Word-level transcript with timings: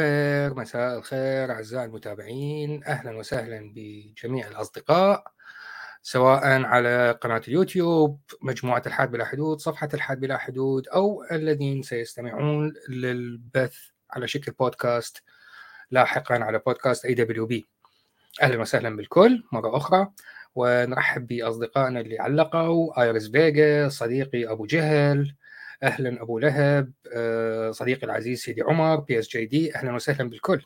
الخير 0.00 0.54
مساء 0.54 0.98
الخير 0.98 1.52
أعزائي 1.52 1.84
المتابعين. 1.84 2.84
أهلا 2.84 3.16
وسهلا 3.16 3.72
بجميع 3.74 4.48
الأصدقاء 4.48 5.24
سواء 6.02 6.62
على 6.62 7.18
قناة 7.20 7.42
اليوتيوب 7.48 8.20
مجموعة 8.42 8.82
الحاد 8.86 9.10
بلا 9.10 9.24
حدود 9.24 9.60
صفحة 9.60 9.88
الحاد 9.94 10.20
بلا 10.20 10.38
حدود 10.38 10.88
أو 10.88 11.24
الذين 11.32 11.82
سيستمعون 11.82 12.74
للبث 12.88 13.76
على 14.10 14.28
شكل 14.28 14.52
بودكاست 14.52 15.22
لاحقا 15.90 16.34
على 16.34 16.58
بودكاست 16.66 17.04
AWB 17.04 17.66
أهلا 18.42 18.60
وسهلا 18.60 18.96
بالكل 18.96 19.44
مرة 19.52 19.76
أخرى. 19.76 20.10
ونرحب 20.54 21.26
بأصدقائنا 21.26 22.00
اللي 22.00 22.18
علقوا 22.18 23.02
آيرس 23.02 23.30
فيجا 23.30 23.88
صديقي 23.88 24.50
أبو 24.52 24.66
جهل 24.66 25.34
أهلا 25.82 26.22
أبو 26.22 26.38
لهب 26.38 26.92
آه، 27.14 27.70
صديقي 27.70 28.06
العزيز 28.06 28.40
سيدي 28.42 28.62
عمر 28.62 28.96
بي 28.96 29.18
اس 29.18 29.28
جي 29.28 29.46
دي 29.46 29.76
أهلا 29.76 29.94
وسهلا 29.94 30.30
بالكل. 30.30 30.62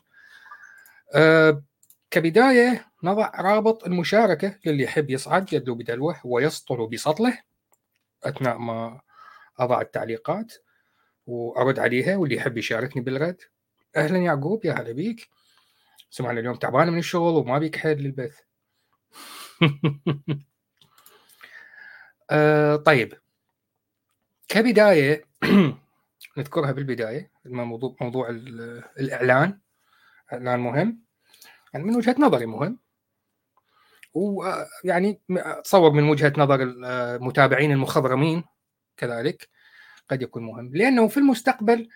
آه، 1.15 1.63
كبداية 2.11 2.91
نضع 3.03 3.31
رابط 3.41 3.83
المشاركة 3.85 4.59
للي 4.65 4.83
يحب 4.83 5.09
يصعد 5.09 5.53
يدلو 5.53 5.75
بدلوه 5.75 6.21
ويسطر 6.25 6.85
بسطله 6.85 7.39
أثناء 8.23 8.57
ما 8.57 9.01
أضع 9.59 9.81
التعليقات 9.81 10.53
وأرد 11.27 11.79
عليها 11.79 12.15
واللي 12.17 12.35
يحب 12.35 12.57
يشاركني 12.57 13.01
بالرد. 13.01 13.41
أهلا 13.95 14.17
يعقوب 14.17 14.65
يا 14.65 14.73
هلا 14.73 14.91
بيك. 14.91 15.29
سمعنا 16.09 16.39
اليوم 16.39 16.55
تعبان 16.55 16.89
من 16.89 16.97
الشغل 16.97 17.33
وما 17.35 17.59
بيك 17.59 17.75
حيل 17.75 17.97
للبث. 17.97 18.39
آه 22.31 22.75
طيب. 22.75 23.13
كبداية 24.47 25.25
نذكرها 26.37 26.71
بالبداية 26.71 27.31
موضوع 27.45 27.95
موضوع 28.01 28.29
الإعلان. 28.99 29.59
إعلان 30.33 30.59
مهم. 30.59 31.01
يعني 31.73 31.85
من 31.85 31.95
وجهة 31.95 32.15
نظري 32.19 32.45
مهم. 32.45 32.79
ويعني 34.13 35.21
اتصور 35.29 35.91
من 35.91 36.09
وجهة 36.09 36.33
نظر 36.37 36.61
المتابعين 36.63 37.71
المخضرمين 37.71 38.43
كذلك 38.97 39.49
قد 40.09 40.21
يكون 40.21 40.43
مهم. 40.43 40.71
لأنه 40.73 41.07
في 41.07 41.17
المستقبل 41.17 41.89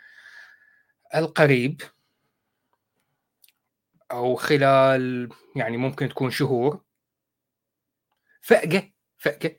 القريب 1.15 1.81
أو 4.11 4.35
خلال 4.35 5.29
يعني 5.55 5.77
ممكن 5.77 6.09
تكون 6.09 6.31
شهور 6.31 6.81
فأقة 8.41 8.91
فأقة 9.17 9.55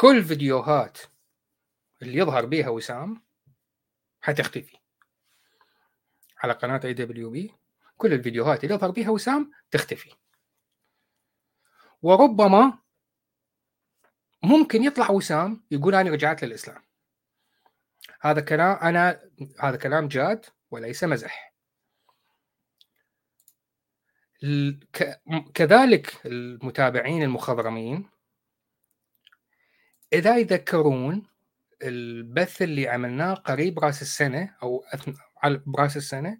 كل 0.00 0.24
فيديوهات 0.24 0.98
اللي 2.02 2.18
يظهر 2.18 2.46
بيها 2.46 2.68
وسام 2.68 3.22
حتختفي. 4.20 4.78
على 6.38 6.52
قناة 6.52 6.80
اي 6.84 6.94
دبليو 6.94 7.30
بي 7.30 7.54
كل 7.96 8.12
الفيديوهات 8.12 8.64
اللي 8.64 8.74
يظهر 8.74 8.90
بيها 8.90 9.10
وسام 9.10 9.52
تختفي. 9.70 10.14
وربما 12.02 12.78
ممكن 14.42 14.82
يطلع 14.82 15.10
وسام 15.10 15.64
يقول 15.70 15.94
أنا 15.94 16.10
رجعت 16.10 16.44
للإسلام. 16.44 16.82
هذا 18.20 18.40
كلام 18.40 18.76
أنا 18.76 19.30
هذا 19.60 19.76
كلام 19.76 20.08
جاد 20.08 20.46
وليس 20.70 21.04
مزح. 21.04 21.54
كذلك 25.54 26.26
المتابعين 26.26 27.22
المخضرمين 27.22 28.17
إذا 30.12 30.36
يذكرون 30.36 31.26
البث 31.82 32.62
اللي 32.62 32.88
عملناه 32.88 33.34
قريب 33.34 33.78
رأس 33.78 34.02
السنة 34.02 34.54
أو 34.62 34.84
برأس 35.44 35.96
السنة 35.96 36.38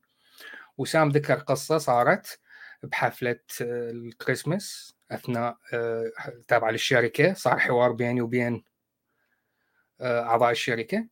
وسام 0.79 1.09
ذكر 1.09 1.34
قصة 1.34 1.79
صارت 1.79 2.41
بحفلة 2.83 3.41
الكريسماس 3.61 4.95
أثناء 5.11 5.59
آه، 5.73 6.12
تابعة 6.49 6.71
للشركة 6.71 7.34
صار 7.34 7.59
حوار 7.59 7.93
بيني 7.93 8.21
وبين 8.21 8.65
آه، 10.00 10.23
أعضاء 10.23 10.50
الشركة. 10.50 11.09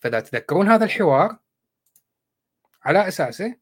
فإذا 0.00 0.20
تذكرون 0.20 0.68
هذا 0.68 0.84
الحوار 0.84 1.38
على 2.82 3.08
أساسه 3.08 3.56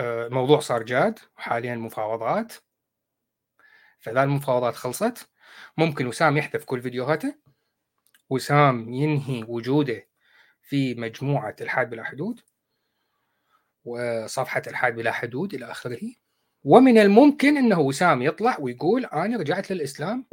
آه، 0.00 0.26
الموضوع 0.26 0.60
صار 0.60 0.82
جاد 0.82 1.18
وحاليا 1.38 1.74
مفاوضات. 1.74 2.52
فإذا 4.00 4.22
المفاوضات 4.22 4.74
خلصت 4.74 5.31
ممكن 5.76 6.06
وسام 6.06 6.36
يحذف 6.36 6.64
كل 6.64 6.82
فيديوهاته 6.82 7.34
وسام 8.30 8.92
ينهي 8.92 9.44
وجوده 9.48 10.08
في 10.62 10.94
مجموعة 10.94 11.56
الحاد 11.60 11.90
بلا 11.90 12.04
حدود 12.04 12.40
وصفحة 13.84 14.62
الحاد 14.66 14.94
بلا 14.94 15.12
حدود 15.12 15.54
إلى 15.54 15.70
آخره. 15.70 16.00
ومن 16.64 16.98
الممكن 16.98 17.56
أنه 17.56 17.80
وسام 17.80 18.22
يطلع 18.22 18.56
ويقول 18.60 19.04
أنا 19.04 19.36
رجعت 19.36 19.72
للإسلام. 19.72 20.26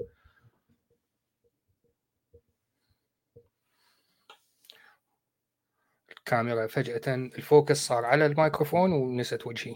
الكاميرا 6.11 6.67
فجأة 6.67 7.15
ال 7.15 7.26
focus 7.26 7.77
صار 7.77 8.05
على 8.05 8.25
الميكروفون 8.25 8.91
ونست 8.91 9.47
وجهي. 9.47 9.75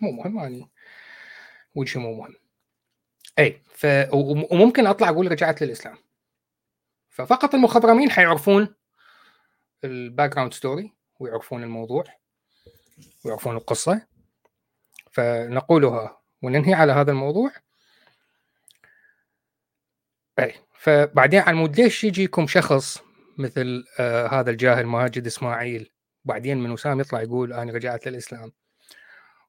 مو 0.00 0.12
مهم 0.12 0.38
يعني 0.38 0.70
وجهي 1.74 2.02
مو 2.02 2.14
مهم. 2.14 2.41
اي 3.38 3.62
ف 3.74 3.86
وممكن 4.52 4.86
أطلع 4.86 5.08
أقول 5.08 5.32
رجعت 5.32 5.62
للإسلام. 5.62 5.96
ففقط 7.08 7.54
المخضرمين 7.54 8.10
حيعرفون 8.10 8.74
ال 9.84 10.34
background 10.34 10.54
story 10.54 10.92
ويعرفون 11.20 11.62
الموضوع 11.62 12.04
ويعرفون 13.24 13.56
القصة. 13.56 14.06
فنقولها 15.12 16.20
وننهي 16.42 16.74
على 16.74 16.92
هذا 16.92 17.10
الموضوع. 17.10 17.52
اي 20.38 20.54
فبعدين 20.78 21.40
على 21.40 21.56
مود 21.56 21.80
ليش 21.80 22.04
يجيكم 22.04 22.46
شخص 22.46 23.02
مثل 23.38 23.84
آه 24.00 24.26
هذا 24.26 24.50
الجاهل 24.50 24.86
ماجد 24.86 25.26
إسماعيل؟ 25.26 25.90
بعدين 26.24 26.58
من 26.58 26.70
وسام 26.70 27.00
يطلع 27.00 27.22
يقول 27.22 27.52
أنا 27.52 27.72
رجعت 27.72 28.08
للإسلام. 28.08 28.52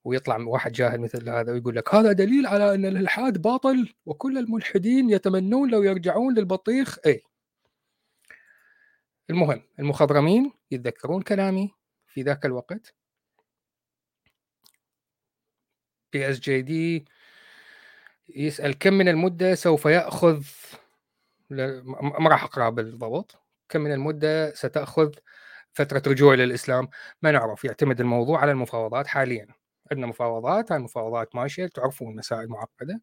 ويطلع 0.04 0.38
واحد 0.38 0.72
جاهل 0.72 1.02
مثل 1.02 1.30
هذا 1.30 1.52
ويقول 1.52 1.76
لك 1.76 1.96
هذا 1.96 2.12
دليل 2.12 2.48
على 2.48 2.76
أن 2.76 2.86
الإلحاد 2.86 3.42
باطل 3.42 3.94
وكل 4.06 4.38
الملحدين 4.38 5.10
يتمنون 5.10 5.72
لو 5.72 5.84
يرجعون 5.84 6.34
للبطيخ. 6.36 6.98
اي 7.06 7.24
المهم 9.30 9.64
المخضرمين 9.80 10.52
يتذكرون 10.72 11.22
كلامي 11.22 11.72
في 12.08 12.22
ذاك 12.22 12.46
الوقت. 12.46 12.96
بي 16.14 16.30
اس 16.30 16.40
جي 16.40 16.62
دي 16.62 17.06
يسأل 18.36 18.78
كم 18.80 18.94
من 18.94 19.08
المدة 19.08 19.56
سوف 19.56 19.86
يأخذ 19.86 20.44
ما 22.20 22.30
راح 22.30 22.44
أقرأ 22.44 22.70
بالضبط. 22.70 23.36
كم 23.70 23.82
من 23.82 23.94
المدة 23.94 24.54
ستأخذ 24.54 25.12
فترة 25.74 26.04
رجوع 26.08 26.34
للإسلام؟ 26.34 26.88
ما 27.22 27.32
نعرف 27.32 27.66
يعتمد 27.66 28.00
الموضوع 28.02 28.40
على 28.42 28.52
المفاوضات 28.52 29.08
حاليا. 29.08 29.48
عندنا 29.94 30.08
مفاوضات 30.08 30.72
هاي 30.72 30.78
المفاوضات 30.78 31.36
ماشية 31.36 31.68
تعرفون 31.68 32.16
مسائل 32.16 32.48
معقدة. 32.48 33.02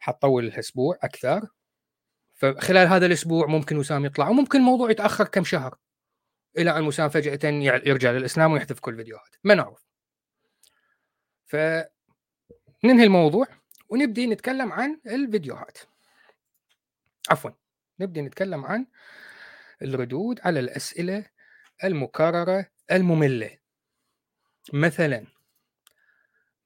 حتطول 0.00 0.44
الأسبوع 0.44 0.98
أكثر. 1.02 1.48
فخلال 2.34 2.88
هذا 2.88 3.06
الأسبوع 3.06 3.46
ممكن 3.46 3.76
وسام 3.76 4.04
يطلع 4.04 4.28
وممكن 4.28 4.58
الموضوع 4.58 4.90
يتأخر 4.90 5.24
كم 5.28 5.44
شهر 5.44 5.78
إلى 6.58 6.78
أن 6.78 6.86
وسام 6.86 7.08
فجأة 7.08 7.50
يرجع 7.86 8.10
للإسلام 8.10 8.52
ويحذف 8.52 8.80
كل 8.80 8.92
الفيديوهات 8.92 9.36
ما 9.44 9.54
نعرف. 9.54 9.86
فننهي 11.46 13.04
الموضوع 13.04 13.46
ونبدي 13.88 14.26
نتكلم 14.26 14.72
عن 14.72 15.00
الفيديوهات. 15.06 15.78
عفوا 17.30 17.50
نبدي 18.00 18.22
نتكلم 18.22 18.64
عن 18.64 18.86
الردود 19.82 20.40
على 20.44 20.60
الأسئلة 20.60 21.26
المكررة 21.84 22.66
المملة. 22.92 23.58
مثلا 24.72 25.26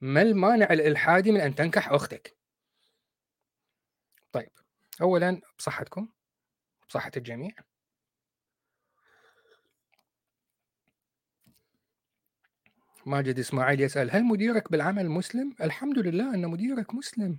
ما 0.03 0.21
المانع 0.21 0.65
الإلحادي 0.65 1.31
من 1.31 1.41
أن 1.41 1.55
تنكح 1.55 1.89
أختك؟ 1.89 2.37
طيب 4.31 4.49
أولا 5.01 5.41
بصحتكم 5.57 6.09
بصحة 6.89 7.11
الجميع 7.17 7.51
ماجد 13.05 13.39
إسماعيل 13.39 13.81
يسأل 13.81 14.11
هل 14.11 14.23
مديرك 14.23 14.71
بالعمل 14.71 15.09
مسلم؟ 15.09 15.55
الحمد 15.61 15.99
لله 15.99 16.33
أن 16.33 16.47
مديرك 16.47 16.93
مسلم 16.93 17.37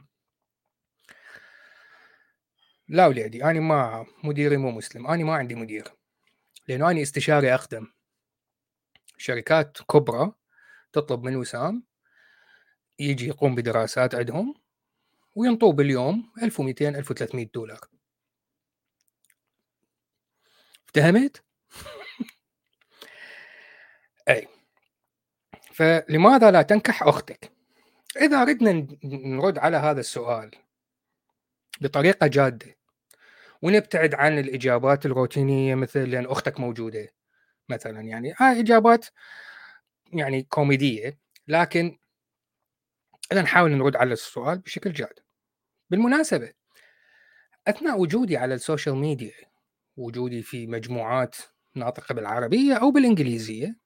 لا 2.89 3.07
ولادي 3.07 3.45
أنا 3.45 3.61
ما 3.61 4.07
مديري 4.25 4.57
مو 4.57 4.71
مسلم 4.71 5.07
أنا 5.07 5.25
ما 5.25 5.35
عندي 5.35 5.55
مدير 5.55 5.93
لأنه 6.69 6.91
أنا 6.91 7.03
استشاري 7.03 7.55
أخدم 7.55 7.87
شركات 9.17 9.79
كبرى 9.83 10.33
تطلب 10.93 11.23
من 11.23 11.37
وسام 11.37 11.94
يجي 12.99 13.27
يقوم 13.29 13.55
بدراسات 13.55 14.15
عندهم 14.15 14.55
وينطوه 15.35 15.73
باليوم 15.73 16.33
1200 16.43 16.89
1300 16.89 17.49
دولار 17.55 17.81
افتهمت؟ 20.87 21.43
أي 24.29 24.49
فلماذا 25.73 26.51
لا 26.51 26.63
تنكح 26.63 27.03
أختك؟ 27.03 27.53
إذا 28.21 28.43
اردنا 28.43 28.87
نرد 29.05 29.59
على 29.59 29.77
هذا 29.77 30.01
السؤال 30.01 30.51
بطريقة 31.81 32.27
جادة 32.27 32.77
ونبتعد 33.63 34.15
عن 34.15 34.39
الإجابات 34.39 35.07
الروتينية 35.07 35.75
مثل 35.75 36.11
لأن 36.11 36.27
أختك 36.27 36.61
موجودة 36.61 37.09
مثلا 37.69 38.01
يعني 38.01 38.35
هاي 38.39 38.61
إجابات 38.61 39.07
يعني 40.13 40.43
كوميدية 40.43 41.19
لكن 41.49 41.99
إذا 43.33 43.43
نحاول 43.43 43.71
نرد 43.71 43.97
على 43.97 44.13
السؤال 44.13 44.59
بشكل 44.59 44.93
جاد. 44.93 45.19
بالمناسبة 45.91 46.53
أثناء 47.69 48.01
وجودي 48.01 48.37
على 48.37 48.55
السوشيال 48.55 48.97
ميديا 48.97 49.33
وجودي 49.97 50.43
في 50.43 50.67
مجموعات 50.67 51.37
ناطقة 51.75 52.15
بالعربية 52.15 52.75
أو 52.75 52.91
بالإنجليزية 52.91 53.77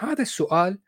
هذا 0.00 0.22
السؤال 0.22 0.78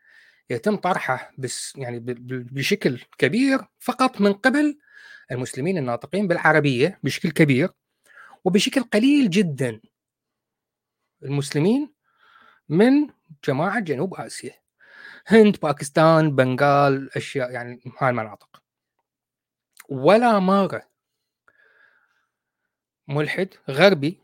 يتم 0.49 0.75
طرحه 0.75 1.31
بس 1.37 1.73
يعني 1.75 1.99
بشكل 2.29 3.01
كبير 3.17 3.59
فقط 3.79 4.21
من 4.21 4.33
قبل 4.33 4.79
المسلمين 5.31 5.77
الناطقين 5.77 6.27
بالعربية 6.27 6.99
بشكل 7.03 7.31
كبير 7.31 7.69
وبشكل 8.45 8.83
قليل 8.83 9.29
جدا 9.29 9.81
المسلمين 11.23 11.93
من 12.69 13.07
جماعة 13.45 13.79
جنوب 13.79 14.15
آسيا. 14.15 14.53
هند 15.27 15.59
باكستان 15.59 16.35
بنغال 16.35 17.17
أشياء 17.17 17.51
يعني 17.51 17.81
هاي 17.99 18.09
المناطق 18.09 18.63
ولا 19.89 20.39
مرة 20.39 20.89
ملحد 23.07 23.49
غربي 23.69 24.19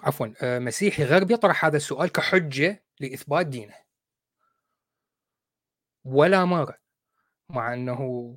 عفوا 0.00 0.26
آه، 0.42 0.58
مسيحي 0.58 1.04
غربي 1.04 1.36
طرح 1.36 1.64
هذا 1.64 1.76
السؤال 1.76 2.12
كحجة 2.12 2.84
لإثبات 3.00 3.46
دينه. 3.46 3.74
ولا 6.04 6.44
مرة 6.44 6.78
مع 7.50 7.74
إنه 7.74 8.36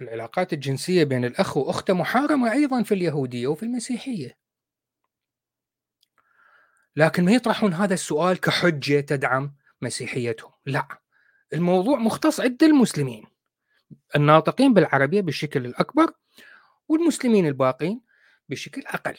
العلاقات 0.00 0.52
الجنسية 0.52 1.04
بين 1.04 1.24
الأخ 1.24 1.56
وأخته 1.56 1.94
محارمة 1.94 2.52
أيضا 2.52 2.82
في 2.82 2.94
اليهودية 2.94 3.46
وفي 3.46 3.62
المسيحية. 3.62 4.38
لكن 6.96 7.24
ما 7.24 7.32
يطرحون 7.32 7.74
هذا 7.74 7.94
السؤال 7.94 8.40
كحجة 8.40 9.00
تدعم 9.00 9.54
مسيحيتهم. 9.80 10.52
لا 10.66 10.88
الموضوع 11.52 11.98
مختص 11.98 12.40
عند 12.40 12.62
المسلمين 12.62 13.26
الناطقين 14.16 14.74
بالعربية 14.74 15.20
بالشكل 15.20 15.66
الأكبر 15.66 16.12
والمسلمين 16.88 17.46
الباقين 17.46 18.00
بشكل 18.48 18.82
أقل. 18.86 19.16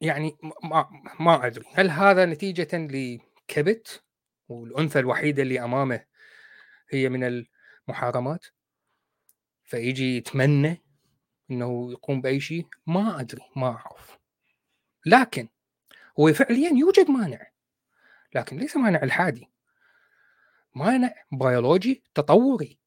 يعني 0.00 0.36
ما 0.62 0.88
ما 1.20 1.46
أدري 1.46 1.64
هل 1.74 1.90
هذا 1.90 2.24
نتيجة 2.26 2.68
لكبت 2.72 4.04
والأنثى 4.48 4.98
الوحيدة 4.98 5.42
اللي 5.42 5.64
أمامه 5.64 6.04
هي 6.90 7.08
من 7.08 7.44
المحارمات؟ 7.88 8.46
فيجي 9.64 10.16
يتمنى 10.16 10.84
إنه 11.50 11.92
يقوم 11.92 12.20
بأي 12.20 12.40
شيء؟ 12.40 12.66
ما 12.86 13.20
أدري 13.20 13.42
ما 13.56 13.66
أعرف. 13.66 14.18
لكن 15.06 15.48
هو 16.20 16.32
فعليا 16.32 16.70
يوجد 16.72 17.10
مانع 17.10 17.50
لكن 18.34 18.56
ليس 18.56 18.76
مانع 18.76 19.02
الحادي. 19.02 19.50
مانع 20.74 21.14
بيولوجي 21.32 22.04
تطوري. 22.14 22.78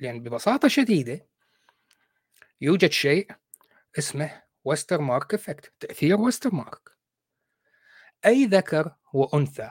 لأن 0.00 0.22
ببساطة 0.22 0.68
شديدة 0.68 1.26
يوجد 2.60 2.90
شيء 2.90 3.30
اسمه 3.98 4.42
Westermarck 4.64 5.34
effect 5.34 5.72
تأثير 5.80 6.20
وستر 6.20 6.54
مارك 6.54 6.90
أي 8.26 8.44
ذكر 8.44 8.96
وأنثى 9.12 9.70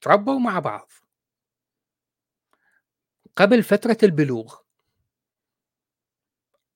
تربوا 0.00 0.38
مع 0.38 0.58
بعض. 0.58 0.90
قبل 3.36 3.62
فترة 3.62 3.98
البلوغ 4.02 4.65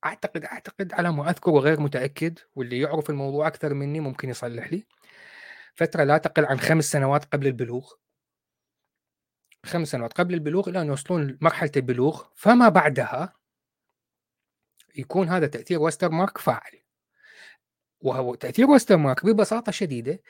أعتقد 0.04 0.44
أعتقد 0.44 0.92
على 0.92 1.12
ما 1.12 1.30
أذكر 1.30 1.50
وغير 1.50 1.80
متأكد 1.80 2.38
واللي 2.54 2.80
يعرف 2.80 3.10
الموضوع 3.10 3.46
أكثر 3.46 3.74
مني 3.74 4.00
ممكن 4.00 4.28
يصلح 4.28 4.72
لي. 4.72 4.86
فترة 5.74 6.04
لا 6.04 6.18
تقل 6.18 6.44
عن 6.44 6.60
خمس 6.60 6.84
سنوات 6.84 7.24
قبل 7.24 7.46
البلوغ. 7.46 7.92
خمس 9.66 9.88
سنوات 9.88 10.12
قبل 10.12 10.34
البلوغ 10.34 10.68
إلى 10.68 10.80
أن 10.80 10.86
يوصلون 10.86 11.26
لمرحلة 11.26 11.72
البلوغ. 11.76 12.24
فما 12.34 12.68
بعدها 12.68 13.32
يكون 14.96 15.28
هذا 15.28 15.46
تأثير 15.46 15.80
وستر 15.80 16.08
مارك 16.10 16.38
فاعل. 16.38 16.80
وهو 18.00 18.34
تأثير 18.34 18.70
وستر 18.70 18.96
مارك 18.96 19.26
ببساطة 19.26 19.72
شديدة 19.72 20.22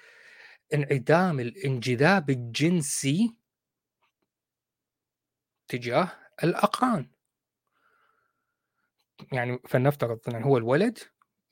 انعدام 0.74 1.40
الانجذاب 1.40 2.30
الجنسي 2.30 3.36
تجاه 5.68 6.08
الأقران. 6.44 7.10
يعني 9.32 9.58
فلنفترض 9.68 10.18
إن 10.28 10.42
هو 10.42 10.56
الولد 10.58 10.98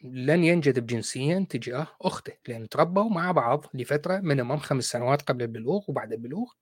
لن 0.05 0.45
ينجذب 0.45 0.87
جنسيا 0.87 1.47
تجاه 1.51 1.87
أخته 2.03 2.33
لأن 2.49 2.69
تربوا 2.69 3.11
مع 3.11 3.33
بعض 3.33 3.65
لفترة 3.75 4.17
minimum 4.17 4.57
خمس 4.57 4.85
سنوات 4.85 5.23
قبل 5.23 5.43
البلوغ 5.43 5.85
وبعد 5.89 6.13
البلوغ. 6.13 6.53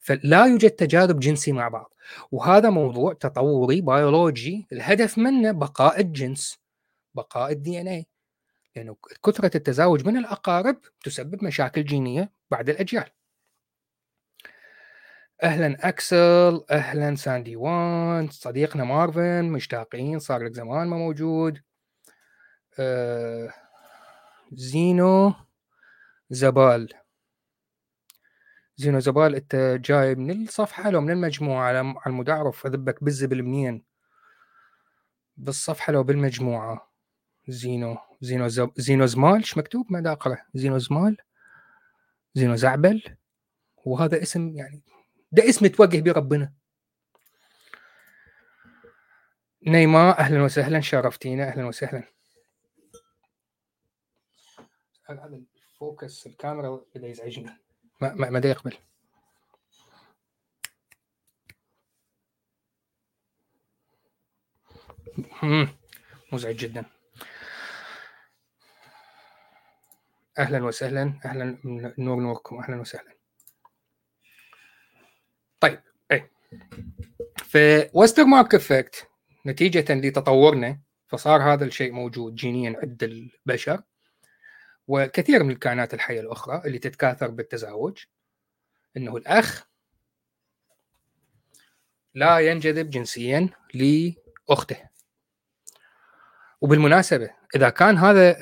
فلا 0.00 0.46
يوجد 0.46 0.70
تجاذب 0.70 1.20
جنسي 1.20 1.52
مع 1.52 1.68
بعض. 1.68 1.94
وهذا 2.32 2.70
موضوع 2.70 3.12
تطوري 3.12 3.80
بيولوجي 3.80 4.66
الهدف 4.72 5.18
منه 5.18 5.52
بقاء 5.52 6.00
الجنس 6.00 6.58
بقاء 7.14 7.52
ال 7.52 7.80
DNA 7.80 8.06
لأنه 8.76 8.96
كثرة 9.24 9.56
التزاوج 9.56 10.06
من 10.06 10.16
الأقارب 10.16 10.80
تسبب 11.04 11.44
مشاكل 11.44 11.84
جينية 11.84 12.32
بعد 12.50 12.68
الأجيال. 12.68 13.10
أهلا 15.42 15.88
اكسل 15.88 16.64
أهلا 16.70 17.14
ساندي 17.14 17.56
وان 17.56 18.28
صديقنا 18.30 18.84
مارفن 18.84 19.44
مشتاقين 19.44 20.18
صار 20.18 20.42
لك 20.42 20.52
زمان 20.52 20.88
ما 20.88 20.96
موجود. 20.96 21.62
آه 22.78 23.52
زينو 24.52 25.34
زبال. 26.30 26.88
زينو 28.76 28.98
زبال 28.98 29.34
أنت 29.34 29.80
جاي 29.84 30.14
من 30.14 30.42
الصفحة 30.42 30.90
لو 30.90 31.00
من 31.00 31.10
المجموعة 31.10 31.64
على 31.64 31.94
المود 32.06 32.30
اعرف 32.30 32.66
اذبك 32.66 33.04
بالزبل 33.04 33.42
منين 33.42 33.84
بالصفحة 35.36 35.92
لو 35.92 36.02
بالمجموعة. 36.02 36.92
زينو 37.48 37.98
زينو 38.20 38.48
زب... 38.48 38.70
زينو 38.76 39.06
زمال 39.06 39.36
إيش 39.36 39.58
مكتوب؟ 39.58 39.92
ما 39.92 40.12
اقرا 40.12 40.38
زينو 40.54 40.78
زمال 40.78 41.16
زينو 42.34 42.54
زعبل. 42.56 43.02
وهذا 43.84 44.22
اسم 44.22 44.48
يعني 44.48 44.82
ده 45.32 45.48
اسم 45.48 45.66
توجه 45.66 46.00
به 46.00 46.12
ربنا. 46.12 46.52
نيما 49.66 50.18
أهلا 50.18 50.42
وسهلا. 50.42 50.80
شرفتينا 50.80 51.48
أهلا 51.48 51.66
وسهلا. 51.66 52.02
هذا 55.04 55.24
الفوكس 55.24 56.26
الكاميرا 56.26 56.84
بدأ 56.94 57.06
يزعجني؟ 57.06 57.50
ما 58.00 58.14
ما 58.14 58.30
ما 58.30 58.40
يقبل. 58.44 58.78
مزعج 66.32 66.56
جدا. 66.56 66.84
أهلا 70.38 70.64
وسهلا. 70.64 71.20
أهلا 71.24 71.58
نور 71.98 72.20
نوركم. 72.20 72.58
أهلا 72.58 72.80
وسهلا 72.80 73.18
طيب 75.60 75.82
اي 76.52 76.58
في 77.36 77.90
وستر 77.94 78.24
مارك 78.24 78.54
افكت 78.54 79.08
نتيجة 79.46 79.94
لتطورنا 79.94 80.80
فصار 81.06 81.52
هذا 81.52 81.64
الشيء 81.64 81.92
موجود 81.92 82.34
جينيا 82.34 82.76
عند 82.82 83.02
البشر 83.02 83.82
وكثير 84.88 85.44
من 85.44 85.50
الكائنات 85.50 85.94
الحية 85.94 86.20
الأخرى 86.20 86.62
اللي 86.64 86.78
تتكاثر 86.78 87.30
بالتزاوج 87.30 88.04
أنه 88.96 89.16
الأخ 89.16 89.68
لا 92.14 92.38
ينجذب 92.38 92.90
جنسيا 92.90 93.48
لأخته. 93.74 94.88
وبالمناسبة 96.60 97.30
إذا 97.56 97.68
كان 97.68 97.98
هذا 97.98 98.36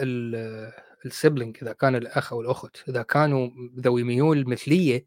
السبلينج 1.06 1.56
إذا 1.62 1.72
كان 1.72 1.94
الأخ 1.94 2.32
أو 2.32 2.40
الأخت 2.40 2.88
إذا 2.88 3.02
كانوا 3.02 3.50
ذوي 3.80 4.02
ميول 4.02 4.48
مثلية 4.48 5.06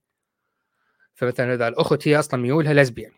فمثلا 1.19 1.53
اذا 1.53 1.67
الأخت 1.67 2.07
هي 2.07 2.19
أصلا 2.19 2.39
ميولها 2.41 2.73
لزبيان 2.73 3.11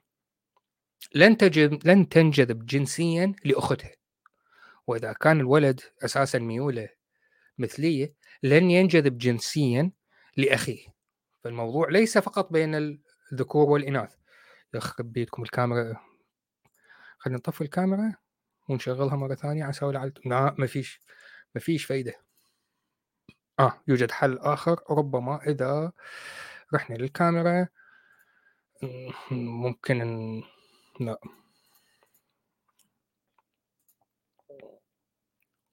لن 1.15 1.37
تجد 1.37 1.87
لن 1.87 2.09
تنجذب 2.09 2.65
جنسيا 2.65 3.33
لأختها. 3.45 3.91
وإذا 4.87 5.13
كان 5.13 5.39
الولد 5.39 5.81
أساسا 6.05 6.39
ميوله 6.39 6.89
مثلية 7.57 8.13
لن 8.43 8.71
ينجذب 8.71 9.17
جنسيا 9.17 9.91
لأخيه. 10.37 10.87
فالموضوع 11.43 11.89
ليس 11.89 12.17
فقط 12.17 12.53
بين 12.53 12.99
الذكور 13.31 13.69
والإناث. 13.69 14.15
يخرب 14.73 15.13
بيتكم 15.13 15.43
الكاميرا. 15.43 15.99
خلينا 17.17 17.37
نطفي 17.37 17.61
الكاميرا 17.61 18.15
ونشغلها 18.69 19.15
مرة 19.15 19.35
ثانية 19.35 19.63
على 19.63 19.73
سؤال 19.73 20.13
لا 20.25 20.55
ما 20.57 20.67
فيش 20.67 21.01
ما 21.55 21.61
فيش 21.61 21.85
فايدة. 21.85 22.13
آه 23.59 23.83
يوجد 23.87 24.11
حل 24.11 24.37
آخر. 24.37 24.83
ربما 24.89 25.41
إذا 25.47 25.91
رحنا 26.73 26.95
للكاميرا. 26.95 27.67
ممكن 29.31 30.01
إن 30.01 30.43
لا. 30.99 31.17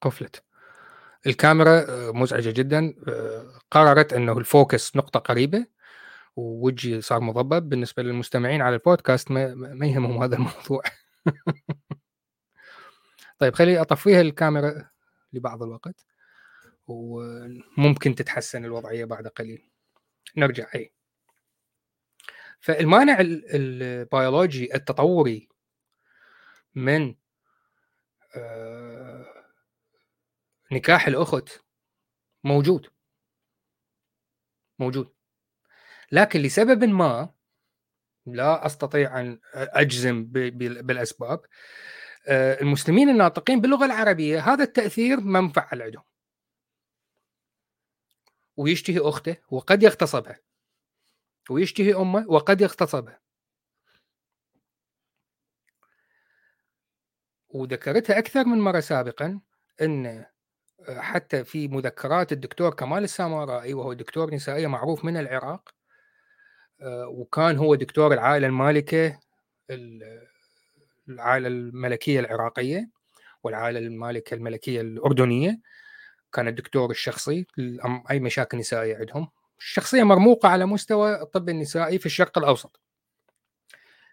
قفلت. 0.01 0.43
الكاميرا 1.27 1.85
آه، 1.89 2.11
مزعجة 2.11 2.51
جدا. 2.51 2.93
آه، 3.07 3.59
قررت 3.71 4.13
إنه 4.13 4.37
ال 4.37 4.47
focus 4.47 4.95
نقطة 4.95 5.19
قريبة 5.19 5.65
ووجهي 6.35 7.01
صار 7.01 7.19
مضبب 7.19 7.69
بالنسبة 7.69 8.03
للمستمعين 8.03 8.61
على 8.61 8.75
البودكاست 8.75 9.31
ما, 9.31 9.53
ما 9.55 9.85
يهمهم 9.87 10.23
هذا 10.23 10.35
الموضوع. 10.37 10.83
طيب 13.39 13.55
خلي 13.55 13.81
أطفيها 13.81 14.21
الكاميرا 14.21 14.89
لبعض 15.33 15.63
الوقت 15.63 16.05
وممكن 16.87 18.15
تتحسن 18.15 18.65
الوضعية 18.65 19.05
بعد 19.05 19.27
قليل. 19.27 19.69
نرجع 20.37 20.67
أي. 20.75 20.93
فالمانع 22.59 23.17
البيولوجي 23.53 24.75
التطوري 24.75 25.49
من 26.75 27.15
آه، 28.35 29.25
نكاح 30.71 31.07
الأخت 31.07 31.49
موجود. 32.43 32.87
موجود. 34.79 35.13
لكن 36.11 36.39
لسبب 36.39 36.83
ما 36.83 37.33
لا 38.25 38.65
أستطيع 38.65 39.19
أن 39.19 39.39
أجزم 39.53 40.25
بالأسباب 40.25 41.41
آه، 42.27 42.61
المسلمين 42.61 43.09
الناطقين 43.09 43.61
باللغة 43.61 43.85
العربية 43.85 44.39
هذا 44.53 44.63
التأثير 44.63 45.19
ما 45.19 45.41
مفعل 45.41 45.81
عندهم. 45.81 46.03
ويشتهي 48.57 48.99
أخته 48.99 49.37
وقد 49.49 49.83
يغتصبها. 49.83 50.39
ويشتهي 51.51 51.95
أمه 51.95 52.25
وقد 52.27 52.61
يغتصبها 52.61 53.19
وذكرتها 57.49 58.17
أكثر 58.19 58.45
من 58.45 58.57
مرة 58.57 58.79
سابقا 58.79 59.39
إن 59.81 60.25
حتى 60.89 61.43
في 61.43 61.67
مذكرات 61.67 62.31
الدكتور 62.31 62.73
كمال 62.73 63.03
السامرائي 63.03 63.73
وهو 63.73 63.93
دكتور 63.93 64.33
نسائيه 64.33 64.67
معروف 64.67 65.05
من 65.05 65.17
العراق 65.17 65.69
وكان 67.07 67.57
هو 67.57 67.75
دكتور 67.75 68.13
العائلة 68.13 68.47
المالكة 68.47 69.19
العائلة 71.09 71.47
الملكية 71.47 72.19
العراقية 72.19 72.89
والعائلة 73.43 73.79
المالكة 73.79 74.33
الملكية 74.35 74.81
الأردنية. 74.81 75.59
كان 76.33 76.47
الدكتور 76.47 76.91
الشخصي 76.91 77.45
أي 78.11 78.19
مشاكل 78.19 78.57
نسائية 78.57 78.97
عندهم. 78.97 79.29
شخصيه 79.59 80.03
مرموقة 80.03 80.49
على 80.49 80.65
مستوى 80.65 81.21
الطب 81.21 81.49
النسائي 81.49 81.99
في 81.99 82.05
الشرق 82.05 82.37
الأوسط. 82.37 82.81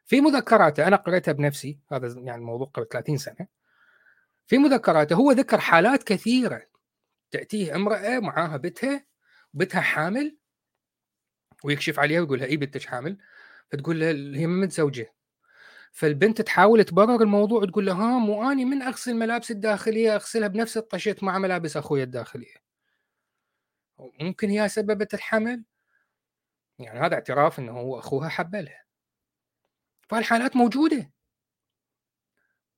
في 0.04 0.20
مذكراته 0.20 0.86
أنا 0.86 0.96
قريتها 0.96 1.32
بنفسي 1.32 1.78
هذا 1.92 2.06
يعني 2.06 2.40
الموضوع 2.40 2.66
قبل 2.66 2.88
30 2.88 3.16
سنة. 3.18 3.46
في 4.46 4.58
مذكراته 4.58 5.14
هو 5.16 5.32
ذكر 5.32 5.60
حالات 5.60 6.02
كثيرة 6.02 6.62
تأتيه 7.30 7.76
امرأة 7.76 8.18
معاها 8.18 8.56
بنتها 8.56 9.06
بنتها 9.54 9.80
حامل 9.80 10.36
ويكشف 11.64 11.98
عليها 11.98 12.20
ويقول 12.20 12.38
لها 12.38 12.46
اي 12.46 12.56
بنتك 12.56 12.82
حامل؟ 12.84 13.18
فتقول 13.72 14.00
له 14.00 14.38
هي 14.38 14.46
متزوجة. 14.46 15.14
فالبنت 15.92 16.42
تحاول 16.42 16.84
تبرر 16.84 17.22
الموضوع 17.22 17.62
وتقول 17.62 17.86
له 17.86 17.92
ها 17.92 18.18
مو 18.18 18.50
اني 18.52 18.64
من 18.64 18.82
أغسل 18.82 19.14
ملابس 19.14 19.50
الداخلية 19.50 20.14
أغسلها 20.14 20.48
بنفس 20.48 20.76
الطشت 20.76 21.22
مع 21.22 21.38
ملابس 21.38 21.76
أخوي 21.76 22.02
الداخلية. 22.02 22.65
ممكن 23.98 24.48
هي 24.50 24.68
سببت 24.68 25.14
الحمل؟ 25.14 25.64
يعني 26.78 27.00
هذا 27.00 27.14
اعتراف 27.14 27.58
انه 27.58 27.72
هو 27.72 27.98
أخوها 27.98 28.28
حبلها. 28.28 28.84
فالحالات 30.08 30.56
موجودة. 30.56 31.10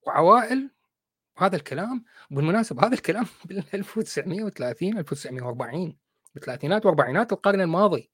وعوائل 0.06 0.70
هذا 1.38 1.56
الكلام 1.56 2.04
بالمناسبة 2.30 2.86
هذا 2.86 2.94
الكلام 2.94 3.26
بال 3.44 3.64
1930 3.74 4.98
1940 4.98 5.98
بالثلاثينات 6.34 6.86
وأربعينات 6.86 7.32
القرن 7.32 7.60
الماضي. 7.60 8.10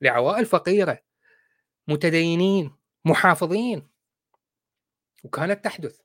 لعوائل 0.00 0.46
فقيرة 0.46 0.98
متدينين 1.88 2.76
محافظين. 3.04 3.90
وكانت 5.24 5.64
تحدث. 5.64 6.00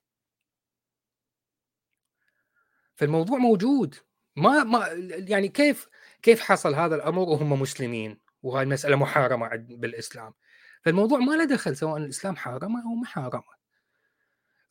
فالموضوع 2.95 3.37
موجود. 3.37 3.95
ما 4.35 4.63
ما 4.63 4.87
يعني 5.29 5.47
كيف 5.47 5.87
كيف 6.21 6.41
حصل 6.41 6.75
هذا 6.75 6.95
الأمر 6.95 7.21
وهم 7.29 7.61
مسلمين؟ 7.61 8.19
وهاي 8.43 8.63
المسألة 8.63 8.95
محارمة 8.95 9.49
بالإسلام. 9.55 10.33
فالموضوع 10.81 11.19
ما 11.19 11.33
له 11.35 11.45
دخل 11.45 11.77
سواء 11.77 11.97
الإسلام 11.97 12.35
حارمه 12.35 12.83
أو 12.83 12.95
ما 12.95 13.05
حارمه. 13.05 13.55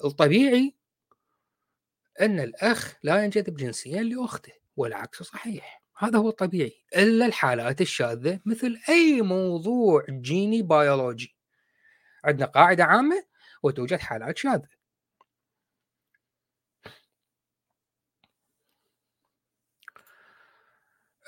الطبيعي 0.04 0.74
أن 2.20 2.40
الأخ 2.40 2.94
لا 3.02 3.24
ينجذب 3.24 3.56
جنسيا 3.56 4.02
لأخته 4.02 4.52
والعكس 4.76 5.22
صحيح. 5.22 5.82
هذا 5.98 6.18
هو 6.18 6.28
الطبيعي. 6.28 6.84
إلا 6.96 7.26
الحالات 7.26 7.80
الشاذة 7.80 8.40
مثل 8.46 8.78
أي 8.88 9.22
موضوع 9.22 10.06
جيني 10.10 10.62
بيولوجي 10.62 11.36
عندنا 12.24 12.46
قاعدة 12.46 12.84
عامة 12.84 13.24
وتوجد 13.62 13.98
حالات 14.00 14.38
شاذة. 14.38 14.68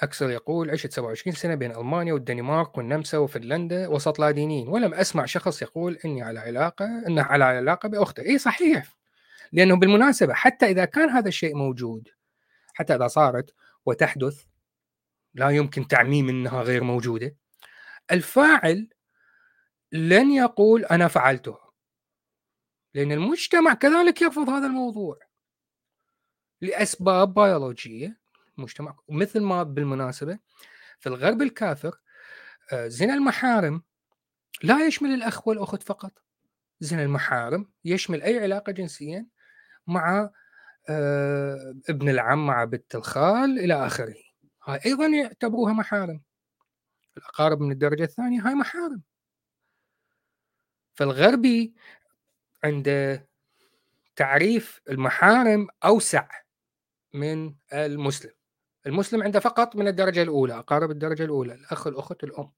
أكسل 0.03 0.31
يقول 0.31 0.71
عشت 0.71 0.93
27 0.93 1.37
سنة 1.37 1.55
بين 1.55 1.77
ألمانيا 1.77 2.13
والدنمارك 2.13 2.79
والنمسا 2.79 3.19
وفنلندا 3.19 3.89
وسط 3.89 4.19
لا 4.19 4.31
دينيين 4.31 4.69
ولم 4.69 4.95
أسمع 4.95 5.25
شخص 5.25 5.63
يقول 5.63 5.99
إني 6.05 6.23
على 6.23 6.41
علاقة 6.41 6.85
إنه 7.07 7.23
على 7.23 7.45
علاقة 7.45 7.89
بأخته. 7.89 8.23
إي 8.23 8.39
صحيح 8.39 8.97
لأنه 9.53 9.77
بالمناسبة 9.77 10.35
حتى 10.35 10.67
إذا 10.67 10.85
كان 10.85 11.09
هذا 11.09 11.29
الشيء 11.29 11.55
موجود 11.55 12.09
حتى 12.75 12.95
إذا 12.95 13.09
صارت 13.09 13.55
وتحدث 13.87 14.45
لا 15.35 15.51
يمكن 15.51 15.89
تعميم 15.89 16.29
إنها 16.29 16.63
غير 16.63 16.85
موجودة 16.85 17.37
الفاعل 18.13 18.89
لن 19.93 20.31
يقول 20.31 20.85
أنا 20.85 21.09
فعلته 21.09 21.59
لأن 22.95 23.13
المجتمع 23.13 23.75
كذلك 23.75 24.23
يرفض 24.23 24.49
هذا 24.49 24.67
الموضوع 24.67 25.19
لأسباب 26.61 27.35
بيولوجيه 27.35 28.21
المجتمع 28.59 28.97
مثل 29.09 29.41
ما 29.41 29.63
بالمناسبة 29.63 30.39
في 30.99 31.09
الغرب 31.09 31.43
الكافر 31.43 32.01
آه، 32.73 32.89
زنا 32.89 33.15
المحارم 33.15 33.83
لا 34.63 34.87
يشمل 34.87 35.11
الأخ 35.15 35.49
والأخت 35.49 35.83
فقط. 35.83 36.23
زنا 36.81 37.03
المحارم 37.03 37.71
يشمل 37.85 38.23
أي 38.23 38.39
علاقة 38.39 38.73
جنسيه 38.73 39.27
مع 39.87 40.31
آه، 40.89 41.75
ابن 41.89 42.09
العم 42.09 42.47
مع 42.47 42.65
بنت 42.65 42.95
الخال 42.95 43.59
إلى 43.59 43.87
آخره. 43.87 44.15
هاي 44.65 44.81
أيضا 44.87 45.07
يعتبروها 45.07 45.73
محارم. 45.73 46.23
الأقارب 47.17 47.61
من 47.61 47.73
الدرجة 47.73 48.03
الثانية 48.05 48.49
هاي 48.49 48.55
محارم. 48.55 49.03
فالغربي 50.95 51.75
عنده 52.65 53.29
تعريف 54.17 54.81
المحارم 54.89 55.69
أوسع 55.85 56.29
من 57.15 57.55
المسلم. 57.73 58.36
المسلم 58.87 59.23
عنده 59.23 59.41
فقط 59.41 59.77
من 59.77 59.89
الدرجة 59.89 60.23
الأولى 60.23 60.59
أقارب 60.59 60.91
الدرجة 60.91 61.23
الأولى 61.23 61.55
الأخ 61.55 61.87
الأخت 61.87 62.25
الأم. 62.25 62.53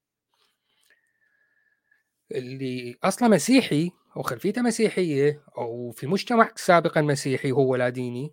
اللي 2.33 2.99
أصلا 3.05 3.29
مسيحي 3.29 3.91
أو 4.17 4.23
خلفيته 4.23 4.63
مسيحية 4.63 5.43
أو 5.59 5.91
في 5.91 6.07
مجتمع 6.07 6.51
سابقا 6.57 7.01
مسيحي 7.01 7.53
هو 7.53 7.77
لا 7.77 7.89
ديني 7.89 8.33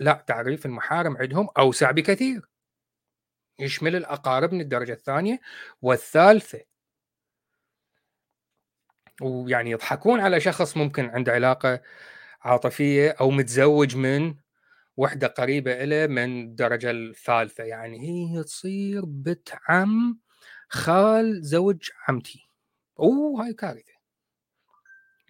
لا 0.00 0.24
تعريف 0.26 0.66
المحارم 0.66 1.16
عندهم 1.16 1.48
أوسع 1.58 1.90
بكثير. 1.90 2.48
يشمل 3.58 3.96
الأقارب 3.96 4.52
من 4.54 4.60
الدرجة 4.60 4.92
الثانية 4.92 5.40
والثالثة. 5.82 6.60
ويعني 9.22 9.70
يضحكون 9.70 10.20
على 10.20 10.40
شخص 10.40 10.76
ممكن 10.76 11.04
عنده 11.04 11.32
علاقة 11.32 11.80
عاطفية 12.42 13.10
أو 13.10 13.30
متزوج 13.30 13.96
من 13.96 14.34
وحدة 14.98 15.26
قريبة 15.26 15.72
إليه 15.72 16.06
من 16.06 16.44
الدرجة 16.44 16.90
الثالثة. 16.90 17.64
يعني 17.64 18.00
هي 18.00 18.42
تصير 18.42 19.04
بنت 19.04 19.48
عم 19.68 20.18
خال 20.68 21.42
زوج 21.42 21.90
عمتي. 22.08 22.48
أوه 23.00 23.44
هاي 23.44 23.54
كارثة. 23.54 23.92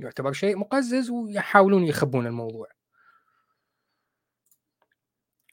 يعتبر 0.01 0.33
شيء 0.33 0.57
مقزز 0.57 1.11
ويحاولون 1.11 1.85
يخبون 1.85 2.27
الموضوع. 2.27 2.67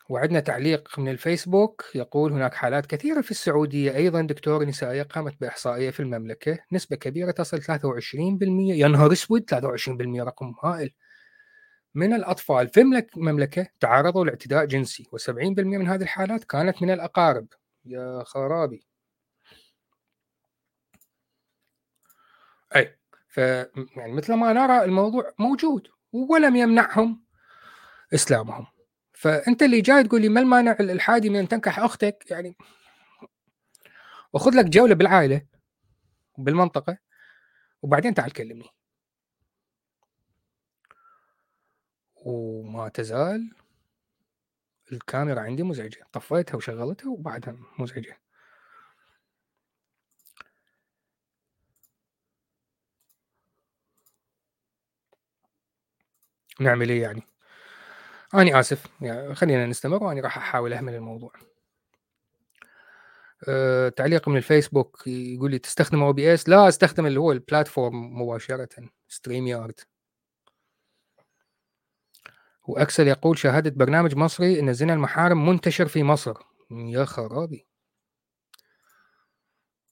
وعندنا 0.09 0.39
تعليق 0.39 0.99
من 0.99 1.09
الفيسبوك 1.09 1.85
يقول 1.95 2.31
هناك 2.31 2.53
حالات 2.53 2.85
كثيرة 2.85 3.21
في 3.21 3.31
السعودية. 3.31 3.95
أيضا 3.95 4.21
دكتورة 4.21 4.65
نسائية 4.65 5.03
قامت 5.03 5.41
بإحصائية 5.41 5.89
في 5.89 5.99
المملكة. 5.99 6.57
نسبة 6.71 6.95
كبيرة 6.95 7.31
تصل 7.31 7.61
23% 7.61 8.75
يا 8.75 8.87
نهار 8.87 9.11
أسود 9.11 9.45
23% 9.45 10.23
رقم 10.23 10.53
هائل. 10.63 10.91
من 11.95 12.13
الأطفال 12.13 12.69
في 12.69 12.81
المملكة 13.17 13.67
تعرضوا 13.79 14.25
لاعتداء 14.25 14.65
جنسي 14.65 15.03
و70% 15.03 15.29
من 15.59 15.87
هذه 15.87 16.01
الحالات 16.01 16.43
كانت 16.43 16.81
من 16.81 16.91
الأقارب. 16.91 17.47
يا 17.85 18.23
خرابي. 18.23 18.85
أي 22.75 22.97
ف 23.27 23.37
يعني 23.37 24.13
مثل 24.13 24.33
ما 24.33 24.53
نرى 24.53 24.83
الموضوع 24.83 25.33
موجود 25.39 25.87
ولم 26.11 26.55
يمنعهم 26.55 27.23
إسلامهم. 28.13 28.67
فأنت 29.13 29.63
اللي 29.63 29.81
جاي 29.81 30.03
تقول 30.03 30.21
لي 30.21 30.29
ما 30.29 30.41
المانع 30.41 30.71
الإلحادي 30.79 31.29
من 31.29 31.39
أن 31.39 31.47
تنكح 31.47 31.79
أختك؟ 31.79 32.31
يعني 32.31 32.57
وخذ 34.33 34.51
لك 34.51 34.65
جولة 34.65 34.95
بالعائلة 34.95 35.41
بالمنطقة 36.37 36.97
وبعدين 37.81 38.13
تعال 38.13 38.33
كلمني. 38.33 38.74
وما 42.25 42.89
تزال 42.89 43.51
الكاميرا 44.91 45.41
عندي 45.41 45.63
مزعجة. 45.63 46.07
طفيتها 46.13 46.57
وشغلتها 46.57 47.09
وبعدها 47.11 47.57
مزعجة. 47.79 48.17
نعمل 56.59 56.89
إيه 56.89 57.01
يعني؟ 57.01 57.21
أني 58.35 58.59
آسف. 58.59 58.87
يعني 59.01 59.35
خلينا 59.35 59.65
نستمر 59.65 60.03
وأني 60.03 60.21
راح 60.21 60.37
أحاول 60.37 60.73
أهمل 60.73 60.95
الموضوع. 60.95 61.31
أه 63.49 63.89
تعليق 63.89 64.29
من 64.29 64.37
الفيسبوك 64.37 65.07
يقول 65.07 65.51
لي 65.51 65.59
تستخدم 65.59 66.03
OBS؟ 66.03 66.49
لا 66.49 66.67
أستخدم 66.67 67.05
اللي 67.05 67.19
هو 67.19 67.31
ال 67.31 67.41
platform 67.41 68.21
مباشرة 68.21 68.69
StreamYard 69.07 69.79
وأكسل 72.67 73.07
يقول 73.07 73.37
شاهدت 73.37 73.73
برنامج 73.73 74.15
مصري 74.15 74.59
إن 74.59 74.73
زنا 74.73 74.93
المحارم 74.93 75.49
منتشر 75.49 75.87
في 75.87 76.03
مصر. 76.03 76.33
يا 76.71 77.05
خرابي. 77.05 77.67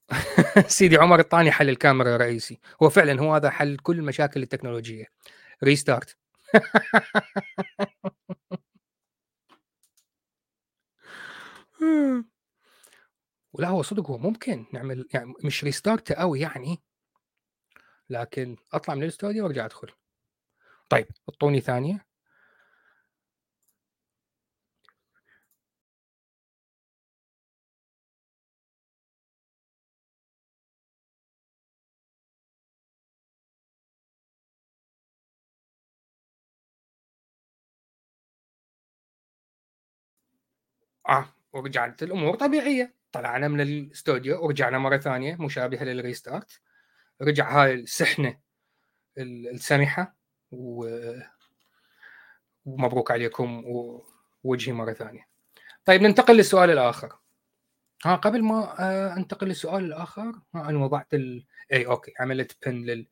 سيدي 0.68 0.98
عمر 0.98 1.20
الطاني 1.20 1.52
حل 1.52 1.70
الكاميرا 1.70 2.16
الرئيسي 2.16 2.60
هو 2.84 2.90
فعلا 2.90 3.22
هو 3.22 3.36
هذا 3.36 3.50
حل 3.50 3.78
كل 3.78 4.00
المشاكل 4.00 4.44
التكنولوجية. 4.44 5.06
restart 5.64 6.18
ولا 13.54 13.68
هو 13.68 13.82
صدق 13.82 14.12
هو 14.12 14.18
ممكن 14.18 14.66
نعمل 14.74 15.08
يعني 15.14 15.34
مش 15.44 15.64
ريستارت 15.64 16.12
قوي 16.12 16.40
يعني. 16.40 16.82
لكن 18.10 18.56
أطلع 18.74 18.96
من 18.96 19.04
الاستوديو 19.04 19.44
وأرجع 19.44 19.66
أدخل. 19.66 19.92
طيب 20.90 21.08
اعطوني 21.30 21.62
ثانية. 21.62 22.06
ورجعت 41.54 42.04
الأمور 42.04 42.36
طبيعية. 42.36 42.96
طلعنا 43.12 43.48
من 43.48 43.62
الاستوديو 43.62 44.46
ورجعنا 44.46 44.78
مرة 44.78 44.98
ثانية 44.98 45.36
مشابهة 45.36 45.84
لل 45.84 45.99
restart. 45.99 46.62
رجع 47.22 47.64
هاي 47.64 47.74
السحنة 47.74 48.40
السمحة 49.18 50.16
و... 50.52 50.90
ومبروك 52.66 53.12
عليكم 53.12 53.64
ووجهي 54.44 54.74
مرة 54.74 54.94
ثانية. 54.94 55.28
طيب 55.86 56.02
ننتقل 56.02 56.38
للسؤال 56.38 56.70
الآخر. 56.70 57.18
ها 58.06 58.16
قبل 58.16 58.44
ما 58.44 58.76
آه، 58.80 59.18
أنتقل 59.18 59.48
للسؤال 59.48 59.84
الآخر 59.84 60.34
ها 60.56 60.70
أنا 60.70 60.78
وضعت 60.80 61.14
ال... 61.14 61.46
إي 61.74 61.86
okay 61.88 62.14
عملت 62.20 62.68
pin 62.68 63.06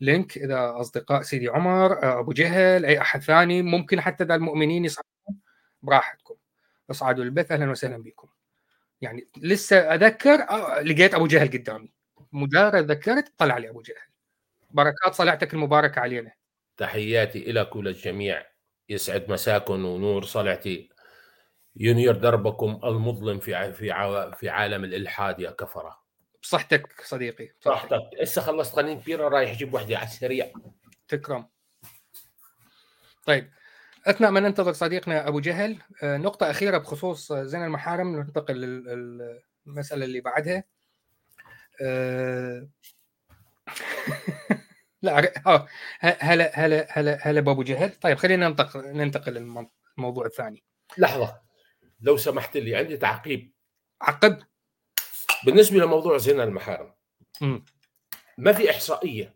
لل 0.00 0.13
link 0.13 0.38
إذا 0.38 0.80
أصدقاء 0.80 1.22
سيدي 1.22 1.48
عمر 1.48 2.02
آه، 2.02 2.20
أبو 2.20 2.32
جهل 2.32 2.84
أي 2.84 3.00
أحد 3.00 3.22
ثاني 3.22 3.62
ممكن 3.62 4.00
حتى 4.00 4.24
اذا 4.24 4.34
المؤمنين 4.34 4.84
يصعدون 4.84 5.40
براحتكم. 5.82 6.34
اصعدوا 6.90 7.24
البث 7.24 7.52
أهلا 7.52 7.70
وسهلا 7.70 8.02
بكم. 8.02 8.28
يعني 9.00 9.28
لسه 9.36 9.76
أذكر 9.94 10.50
آه 10.50 10.80
لقيت 10.82 11.14
أبو 11.14 11.26
جهل 11.26 11.48
قدامي. 11.48 11.92
مجرد 12.32 12.90
ذكرت 12.90 13.32
طلع 13.38 13.58
لي 13.58 13.68
أبو 13.68 13.82
جهل. 13.82 13.96
بركات 14.70 15.14
صلعتك 15.14 15.54
المباركة 15.54 16.00
علينا. 16.00 16.32
تحياتي 16.76 17.52
لك 17.52 17.76
وللجميع 17.76 18.46
يسعد 18.88 19.30
مساكم 19.30 19.84
ونور 19.84 20.24
صلعتي. 20.24 20.90
ينير 21.76 22.16
دربكم 22.16 22.80
المظلم 22.84 23.38
في 23.38 23.72
في 23.72 24.32
في 24.38 24.48
عالم 24.48 24.84
الإلحاد 24.84 25.40
يا 25.40 25.50
كفرة. 25.50 26.02
بصحتك 26.42 27.02
صديقي 27.04 27.50
بصحتك. 27.60 28.00
هسه 28.22 28.42
خلصت 28.42 28.76
قنين 28.76 29.00
كبيرة 29.00 29.28
رايح 29.28 29.50
أجيب 29.50 29.74
وحده 29.74 29.96
على 29.98 30.06
السريع. 30.06 30.52
تكرم. 31.08 31.48
طيب. 33.26 33.50
أثناء 34.08 34.30
ما 34.30 34.40
ننتظر 34.40 34.72
صديقنا 34.72 35.28
أبو 35.28 35.40
جهل 35.40 35.78
آه، 36.02 36.16
نقطة 36.16 36.50
أخيرة 36.50 36.78
بخصوص 36.78 37.32
زين 37.32 37.64
المحارم 37.64 38.16
ننتقل 38.16 38.54
للمسألة 38.54 40.04
اللي 40.04 40.20
بعدها. 40.20 40.64
أه... 41.82 42.68
لا 45.02 45.32
هلا 46.00 46.50
هلا 46.54 46.86
هلا 46.90 47.18
هلا 47.22 47.40
بأبو 47.40 47.62
جهل. 47.62 47.90
طيب 47.90 48.18
خلينا 48.18 48.48
ننتقل 48.48 48.80
ننتقل 48.80 49.32
للموضوع 49.32 50.26
الثاني. 50.26 50.64
لحظة. 50.98 51.40
لو 52.00 52.16
سمحت 52.16 52.56
لي 52.56 52.76
عندي 52.76 52.96
تعقيب. 52.96 53.52
عقب. 54.02 54.38
بالنسبة 55.44 55.78
لموضوع 55.78 56.18
زنا 56.18 56.44
المحارم 56.44 56.92
م. 57.40 57.58
ما 58.38 58.52
في 58.52 58.70
إحصائية 58.70 59.34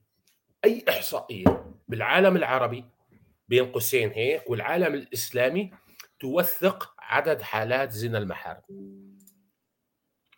أي 0.64 0.84
إحصائية 0.88 1.64
بالعالم 1.88 2.36
العربي 2.36 2.84
بين 3.52 3.72
قوسين 3.72 4.10
هيك 4.10 4.50
والعالم 4.50 4.94
الإسلامي 4.94 5.70
توثق 6.20 6.94
عدد 6.98 7.42
حالات 7.42 7.90
زنا 7.90 8.18
المحارم. 8.18 8.62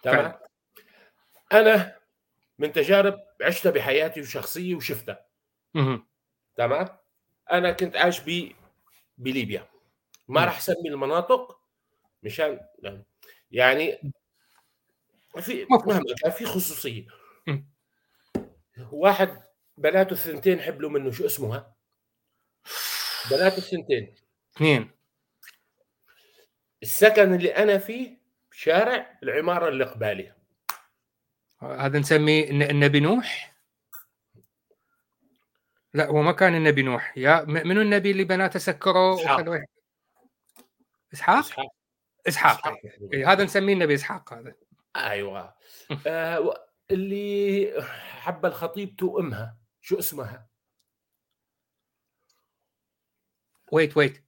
تمام؟ 0.03 0.35
أنا 1.53 1.98
من 2.59 2.72
تجارب 2.72 3.20
عشتها 3.42 3.70
بحياتي 3.70 4.20
وشخصية 4.20 4.74
وشفتها. 4.74 5.27
تمام؟ 6.57 6.88
أنا 7.53 7.72
كنت 7.72 7.96
عايش 7.96 8.20
ب 8.20 8.53
بليبيا. 9.18 9.68
ما 10.29 10.44
راح 10.44 10.59
أسمي 10.59 10.88
المناطق 10.88 11.61
مشان 12.22 12.61
يعني 13.50 14.12
في 15.40 15.66
مهما 15.70 16.14
كان 16.22 16.31
في 16.33 16.44
خصوصية. 16.44 17.07
واحد 18.92 19.42
بناته 19.77 20.12
الثنتين 20.12 20.61
حبلوا 20.61 20.90
منه 20.90 21.11
شو 21.11 21.27
اسمها 21.27 21.74
بنات 23.30 23.58
السنتين. 23.58 24.14
اثنين. 24.56 24.90
السكن 26.82 27.34
اللي 27.34 27.56
أنا 27.56 27.78
فيه 27.78 28.18
شارع 28.52 29.18
العمارة 29.22 29.68
اللي 29.68 29.84
قبالي 29.84 30.34
هذا 31.62 31.98
نسميه 31.98 32.50
النبي 32.50 33.00
نوح؟ 33.00 33.54
لا 35.94 36.06
هو 36.06 36.22
ما 36.22 36.32
كان 36.32 36.54
النبي 36.54 36.82
نوح. 36.82 37.18
يا 37.18 37.44
منو 37.44 37.80
النبي 37.80 38.10
اللي 38.10 38.24
بناته 38.24 38.58
سكروا 38.58 39.14
إسحاق. 39.14 39.64
إسحاق؟ 41.12 41.46
إسحاق. 42.28 42.74
إيه، 43.12 43.32
هذا 43.32 43.44
نسميه 43.44 43.72
النبي 43.72 43.94
إسحاق 43.94 44.32
هذا. 44.32 44.54
أيوه. 44.96 45.54
آه 46.06 46.66
اللي 46.90 47.72
حب 48.20 48.46
الخطيبته 48.46 49.20
امها 49.20 49.56
شو 49.80 49.98
اسمها؟ 49.98 50.53
ويت 53.72 53.96
ويت 53.96 54.24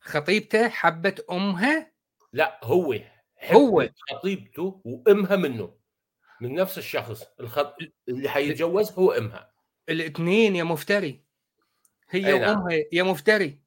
خطيبته 0.00 0.68
حبت 0.68 1.20
أمها؟ 1.30 1.92
لا 2.32 2.60
هو 2.64 3.00
هو. 3.52 3.88
خطيبته 4.10 4.82
وأمها 4.84 5.36
منه 5.36 5.78
من 6.40 6.54
نفس 6.54 6.78
الشخص. 6.78 7.22
الخط... 7.40 7.76
اللي 8.08 8.28
حيتجوز 8.28 8.92
هو 8.92 9.12
أمها. 9.12 9.52
الاثنين 9.88 10.56
يا 10.56 10.64
مفتري. 10.64 11.24
هي 12.08 12.32
وامها 12.32 12.84
يا 12.92 13.02
مفتري. 13.02 13.62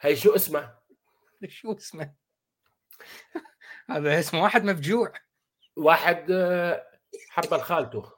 هي 0.00 0.16
شو 0.16 0.34
اسمه؟ 0.34 0.78
شو 1.48 1.72
اسمه؟ 1.72 2.14
هذا 3.90 4.20
اسمه 4.20 4.42
واحد 4.42 4.64
مفجوع. 4.64 5.12
واحد 5.76 6.30
آه، 6.30 6.86
حب 7.30 7.56
خالته 7.56 8.12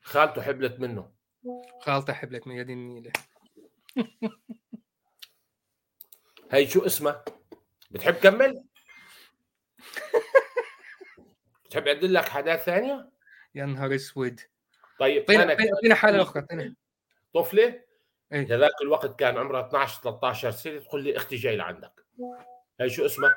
خالته 0.00 0.42
حبلت 0.42 0.80
منه. 0.80 1.12
خالته 1.80 2.12
حبلت 2.12 2.46
من 2.46 2.56
يد 2.56 2.70
النيلة. 2.70 3.12
هي 6.52 6.66
شو 6.68 6.86
اسمها؟ 6.86 7.24
بتحب 7.90 8.14
كمل؟ 8.14 8.64
بتحب 11.64 11.86
اعدل 11.88 12.14
لك 12.14 12.28
حاجات 12.28 12.60
ثانية؟ 12.60 13.10
يا 13.54 13.66
نهار 13.66 13.94
أسود 13.94 14.40
طيب 14.98 15.20
اعطينا 15.20 15.42
أنا 15.42 15.52
اعطينا 15.74 15.94
حالة 15.94 16.22
أخرى 16.22 16.46
طفلة 17.34 17.82
إيه؟ 18.32 18.46
ذاك 18.46 18.72
الوقت 18.82 19.18
كان 19.18 19.38
عمرها 19.38 19.66
12 19.68 20.02
13 20.02 20.50
سنة 20.50 20.78
تقول 20.78 21.04
لي 21.04 21.16
أختي 21.16 21.36
جاي 21.36 21.56
لعندك 21.56 22.06
هي 22.80 22.90
شو 22.90 23.06
اسمها؟ 23.06 23.34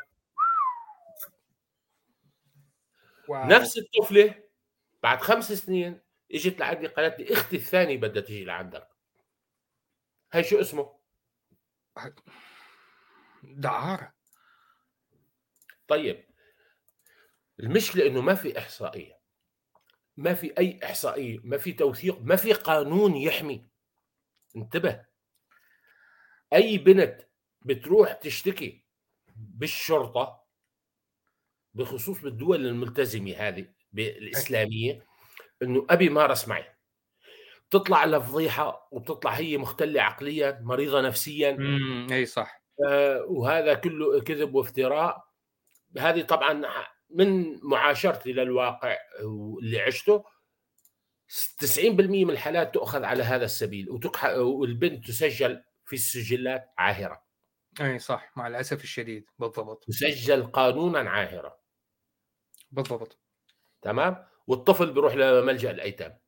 واو. 3.27 3.47
نفس 3.47 3.77
الطفلة 3.77 4.43
بعد 5.03 5.21
خمس 5.21 5.51
سنين 5.51 6.01
إجت 6.31 6.59
لعندي 6.59 6.87
قالت 6.87 7.19
لي 7.19 7.33
أختي 7.33 7.55
الثانية 7.55 7.97
بدها 7.97 8.21
تيجي 8.21 8.45
لعندك 8.45 8.88
هي 10.33 10.43
شو 10.43 10.61
اسمه؟ 10.61 10.99
دعارة. 13.43 14.13
طيب. 15.87 16.25
المشكلة 17.59 18.07
إنه 18.07 18.21
ما 18.21 18.35
في 18.35 18.57
إحصائية. 18.57 19.19
ما 20.17 20.33
في 20.33 20.57
أي 20.57 20.79
إحصائية 20.83 21.39
ما 21.43 21.57
في 21.57 21.73
توثيق 21.73 22.21
ما 22.21 22.35
في 22.35 22.53
قانون 22.53 23.15
يحمي. 23.15 23.67
انتبه. 24.55 25.05
أي 26.53 26.77
بنت 26.77 27.29
بتروح 27.61 28.13
تشتكي 28.13 28.85
بالشرطة 29.35 30.45
بخصوص 31.73 32.21
بالدول 32.21 32.65
الملتزمة 32.65 33.33
هذه 33.33 33.73
الإسلامية 33.93 35.05
إنه 35.61 35.87
أبي 35.89 36.09
مارس 36.09 36.47
معي. 36.47 36.78
تطلع 37.71 38.05
لفضيحة 38.05 38.87
وبتطلع 38.91 39.31
هي 39.31 39.57
مختلة 39.57 40.01
عقليا 40.01 40.59
مريضة 40.63 41.01
نفسيا. 41.01 41.51
امم 41.51 42.07
اي 42.11 42.25
صح. 42.25 42.63
آه 42.87 43.25
وهذا 43.27 43.73
كله 43.73 44.21
كذب 44.21 44.55
وافتراء. 44.55 45.25
هذه 45.97 46.21
طبعا 46.21 46.63
من 47.09 47.59
معاشرتي 47.63 48.33
للواقع 48.33 48.97
واللي 49.23 49.81
عشته. 49.81 50.23
90% 51.57 52.25
من 52.25 52.29
الحالات 52.29 52.73
تؤخذ 52.73 53.03
على 53.03 53.23
هذا 53.23 53.45
السبيل 53.45 53.89
وتكح... 53.89 54.25
والبنت 54.25 55.07
تسجل 55.07 55.63
في 55.85 55.93
السجلات 55.93 56.73
عاهرة. 56.77 57.23
اي 57.81 57.99
صح 57.99 58.31
مع 58.35 58.47
الأسف 58.47 58.83
الشديد. 58.83 59.25
بالضبط. 59.39 59.83
تسجل 59.87 60.43
قانونا 60.43 61.09
عاهرة. 61.09 61.59
بالضبط. 62.71 63.19
تمام؟ 63.81 64.25
والطفل 64.47 64.93
بيروح 64.93 65.15
لملجأ 65.15 65.71
الأيتام. 65.71 66.11
اي 66.11 66.19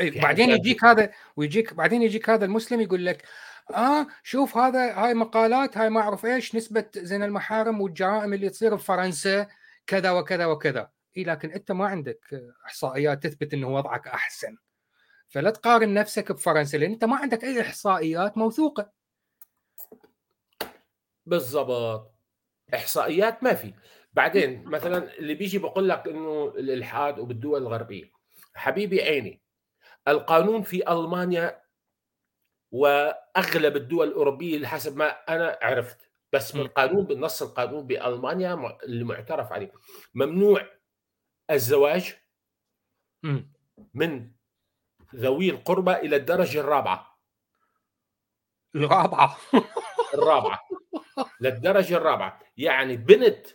بعدين 0.00 0.50
يجيك 0.50 0.84
هذا 0.84 1.12
ويجيك 1.36 1.74
بعدين 1.74 2.02
يجيك 2.02 2.30
هذا 2.30 2.44
المسلم 2.44 2.80
يقول 2.80 3.06
لك 3.06 3.22
آه 3.70 4.06
شوف 4.22 4.56
هذا 4.56 4.94
هاي 4.94 5.14
مقالات 5.14 5.78
هاي 5.78 5.90
ما 5.90 6.00
أعرف 6.00 6.26
إيش 6.26 6.54
نسبة 6.54 6.84
زين 6.96 7.22
المحارم 7.22 7.80
والجرائم 7.80 8.32
اللي 8.34 8.48
تصير 8.48 8.74
بفرنسا 8.74 9.46
كذا 9.86 10.10
وكذا 10.10 10.46
وكذا. 10.46 10.90
اي 11.16 11.24
لكن 11.24 11.50
أنت 11.50 11.72
ما 11.72 11.86
عندك 11.86 12.52
إحصائيات 12.66 13.22
تثبت 13.26 13.54
إنه 13.54 13.68
وضعك 13.68 14.08
أحسن. 14.08 14.56
فلا 15.28 15.50
تقارن 15.50 15.94
نفسك 15.94 16.32
بفرنسا 16.32 16.76
لأن 16.76 16.92
أنت 16.92 17.04
ما 17.04 17.16
عندك 17.16 17.44
أي 17.44 17.60
إحصائيات 17.60 18.38
موثوقة. 18.38 18.92
بالضبط. 21.26 22.14
إحصائيات 22.74 23.42
ما 23.42 23.54
في. 23.54 23.74
بعدين 24.12 24.64
مثلا 24.64 25.18
اللي 25.18 25.34
بيجي 25.34 25.58
بقول 25.58 25.88
لك 25.88 26.08
إنه 26.08 26.44
الإلحاد 26.44 27.18
وبالدول 27.18 27.62
الغربية 27.62 28.12
حبيبي 28.54 29.02
عيني 29.02 29.41
القانون 30.08 30.62
في 30.62 30.92
ألمانيا 30.92 31.62
وأغلب 32.72 33.76
الدول 33.76 34.08
الأوروبية 34.08 34.66
حسب 34.66 34.96
ما 34.96 35.08
أنا 35.10 35.58
عرفت 35.62 36.10
بس 36.32 36.52
بالقانون 36.52 37.04
بالنص 37.04 37.42
القانون 37.42 37.86
بألمانيا 37.86 38.78
المعترف 38.82 39.52
عليه. 39.52 39.72
ممنوع 40.14 40.66
الزواج 41.50 42.14
من 43.94 44.30
ذوي 45.14 45.50
القربى 45.50 45.92
إلى 45.92 46.16
الدرجة 46.16 46.60
الرابعة. 46.60 47.18
الرابعة. 48.74 49.36
الرابعة. 50.14 50.58
للدرجة 51.40 51.96
الرابعة. 51.96 52.40
يعني 52.56 52.96
بنت 52.96 53.46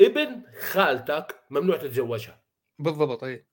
ابن 0.00 0.42
خالتك 0.60 1.44
ممنوع 1.50 1.76
تتزوجها. 1.76 2.42
بالضبط 2.78 3.24
أي. 3.24 3.49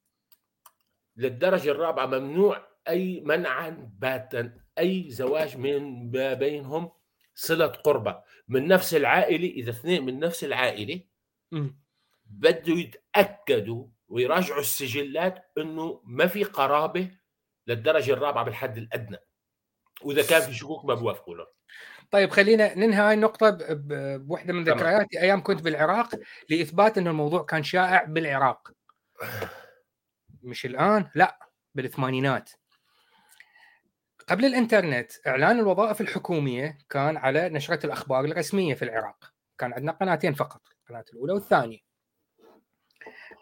للدرجة 1.18 1.72
الرابعة 1.72 2.06
ممنوع 2.06 2.68
أي 2.88 3.22
منعا 3.26 3.92
باتا 4.00 4.54
أي 4.80 5.10
زواج 5.10 5.58
من 5.58 6.12
بينهم 6.12 6.92
صلة 7.36 7.68
قربة. 7.68 8.24
من 8.48 8.68
نفس 8.68 8.96
العائلة 8.96 9.50
إذا 9.50 9.70
اثنين 9.70 10.06
من 10.06 10.20
نفس 10.20 10.44
العائلة 10.44 11.02
بده 12.26 12.74
يتأكدوا 12.74 13.88
ويراجعوا 14.08 14.60
السجلات 14.60 15.52
إنه 15.58 16.02
ما 16.06 16.28
في 16.28 16.44
قرابة 16.44 17.12
للدرجة 17.68 18.14
الرابعة 18.14 18.44
بالحد 18.46 18.78
الأدنى. 18.78 19.18
وإذا 20.02 20.24
كان 20.30 20.42
في 20.42 20.54
شكوك 20.54 20.86
ما 20.86 20.94
بوافقوا 20.94 21.36
له. 21.36 21.48
طيب 22.12 22.30
خلينا 22.30 22.76
ننهي 22.76 23.00
هاي 23.00 23.14
النقطة 23.14 23.58
بوحدة 24.18 24.54
من 24.54 24.64
ذكرياتي. 24.64 25.22
أيام 25.22 25.44
كنت 25.44 25.62
بالعراق 25.62 26.16
لإثبات 26.50 26.98
أن 26.98 27.08
الموضوع 27.08 27.44
كان 27.44 27.64
شائع 27.64 28.04
بالعراق. 28.04 28.72
مش 30.44 30.66
الآن 30.66 31.10
لا 31.16 31.50
بالثمانينات. 31.76 32.52
قبل 34.28 34.46
الإنترنت 34.46 35.12
إعلان 35.28 35.60
الوظائف 35.60 36.02
الحكومية 36.02 36.78
كان 36.90 37.18
على 37.18 37.50
نشرة 37.50 37.86
الأخبار 37.86 38.26
الرسمية 38.26 38.74
في 38.74 38.86
العراق. 38.86 39.34
كان 39.58 39.74
عندنا 39.74 39.92
قناتين 39.92 40.34
فقط 40.34 40.62
القناة 40.82 41.06
الأولى 41.14 41.34
والثانية. 41.34 41.80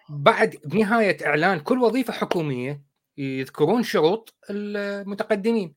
بعد 0.10 0.56
بنهايه 0.66 1.28
إعلان 1.28 1.60
كل 1.60 1.80
وظيفة 1.80 2.14
حكومية 2.14 2.82
يذكرون 3.18 3.84
شروط 3.84 4.36
المتقدمين. 4.50 5.76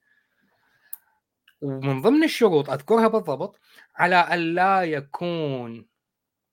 ومن 1.61 2.03
ضمن 2.03 2.25
الشروط 2.25 2.71
أذكرها 2.71 3.09
بالضبط 3.09 3.61
على 3.97 4.17
أن 4.17 4.39
لا 4.39 4.83
يكون 4.83 5.87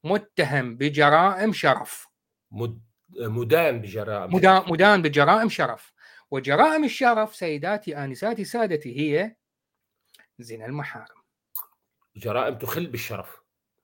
متهم 0.03 0.77
بجرائم 0.77 1.53
شرف. 1.53 2.07
مدان 3.09 3.81
بجرائم. 3.81 4.35
مدان, 4.35 4.63
مدان 4.67 5.01
بجرائم 5.01 5.49
شرف. 5.49 5.93
وجرائم 6.31 6.83
الشرف 6.83 7.35
سيداتي 7.35 7.97
آنساتي 7.97 8.45
سادتي 8.45 8.99
هي 8.99 9.35
زنا 10.39 10.65
المحارم. 10.65 11.15
جرائم 12.15 12.57
تخل 12.57 12.87
بالشرف. 12.87 13.37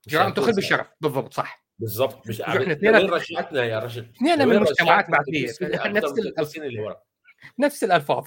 جرائم 0.08 0.32
تخل 0.32 0.52
بالشرف. 0.52 0.86
بالضبط 1.00 1.34
صح. 1.34 1.64
بالضبط. 1.78 2.26
مش 2.28 2.40
إحنا 2.40 2.98
رجعتنا 2.98 3.64
يا 3.64 3.78
رجل 3.78 4.10
اثنين 4.16 4.48
من 4.48 4.60
مجتمعات 4.60 5.10
بعدية. 5.10 5.48
نفس 5.86 6.18
الالفاظ 6.18 6.94
نفس 7.58 7.84
الألفاظ. 7.84 8.26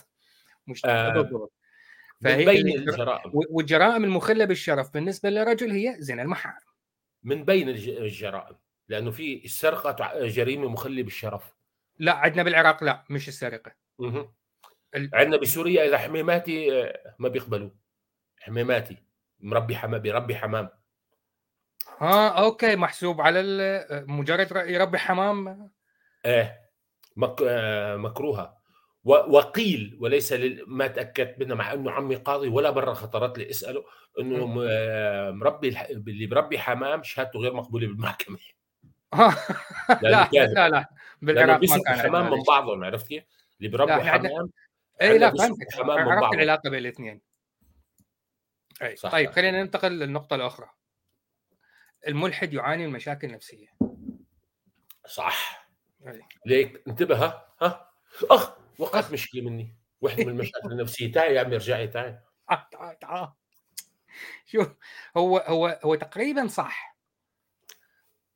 مش 0.67 0.86
آه. 0.86 1.10
بالضبط. 1.10 1.53
فهي 2.23 2.45
بين 2.45 2.67
الجرائم. 2.67 3.31
والجرائم 3.34 4.03
المخلة 4.03 4.45
بالشرف 4.45 4.93
بالنسبة 4.93 5.29
للرجل 5.29 5.71
هي 5.71 5.95
زنا 5.99 6.21
المحارم. 6.21 6.65
من 7.23 7.45
بين 7.45 7.69
الجرائم. 7.69 8.55
لأنه 8.89 9.11
في 9.11 9.45
السرقة 9.45 10.25
جريمة 10.27 10.67
مخله 10.69 11.03
بالشرف. 11.03 11.55
لا 11.99 12.13
عندنا 12.13 12.43
بالعراق 12.43 12.83
لا 12.83 13.03
مش 13.09 13.27
السرقة. 13.27 13.75
عندنا 15.13 15.37
بسوريا 15.37 15.85
إذا 15.85 15.97
حميماتي 15.97 16.81
آه، 16.83 17.15
ما 17.19 17.29
بيقبلوا. 17.29 17.69
حميماتي. 18.39 18.97
مربي 19.39 19.75
حمام 19.75 20.01
بيربي 20.01 20.35
حمام. 20.35 20.69
ها 21.97 22.27
أوكي 22.29 22.75
محسوب 22.75 23.21
على 23.21 23.41
مجرد 24.07 24.51
يربي 24.69 24.97
حمام. 24.97 25.71
إيه 26.25 26.61
مك... 27.15 27.41
آه، 27.47 27.95
مكروهة. 27.95 28.57
و... 29.03 29.11
وقيل 29.11 29.97
وليس 30.01 30.33
لل... 30.33 30.63
ما 30.67 30.87
تأكدت 30.87 31.39
منه 31.39 31.55
مع 31.55 31.73
إنه 31.73 31.91
عمي 31.91 32.15
قاضي 32.15 32.47
ولا 32.47 32.71
مره 32.71 32.93
خطرت 32.93 33.37
لي 33.37 33.49
اسأله 33.49 33.85
إنه 34.19 34.65
آه، 34.69 35.31
مربي. 35.31 35.81
اللي 35.89 36.25
بربي 36.25 36.59
حمام 36.59 37.03
شهادته 37.03 37.39
غير 37.39 37.53
مقبولة 37.53 37.87
بالمحكمة. 37.87 38.37
لا 40.01 40.29
لا 40.33 40.69
لا. 40.69 40.85
بالعراق 41.21 41.59
ما 41.63 41.83
كان 41.85 41.99
حمام 41.99 42.31
من 42.31 42.43
بعضهم 42.47 42.83
عرفت 42.83 43.07
كيف؟ 43.07 43.23
اللي 43.59 43.69
بربوا 43.69 44.03
حمام 44.03 44.49
اي 45.01 45.17
لا 45.17 45.31
فهمتك 45.31 45.67
عرفت 45.79 46.33
العلاقة 46.33 46.69
بين 46.69 46.79
الاثنين. 46.79 47.21
أي 48.81 48.95
صح 48.95 49.11
طيب 49.11 49.31
خلينا 49.31 49.63
ننتقل 49.63 49.91
للنقطة 49.91 50.35
الأخرى. 50.35 50.69
الملحد 52.07 52.53
يعاني 52.53 52.87
من 52.87 52.93
مشاكل 52.93 53.31
نفسية. 53.31 53.67
صح. 55.07 55.67
أي. 56.07 56.21
ليك 56.45 56.83
انتبه 56.87 57.25
ها 57.25 57.53
ها. 57.61 57.91
أخ 58.31 58.51
وقعت 58.79 59.11
مشكلة 59.11 59.41
مني. 59.41 59.75
واحد 60.01 60.19
من 60.19 60.29
المشاكل 60.29 60.71
النفسية. 60.71 61.11
تعي 61.11 61.35
يا 61.35 61.41
عمي 61.41 61.55
ارجعي 61.55 61.87
تعي. 61.87 62.19
تعال 62.71 62.99
تعال. 62.99 63.31
شوف 64.45 64.67
هو 65.17 65.37
هو 65.37 65.79
هو 65.83 65.95
تقريبا 65.95 66.47
صح. 66.47 66.94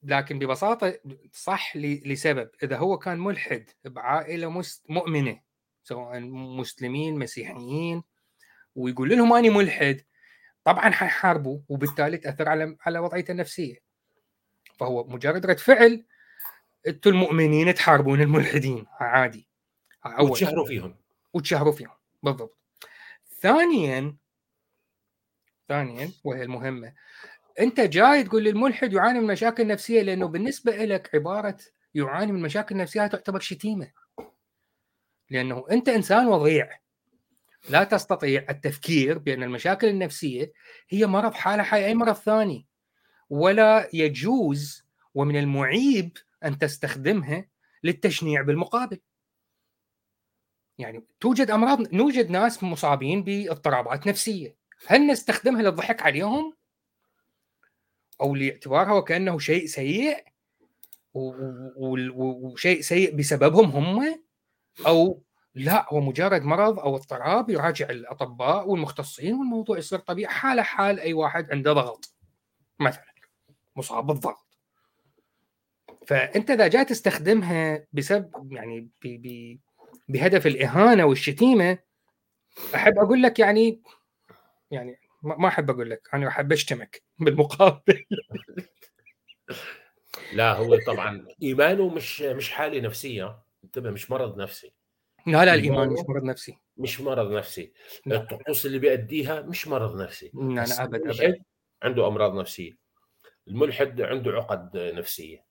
لكن 0.04 0.40
ببساطة 0.40 1.00
صح 1.34 1.78
لسبب. 1.78 2.50
إذا 2.64 2.78
هو 2.78 2.98
كان 2.98 3.20
ملحد 3.20 3.70
بعائلة 3.86 4.64
مؤمنة 4.90 5.42
سواء 5.84 6.20
مسلمين 6.20 7.20
مسيحيين 7.20 8.04
ويقول 8.76 9.10
لهم 9.10 9.34
أني 9.34 9.50
ملحد 9.50 10.02
طبعا 10.64 10.90
حيحاربوا 10.90 11.60
وبالتالي 11.70 12.18
تأثر 12.18 12.50
على 12.50 12.78
على 12.86 13.00
وضعيته 13.00 13.32
النفسية. 13.32 13.76
فهو 14.80 15.08
مجرد 15.08 15.46
رد 15.46 15.60
فعل 15.60 16.06
أنتم 16.88 17.10
المؤمنين 17.10 17.74
تحاربون 17.74 18.22
الملحدين. 18.22 18.86
عادي. 19.00 19.48
أول 20.06 20.32
وتشهروا 20.32 20.66
فيهم. 20.66 20.96
وتشهروا 21.34 21.74
فيهم. 21.74 21.96
بالضبط. 22.24 22.58
ثانيا 23.40 24.18
ثانيا 25.68 26.12
وهي 26.24 26.44
المهمة. 26.44 26.94
أنت 27.60 27.80
جاي 27.80 28.24
تقول 28.24 28.44
للملحد 28.44 28.94
يعاني 28.94 29.20
من 29.20 29.28
مشاكل 29.28 29.68
نفسية 29.68 30.02
لأنه 30.02 30.28
بالنسبة 30.28 30.86
لك 30.86 31.16
عبارة 31.16 31.58
يعاني 31.96 32.32
من 32.32 32.42
مشاكل 32.42 32.78
نفسية 32.78 33.08
تعتبر 33.08 33.40
شتيمة. 33.40 33.92
لأنه 35.30 35.66
أنت 35.72 35.90
إنسان 35.90 36.28
وضيع. 36.28 36.70
لا 37.70 37.84
تستطيع 37.84 38.46
التفكير 38.50 39.18
بأن 39.18 39.44
المشاكل 39.44 39.88
النفسية 39.88 40.52
هي 40.90 41.08
مرض 41.08 41.34
حالة 41.34 41.64
حي 41.64 41.86
أي 41.86 41.96
مرض 41.96 42.16
ثاني. 42.16 42.66
ولا 43.30 43.90
يجوز 43.94 44.86
ومن 45.14 45.38
المعيب 45.38 46.18
أن 46.46 46.58
تستخدمها 46.58 47.46
للتشنيع 47.84 48.42
بالمقابل. 48.42 49.00
يعني 50.78 51.06
توجد 51.20 51.52
أمراض 51.52 51.94
نوجد 51.94 52.30
ناس 52.30 52.64
مصابين 52.64 53.24
باضطرابات 53.24 54.08
نفسية. 54.08 54.56
هل 54.88 55.08
نستخدمها 55.08 55.62
للضحك 55.62 56.02
عليهم؟ 56.02 56.59
أو 58.22 58.36
لاعتبارها 58.36 58.94
وكأنه 58.94 59.40
شيء 59.40 59.66
سيء 59.66 60.24
وشيء 61.14 62.82
سيء 62.82 63.16
بسببهم 63.16 63.70
هم 63.70 64.22
أو 64.88 65.24
لا 65.56 65.94
هو 65.94 66.02
مجرد 66.02 66.42
مرض 66.44 66.80
أو 66.80 66.96
اضطراب 66.96 67.50
يراجع 67.50 67.90
الأطباء 67.90 68.70
والمختصين 68.70 69.34
والموضوع 69.34 69.78
يصير 69.78 70.00
طبيعي 70.00 70.34
حاله 70.34 70.62
حال 70.62 71.00
أي 71.00 71.14
واحد 71.14 71.52
عنده 71.52 71.74
ضغط 71.74 72.14
مثلا 72.80 73.06
مصاب 73.76 74.08
بالضغط. 74.08 74.46
فأنت 76.08 76.50
إذا 76.50 76.68
جاي 76.68 76.86
تستخدمها 76.86 77.86
بسبب 77.94 78.54
يعني 78.54 78.90
بهدف 80.08 80.48
الإهانة 80.48 81.06
والشتيمة 81.06 81.78
أحب 82.76 82.98
أقول 82.98 83.24
لك 83.24 83.40
يعني 83.40 83.82
يعني 84.72 85.00
ما 85.24 85.48
أحب 85.48 85.70
أقول 85.70 85.90
لك 85.90 86.10
أنا 86.14 86.28
أحب 86.28 86.52
أشتمك 86.52 87.04
بالمقابل. 87.20 88.06
لا 90.34 90.54
هو 90.54 90.78
طبعا 90.88 91.28
إيمانه 91.44 91.90
مش 91.90 92.22
مش 92.22 92.52
حاله 92.52 92.80
نفسيه 92.82 93.40
انتبه 93.64 93.90
مش 93.92 94.12
مرض 94.12 94.42
نفسي. 94.42 94.74
لا 95.28 95.46
لا 95.46 95.54
الإيمان 95.54 95.90
مش 95.90 96.00
مرض 96.10 96.24
نفسي. 96.24 96.58
مش 96.78 97.02
مرض 97.02 97.32
نفسي. 97.32 97.74
الطقوس 98.08 98.66
اللي 98.66 98.80
بيأديها 98.80 99.42
مش 99.42 99.68
مرض 99.68 100.02
نفسي. 100.02 100.32
لا 100.34 100.66
لا 100.66 100.84
أبد 100.84 101.08
أبد. 101.08 101.44
عنده 101.84 102.08
أمراض 102.08 102.36
نفسية. 102.36 102.78
الملحد 103.48 104.02
عنده 104.02 104.32
عقد 104.32 104.78
نفسية. 104.78 105.46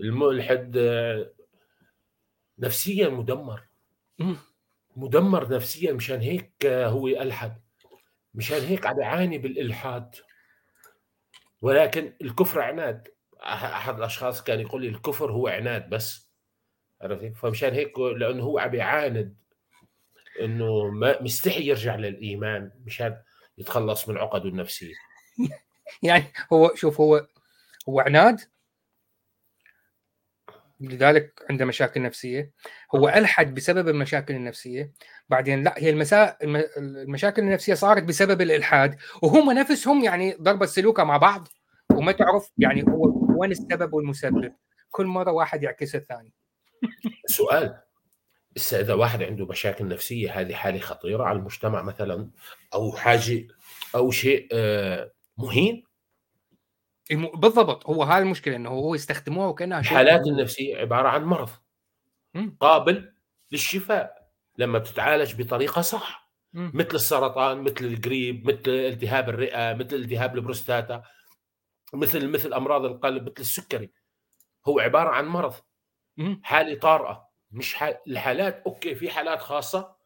الملحد 0.00 0.78
نفسيا 2.58 3.08
مدمر. 3.08 3.68
مدمر 4.96 5.54
نفسيا 5.54 5.92
مشان 5.92 6.20
هيك 6.20 6.66
هو 6.66 7.08
الحد 7.08 7.67
مشان 8.38 8.60
هيك 8.60 8.86
عم 8.86 9.00
يعاني 9.00 9.38
بالإلحاد. 9.38 10.14
ولكن 11.62 12.12
الكفر 12.22 12.60
عناد. 12.60 13.08
أحد 13.42 13.98
الأشخاص 13.98 14.42
كان 14.42 14.60
يقول 14.60 14.82
لي 14.82 14.88
الكفر 14.88 15.32
هو 15.32 15.48
عناد 15.48 15.90
بس. 15.90 16.32
عرفتي 17.00 17.30
فمشان 17.30 17.74
هيك 17.74 17.98
لأنه 17.98 18.42
هو 18.42 18.58
عم 18.58 18.74
يعاند 18.74 19.36
إنه 20.40 20.88
ما 20.88 21.22
مستحي 21.22 21.66
يرجع 21.66 21.96
للإيمان 21.96 22.70
مشان 22.84 23.22
يتخلص 23.58 24.08
من 24.08 24.18
عقده 24.18 24.48
النفسية. 24.48 24.94
يعني 26.02 26.24
هو 26.52 26.74
شوف 26.74 27.00
هو 27.00 27.26
هو 27.88 28.00
عناد 28.00 28.40
لذلك 30.80 31.42
عنده 31.50 31.64
مشاكل 31.64 32.02
نفسية. 32.02 32.52
هو 32.94 33.08
ألحد 33.08 33.54
بسبب 33.54 33.88
المشاكل 33.88 34.34
النفسية. 34.34 34.92
بعدين 35.28 35.62
لا 35.62 35.74
هي 35.76 35.90
المسا... 35.90 36.36
المشاكل 36.76 37.42
النفسية 37.42 37.74
صارت 37.74 38.02
بسبب 38.02 38.40
الإلحاد 38.40 38.96
وهم 39.22 39.52
نفسهم 39.52 40.04
يعني 40.04 40.36
ضرب 40.40 40.62
السلوكه 40.62 41.04
مع 41.04 41.16
بعض 41.16 41.48
وما 41.92 42.12
تعرف 42.12 42.50
يعني 42.58 42.82
هو 42.82 43.12
وين 43.38 43.50
السبب 43.50 43.92
والمسبب. 43.92 44.52
كل 44.90 45.06
مرة 45.06 45.32
واحد 45.32 45.62
يعكس 45.62 45.94
الثاني. 45.94 46.32
سؤال. 47.26 47.78
إذا 48.72 48.94
واحد 48.94 49.22
عنده 49.22 49.46
مشاكل 49.46 49.88
نفسية 49.88 50.40
هذه 50.40 50.54
حالة 50.54 50.78
خطيرة 50.78 51.24
على 51.24 51.38
المجتمع 51.38 51.82
مثلا 51.82 52.30
أو 52.74 52.92
حاجة 52.92 53.46
أو 53.94 54.10
شيء 54.10 54.48
آه، 54.52 55.12
مهين؟ 55.38 55.87
بالضبط 57.10 57.86
هو 57.86 58.02
هاي 58.02 58.18
المشكلة 58.22 58.56
إنه 58.56 58.70
هو 58.70 58.94
يستخدموها 58.94 59.46
وكأنها 59.48 59.80
الحالات 59.80 60.26
النفسية 60.26 60.76
عبارة 60.78 61.08
عن 61.08 61.24
مرض 61.24 61.50
قابل 62.60 63.12
للشفاء 63.52 64.28
لما 64.58 64.78
بتتعالج 64.78 65.42
بطريقة 65.42 65.80
صح. 65.82 66.30
مثل 66.54 66.94
السرطان 66.94 67.58
مثل 67.62 67.84
القريب 67.84 68.46
مثل 68.50 68.70
التهاب 68.70 69.28
الرئة 69.28 69.74
مثل 69.74 69.96
التهاب 69.96 70.36
البروستاتا 70.36 71.02
مثل 71.94 72.28
مثل 72.28 72.52
أمراض 72.54 72.84
القلب 72.84 73.22
مثل 73.22 73.40
السكري. 73.40 73.90
هو 74.68 74.80
عبارة 74.80 75.08
عن 75.08 75.26
مرض. 75.26 75.54
حالة 76.42 76.78
طارئة. 76.78 77.28
مش 77.50 77.74
حال 77.74 77.98
الحالات 78.06 78.62
okay 78.66 78.94
في 78.94 79.10
حالات 79.10 79.40
خاصة 79.40 79.96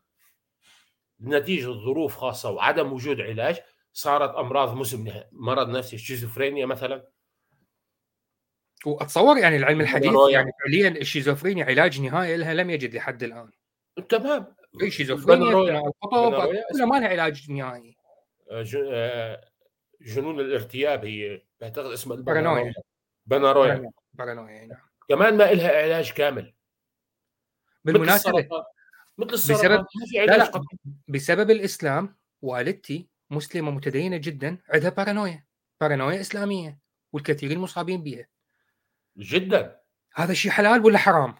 نتيجة 1.20 1.70
ظروف 1.70 2.16
خاصة 2.16 2.50
وعدم 2.50 2.92
وجود 2.92 3.20
علاج 3.20 3.60
صارت 3.92 4.34
أمراض 4.34 4.76
مزمنه 4.76 5.24
مرض 5.32 5.68
نفسي 5.68 5.96
الشيزوفرينيا 5.96 6.66
مثلا. 6.66 7.08
وأتصور 8.86 9.38
يعني 9.38 9.56
العلم 9.56 9.80
الحديث 9.80 10.12
يعني 10.30 10.50
فعليا 10.60 10.88
الشيزوفرينيا 10.88 11.64
علاج 11.64 12.00
نهائي 12.00 12.36
لها 12.36 12.54
لم 12.54 12.70
يجد 12.70 12.94
لحد 12.94 13.22
الآن. 13.22 13.50
تمام. 14.08 14.54
الشيزوفرينيا 14.82 15.78
القطب 15.78 16.46
كلها 16.70 16.86
ما 16.86 16.96
لها 16.96 17.08
علاج 17.08 17.50
نهائي. 17.50 17.96
آه، 18.50 18.64
آه، 18.92 19.48
جنون 20.00 20.40
الارتياب 20.40 21.04
هي 21.04 21.42
بعتقد 21.60 21.90
اسمها 21.90 22.16
البارانويا 22.16 22.74
بانارويا 23.26 23.90
بارانويا 24.12 24.66
نعم. 24.66 24.78
كمان 25.08 25.36
ما 25.36 25.52
لها 25.52 25.82
علاج 25.82 26.12
كامل. 26.12 26.54
بالمناسبة 27.84 28.48
مثل 29.18 29.32
السرطان 29.32 29.84
بسبب 29.84 29.86
لا 30.14 30.36
لا 30.36 30.64
بسبب 31.08 31.50
الإسلام 31.50 32.16
والدتي 32.42 33.08
مسلمة 33.32 33.70
متدينة 33.70 34.16
جدا 34.16 34.58
عندها 34.68 34.90
بارانويا 34.90 35.44
بارانويا 35.80 36.20
إسلامية 36.20 36.78
والكثيرين 37.12 37.58
مصابين 37.58 38.02
بها 38.02 38.28
جدا؟ 39.16 39.80
هذا 40.14 40.34
شيء 40.34 40.50
حلال 40.50 40.84
ولا 40.84 40.98
حرام؟ 40.98 41.34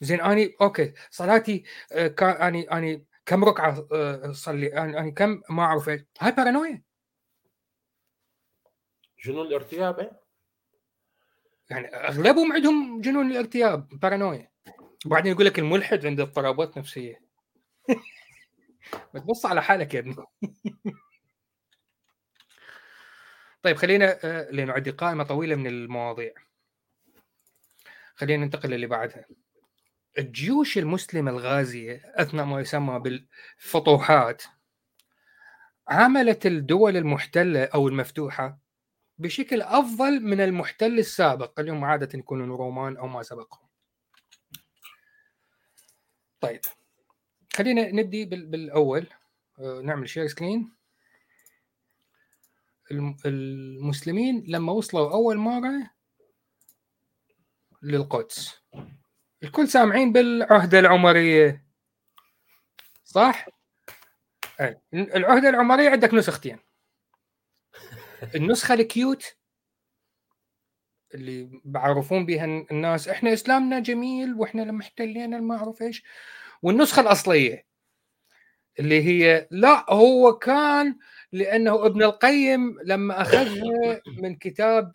زين 0.00 0.20
أني 0.20 0.56
okay 0.60 0.94
صلاتي 1.10 1.64
آه 1.92 2.48
أني 2.48 2.62
أني 2.62 3.06
كم 3.26 3.44
ركعه 3.44 3.88
آه 3.92 4.32
صلي 4.32 4.66
أني 4.78 5.10
كم 5.12 5.42
ما 5.50 5.62
أعرف 5.62 5.88
هاي 5.88 6.32
بارانويا 6.32 6.82
جنون 9.24 9.46
الارتياب 9.46 10.00
إيه؟ 10.00 10.22
يعني 11.70 11.86
أغلبهم 11.86 12.52
عندهم 12.52 13.00
جنون 13.00 13.30
الارتياب 13.30 13.88
بارانويا 13.88 14.52
وبعدين 15.06 15.32
يقول 15.32 15.46
لك 15.46 15.58
الملحد 15.58 16.06
عنده 16.06 16.22
اضطرابات 16.22 16.78
نفسية. 16.78 17.22
بتبص 19.14 19.46
على 19.46 19.62
حالك 19.62 19.94
يا 19.94 20.00
ابني. 20.00 20.16
طيب 23.62 23.76
خلينا 23.76 24.18
لأنه 24.50 24.72
عندي 24.72 24.90
قائمة 24.90 25.24
طويلة 25.24 25.54
من 25.54 25.66
المواضيع. 25.66 26.34
خلينا 28.14 28.44
ننتقل 28.44 28.70
للي 28.70 28.86
بعدها. 28.86 29.24
الجيوش 30.18 30.78
المسلمة 30.78 31.30
الغازية 31.30 32.12
أثناء 32.14 32.44
ما 32.46 32.60
يسمى 32.60 32.98
بالفتوحات 32.98 34.42
عاملت 35.88 36.46
الدول 36.46 36.96
المحتلة 36.96 37.64
أو 37.64 37.88
المفتوحة 37.88 38.58
بشكل 39.18 39.62
أفضل 39.62 40.20
من 40.20 40.40
المحتل 40.40 40.98
السابق. 40.98 41.60
اليوم 41.60 41.84
عادة 41.84 42.18
يكونون 42.18 42.50
رومان 42.50 42.96
أو 42.96 43.06
ما 43.06 43.22
سبقهم. 43.22 43.68
طيب 46.40 46.60
خلينا 47.54 47.92
نبدي 47.92 48.24
بالأول. 48.24 49.06
آه، 49.58 49.80
نعمل 49.80 50.08
share 50.08 50.26
screen 50.26 50.72
المسلمين 53.26 54.44
لما 54.48 54.72
وصلوا 54.72 55.12
أول 55.12 55.36
مرة 55.36 55.90
للقدس 57.82 58.62
الكل 59.42 59.68
سامعين 59.68 60.12
بالعهده 60.12 60.78
العمريه 60.78 61.64
صح؟ 63.04 63.46
أي. 64.60 64.80
العهده 64.94 65.48
العمريه 65.48 65.90
عندك 65.90 66.14
نسختين 66.14 66.58
النسخة 68.34 68.74
الكيوت 68.74 69.36
اللي 71.14 71.60
بعرفون 71.64 72.26
بها 72.26 72.44
الناس 72.44 73.08
إحنا 73.08 73.32
إسلامنا 73.32 73.80
جميل 73.80 74.34
وإحنا 74.34 74.62
لما 74.62 74.82
احتلينا 74.82 75.40
ما 75.40 75.56
اعرف 75.56 75.82
إيش 75.82 76.04
والنسخة 76.62 77.02
الأصلية 77.02 77.66
اللي 78.78 79.02
هي 79.04 79.48
لا 79.50 79.92
هو 79.92 80.38
كان 80.38 80.98
لأنه 81.32 81.86
ابن 81.86 82.02
القيم 82.02 82.78
لما 82.84 83.22
أخذها 83.22 84.00
من 84.18 84.36
كتاب 84.36 84.92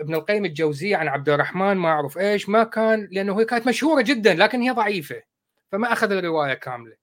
ابن 0.00 0.14
القيم 0.14 0.44
الجوزية 0.44 0.96
عن 0.96 1.08
عبد 1.08 1.28
الرحمن 1.28 1.74
ما 1.76 1.88
أعرف 1.88 2.18
إيش 2.18 2.48
ما 2.48 2.64
كان 2.64 3.08
لأنه 3.12 3.40
هي 3.40 3.44
كانت 3.44 3.68
مشهورة 3.68 4.02
جدا 4.02 4.34
لكن 4.34 4.60
هي 4.60 4.70
ضعيفة 4.70 5.22
فما 5.72 5.92
أخذ 5.92 6.12
الرواية 6.12 6.54
كاملة. 6.54 6.96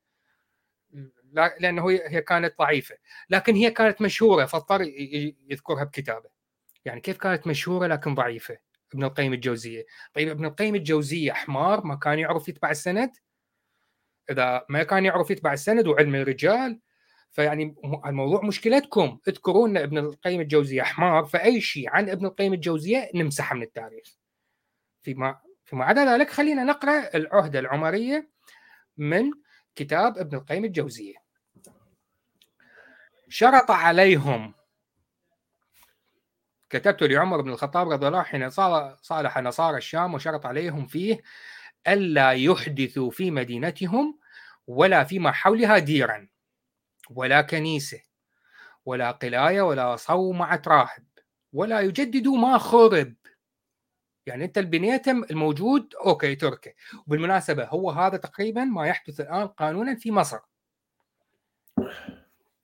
لأنه 1.33 1.89
هي 1.89 2.21
كانت 2.21 2.57
ضعيفة. 2.59 2.95
لكن 3.29 3.55
هي 3.55 3.71
كانت 3.71 4.01
مشهورة 4.01 4.45
فاضطر 4.45 4.81
يذكرها 5.49 5.83
بكتابه. 5.83 6.29
يعني 6.85 7.01
كيف 7.01 7.17
كانت 7.17 7.47
مشهورة 7.47 7.87
لكن 7.87 8.15
ضعيفة؟ 8.15 8.57
ابن 8.93 9.03
القيم 9.03 9.33
الجوزية. 9.33 9.85
طيب 10.13 10.29
ابن 10.29 10.45
القيم 10.45 10.75
الجوزية 10.75 11.31
حمار 11.31 11.85
ما 11.85 11.95
كان 11.95 12.19
يعرف 12.19 12.49
يتبع 12.49 12.71
السند؟ 12.71 13.11
إذا 14.29 14.65
ما 14.69 14.83
كان 14.83 15.05
يعرف 15.05 15.31
يتبع 15.31 15.53
السند 15.53 15.87
وعلم 15.87 16.15
الرجال 16.15 16.79
فيعني 17.31 17.75
الموضوع 18.05 18.45
مشكلتكم. 18.45 19.19
تذكرون 19.23 19.77
ابن 19.77 19.97
القيم 19.97 20.41
الجوزية 20.41 20.81
حمار 20.81 21.25
فأي 21.25 21.61
شيء 21.61 21.89
عن 21.89 22.09
ابن 22.09 22.25
القيم 22.25 22.53
الجوزية 22.53 23.09
نمسحه 23.15 23.55
من 23.55 23.63
التاريخ. 23.63 24.17
فيما 25.01 25.39
فيما 25.65 25.85
عدا 25.85 26.05
ذلك 26.05 26.29
خلينا 26.29 26.63
نقرأ 26.63 27.15
العهدة 27.15 27.59
العمرية 27.59 28.29
من 28.97 29.31
كتاب 29.75 30.17
ابن 30.17 30.37
القيم 30.37 30.65
الجوزية. 30.65 31.15
شرط 33.29 33.71
عليهم. 33.71 34.53
كتبت 36.69 37.03
لعمر 37.03 37.41
بن 37.41 37.49
الخطاب 37.49 37.89
رضي 37.89 38.07
الله 38.07 38.23
حين 38.23 38.49
صالح 38.49 39.37
نصارى 39.37 39.77
الشام 39.77 40.13
وشرط 40.13 40.45
عليهم 40.45 40.87
فيه 40.87 41.21
ألا 41.87 42.31
يحدثوا 42.31 43.11
في 43.11 43.31
مدينتهم 43.31 44.18
ولا 44.69 45.03
فيما 45.03 45.31
حولها 45.31 45.77
ديرا 45.77 46.27
ولا 47.09 47.41
كنيسة 47.41 48.01
ولا 48.85 49.11
قلاية 49.11 49.61
ولا 49.61 49.95
صومعة 49.95 50.61
راهب 50.67 51.05
ولا 51.53 51.79
يجددوا 51.79 52.37
ما 52.37 52.57
خرب. 52.57 53.15
يعني 54.25 54.45
أنت 54.45 54.57
البنيتم 54.57 55.23
الموجود 55.23 55.93
أوكي 56.05 56.35
تركه 56.35 56.73
وبالمناسبة 57.07 57.65
هو 57.65 57.91
هذا 57.91 58.17
تقريبا 58.17 58.63
ما 58.63 58.87
يحدث 58.87 59.19
الآن 59.19 59.47
قانونا 59.47 59.95
في 59.95 60.11
مصر. 60.11 60.39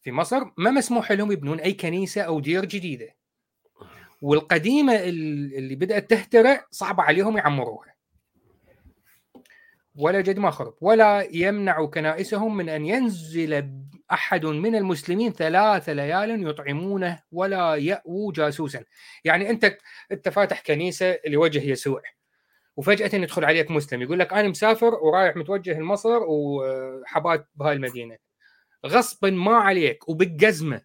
في 0.01 0.11
مصر 0.11 0.43
ما 0.57 0.71
مسموح 0.71 1.11
لهم 1.11 1.31
يبنون 1.31 1.59
أي 1.59 1.73
كنيسة 1.73 2.21
أو 2.21 2.39
دير 2.39 2.65
جديدة. 2.65 3.15
والقديمة 4.21 4.95
اللي 4.95 5.75
بدأت 5.75 6.09
تهترع 6.09 6.67
صعبه 6.71 7.03
عليهم 7.03 7.37
يعمروها. 7.37 7.94
ولا 9.95 10.21
جد 10.21 10.39
ما 10.39 10.51
خرب 10.51 10.75
ولا 10.81 11.27
يمنع 11.31 11.85
كنائسهم 11.85 12.57
من 12.57 12.69
أن 12.69 12.85
ينزل 12.85 13.71
أحد 14.11 14.45
من 14.45 14.75
المسلمين 14.75 15.31
ثلاث 15.33 15.89
ليال 15.89 16.47
يطعمونه 16.47 17.19
ولا 17.31 17.75
يأووا 17.75 18.33
جاسوسا. 18.33 18.83
يعني 19.23 19.49
أنت 19.49 19.77
أنت 20.11 20.29
فاتح 20.29 20.61
كنيسة 20.61 21.19
لوجه 21.27 21.61
يسوع 21.63 22.01
وفجأة 22.77 23.09
يدخل 23.13 23.45
عليك 23.45 23.71
مسلم 23.71 24.01
يقول 24.01 24.19
لك 24.19 24.33
أنا 24.33 24.47
مسافر 24.47 24.95
ورايح 24.95 25.35
متوجه 25.35 25.79
لمصر 25.79 26.19
وحبات 26.27 27.47
بهاي 27.55 27.73
المدينة. 27.73 28.17
غصبا 28.85 29.29
ما 29.29 29.55
عليك 29.55 30.09
وبالجزمة 30.09 30.81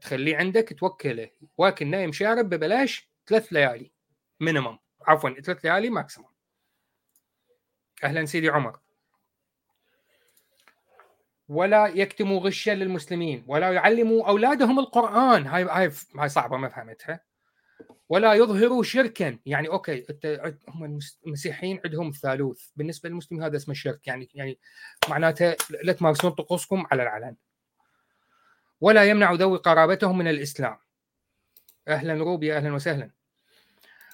تخليه 0.00 0.36
عندك 0.36 0.76
توكله 0.78 1.30
واكل 1.58 1.86
نايم 1.86 2.12
شارب 2.12 2.48
ببلاش 2.48 3.10
ثلاث 3.26 3.52
ليالي 3.52 3.92
minimum 4.40 4.78
عفوا 5.06 5.30
ثلاث 5.40 5.64
ليالي 5.64 5.90
maximum 5.90 6.33
أهلا 8.04 8.24
سيدي 8.24 8.48
عمر. 8.48 8.78
ولا 11.48 11.86
يكتموا 11.86 12.40
غشا 12.40 12.70
للمسلمين 12.70 13.44
ولا 13.46 13.72
يعلموا 13.72 14.28
أولادهم 14.28 14.78
القرآن. 14.78 15.46
هاي 15.46 15.64
هاي 15.64 15.92
هاي 16.18 16.28
صعبة 16.28 16.56
ما 16.56 16.68
فهمتها. 16.68 17.20
ولا 18.08 18.34
يظهروا 18.34 18.82
شركا. 18.82 19.38
يعني 19.46 19.68
okay 19.68 20.06
هم 20.68 21.00
المسيحيين 21.26 21.80
عندهم 21.84 22.08
الثالوث 22.08 22.68
بالنسبة 22.76 23.08
للمسلمين 23.08 23.44
هذا 23.44 23.56
اسمه 23.56 23.72
الشرك 23.72 24.06
يعني 24.06 24.28
يعني 24.34 24.58
معناته 25.08 25.56
لا 25.82 25.92
تمارسون 25.92 26.30
طقوسكم 26.30 26.86
على 26.92 27.02
العلن. 27.02 27.36
ولا 28.80 29.04
يمنع 29.04 29.32
ذوي 29.32 29.58
قرابتهم 29.58 30.18
من 30.18 30.28
الإسلام. 30.28 30.78
أهلا 31.88 32.14
روبي 32.14 32.56
أهلا 32.56 32.74
وسهلا. 32.74 33.10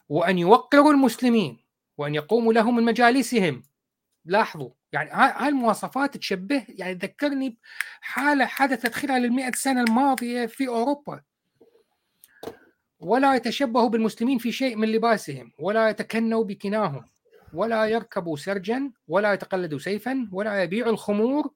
وأن 0.09 0.39
يوقروا 0.39 0.93
المسلمين 0.93 1.59
وأن 1.99 2.15
يقوموا 2.15 2.53
لهم 2.53 2.77
من 2.77 2.83
مجالسهم. 2.83 3.63
لاحظوا؟ 4.25 4.71
يعني 4.93 5.11
هاي 5.11 5.49
المواصفات 5.49 6.17
تشبه 6.17 6.65
يعني 6.69 6.95
تذكرني 6.95 7.59
بحالة 8.03 8.47
حدثت 8.47 8.95
خلال 8.95 9.25
المئة 9.25 9.53
سنة 9.55 9.83
الماضية 9.83 10.47
في 10.47 10.69
أوروبا. 10.69 11.21
ولا 13.01 13.35
يتشبهوا 13.35 13.89
بالمسلمين 13.89 14.39
في 14.39 14.53
شيء 14.53 14.77
من 14.77 14.89
لباسهم 14.89 15.53
ولا 15.59 15.89
يتكنوا 15.89 16.45
بكناهم 16.45 17.05
ولا 17.53 17.85
يركبوا 17.85 18.37
سرجا 18.37 18.91
ولا 19.09 19.33
يتقلدوا 19.33 19.79
سيفا 19.79 20.29
ولا 20.33 20.63
يبيعوا 20.63 20.93
الخمور 20.93 21.51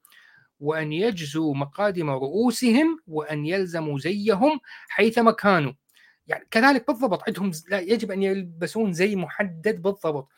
وأن 0.60 0.92
يجزوا 0.92 1.54
مقادم 1.54 2.10
رؤوسهم 2.10 3.00
وأن 3.06 3.46
يلزموا 3.46 3.98
زيهم 3.98 4.60
حيثما 4.88 5.30
كانوا. 5.30 5.72
يعني 6.26 6.46
كذلك 6.50 6.86
بالضبط 6.86 7.22
عندهم 7.26 7.50
يجب 7.72 8.10
أن 8.10 8.22
يلبسون 8.22 8.92
زي 8.92 9.16
محدد 9.16 9.82
بالضبط. 9.82 10.28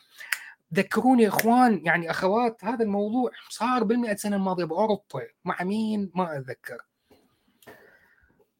ذكروني 0.73 1.23
يا 1.23 1.27
إخوان 1.27 1.81
يعني 1.85 2.11
أخوات 2.11 2.65
هذا 2.65 2.83
الموضوع 2.83 3.31
صار 3.49 3.83
بالمئة 3.83 4.15
سنة 4.15 4.35
الماضية 4.35 4.65
بأوروبا 4.65 5.27
مع 5.45 5.63
مين؟ 5.63 6.11
ما 6.15 6.37
أتذكر. 6.37 6.77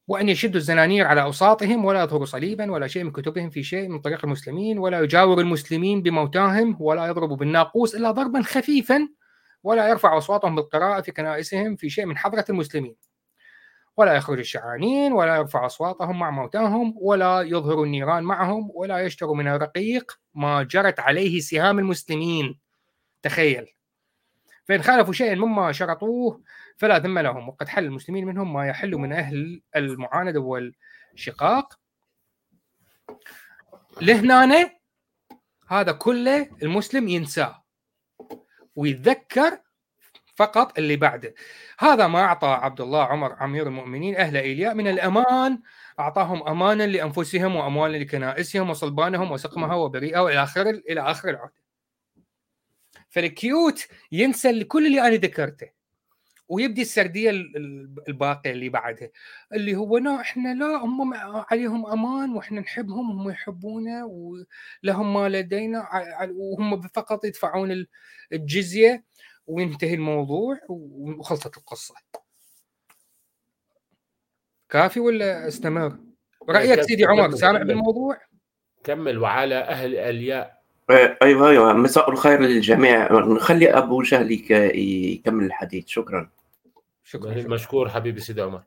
وأن 0.08 0.28
يشدوا 0.28 0.56
الزنانير 0.56 1.06
على 1.06 1.22
أوساطهم 1.22 1.84
ولا 1.84 2.02
يظهروا 2.02 2.26
صليبا 2.26 2.72
ولا 2.72 2.86
شيء 2.86 3.04
من 3.04 3.10
كتبهم 3.10 3.50
في 3.50 3.62
شيء 3.62 3.88
من 3.88 4.00
طريق 4.00 4.24
المسلمين 4.24 4.78
ولا 4.78 5.00
يجاور 5.00 5.40
المسلمين 5.40 6.02
بموتاهم 6.02 6.76
ولا 6.80 7.06
يضربوا 7.06 7.36
بالناقوس 7.36 7.94
إلا 7.94 8.10
ضربا 8.10 8.42
خفيفا 8.42 9.08
ولا 9.62 9.88
يرفع 9.88 10.18
اصواتهم 10.18 10.56
بالقراءة 10.56 11.00
في 11.00 11.12
كنائسهم 11.12 11.76
في 11.76 11.90
شيء 11.90 12.06
من 12.06 12.16
حضرة 12.16 12.44
المسلمين. 12.50 12.96
ولا 13.98 14.14
يخرج 14.14 14.38
الشعانين 14.38 15.12
ولا 15.12 15.36
يرفع 15.36 15.66
أصواتهم 15.66 16.18
مع 16.18 16.30
موتاهم 16.30 16.94
ولا 16.96 17.40
يظهر 17.40 17.82
النيران 17.82 18.22
معهم 18.22 18.70
ولا 18.74 18.98
يشتروا 18.98 19.36
من 19.36 19.48
الرقيق 19.48 20.20
ما 20.34 20.62
جرت 20.62 21.00
عليه 21.00 21.40
سهام 21.40 21.78
المسلمين. 21.78 22.60
تخيل. 23.22 23.66
فإن 24.64 24.82
خالفوا 24.82 25.12
شيئا 25.12 25.34
مما 25.34 25.72
شرطوه 25.72 26.42
فلا 26.76 26.98
ذم 26.98 27.18
لهم 27.18 27.48
وقد 27.48 27.68
حل 27.68 27.84
المسلمين 27.84 28.26
منهم 28.26 28.52
ما 28.52 28.66
يحل 28.66 28.90
من 28.90 29.12
أهل 29.12 29.62
المعاندة 29.76 30.40
والشقاق. 30.40 31.78
لهنا 34.02 34.70
هذا 35.68 35.92
كله 35.92 36.50
المسلم 36.62 37.08
ينساه. 37.08 37.64
ويتذكر 38.76 39.58
فقط 40.38 40.78
اللي 40.78 40.96
بعده. 40.96 41.34
هذا 41.78 42.06
ما 42.06 42.18
أعطى 42.20 42.46
عبد 42.46 42.80
الله 42.80 43.04
عمر 43.04 43.44
أمير 43.44 43.66
المؤمنين 43.66 44.16
أهل 44.16 44.36
ايلياء 44.36 44.74
من 44.74 44.88
الأمان. 44.88 45.60
أعطاهم 46.00 46.48
امانا 46.48 46.86
لأنفسهم 46.86 47.56
واموالا 47.56 47.98
لكنائسهم 47.98 48.70
وصلبانهم 48.70 49.32
وسقمها 49.32 49.74
وبريئه 49.74 50.20
وإلى 50.20 50.42
آخر 50.42 50.68
إلى 50.68 51.00
آخر 51.00 51.28
العهده 51.30 51.62
فالكيوت 53.08 53.86
ينسى 54.12 54.64
كل 54.64 54.86
اللي 54.86 55.00
أنا 55.08 55.16
ذكرته. 55.16 55.78
ويبدي 56.48 56.82
السردية 56.82 57.30
الباقيه 58.08 58.50
اللي 58.50 58.68
بعدها 58.68 59.08
اللي 59.52 59.76
هو 59.76 59.98
لا 59.98 60.20
إحنا 60.20 60.54
لا 60.54 60.76
هم 60.76 61.14
عليهم 61.50 61.86
أمان 61.86 62.32
وإحنا 62.32 62.60
نحبهم 62.60 63.10
وهم 63.10 63.30
يحبونا 63.30 64.04
ولهم 64.04 65.14
ما 65.14 65.28
لدينا 65.28 65.88
وهم 66.30 66.80
فقط 66.80 67.24
يدفعون 67.24 67.86
الجزية. 68.32 69.04
وينتهي 69.48 69.94
الموضوع 69.94 70.58
وخلصت 70.68 71.56
القصة. 71.56 71.94
كافي 74.68 75.00
ولا 75.00 75.48
استمر؟ 75.48 75.98
رأيك 76.48 76.82
سيدي 76.82 77.04
عمر 77.04 77.30
سامع 77.30 77.62
بالموضوع؟ 77.62 78.18
كمل 78.84 79.18
وعلى 79.18 79.54
أهل 79.54 79.96
الياء 79.96 80.58
أيوه 80.90 81.50
أيوه. 81.50 81.72
مساء 81.72 82.10
الخير 82.10 82.40
للجميع. 82.40 83.12
نخلي 83.12 83.70
أبو 83.70 84.02
جهل 84.02 84.32
يكمل 85.12 85.44
الحديث. 85.44 85.86
شكرا. 85.86 86.30
شكرا 87.04 87.34
مشكور 87.34 87.88
حبيبي 87.88 88.20
سيدي 88.20 88.42
عمر. 88.42 88.62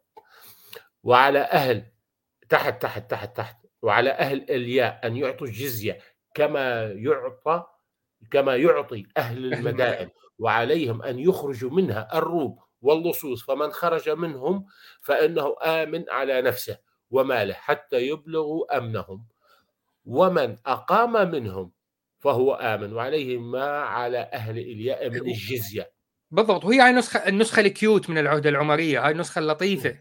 وعلى 1.03 1.39
أهل 1.39 1.83
تحت 2.49 2.81
تحت 2.81 3.11
تحت 3.11 3.37
تحت. 3.37 3.57
وعلى 3.81 4.09
أهل 4.09 4.51
الياء 4.51 5.07
أن 5.07 5.17
يعطوا 5.17 5.47
الجزية 5.47 5.97
كما 6.33 6.83
يعطى 6.91 7.65
كما 8.31 8.55
يعطي 8.55 9.05
أهل 9.17 9.37
المدائن. 9.53 10.09
وعليهم 10.41 11.01
أن 11.01 11.19
يخرجوا 11.19 11.71
منها 11.71 12.17
الروب 12.17 12.59
واللصوص 12.81 13.43
فمن 13.43 13.71
خرج 13.71 14.09
منهم 14.09 14.65
فإنه 15.01 15.55
آمن 15.63 16.09
على 16.09 16.41
نفسه 16.41 16.77
وماله 17.09 17.53
حتى 17.53 18.07
يبلغوا 18.07 18.77
أمنهم. 18.77 19.25
ومن 20.05 20.57
أقام 20.65 21.31
منهم 21.31 21.71
فهو 22.19 22.53
آمن 22.53 22.93
وعليه 22.93 23.37
ما 23.37 23.79
على 23.79 24.17
أهل 24.33 24.57
إلياء 24.57 25.09
من 25.09 25.15
الجزية. 25.15 25.91
بالضبط. 26.31 26.65
وهي 26.65 26.81
هاي 26.81 26.89
النسخة 26.89 27.27
النسخة 27.27 27.59
الكيوت 27.59 28.09
من 28.09 28.17
العهدة 28.17 28.49
العمرية 28.49 29.05
هاي 29.05 29.11
النسخة 29.11 29.39
اللطيفة. 29.39 29.97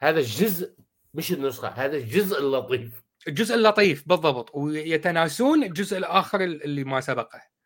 هذا 0.00 0.20
الجزء 0.20 0.74
مش 1.14 1.32
النسخة 1.32 1.68
هذا 1.68 1.96
الجزء 1.96 2.38
اللطيف. 2.40 3.02
الجزء 3.28 3.54
اللطيف 3.54 4.08
بالضبط. 4.08 4.50
ويتناسون 4.54 5.64
الجزء 5.64 5.98
الآخر 5.98 6.40
اللي 6.40 6.84
ما 6.84 7.00
سبقه. 7.00 7.57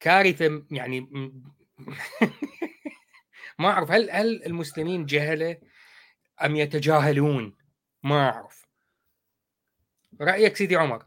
كارثة 0.00 0.62
يعني 0.70 1.00
ما 3.58 3.68
أعرف 3.68 3.90
هل 3.90 4.10
هل 4.10 4.42
المسلمين 4.46 5.06
جهلة؟ 5.06 5.56
أم 6.44 6.56
يتجاهلون؟ 6.56 7.56
ما 8.02 8.30
أعرف. 8.30 8.66
رأيك 10.20 10.56
سيدي 10.56 10.76
عمر؟ 10.76 11.06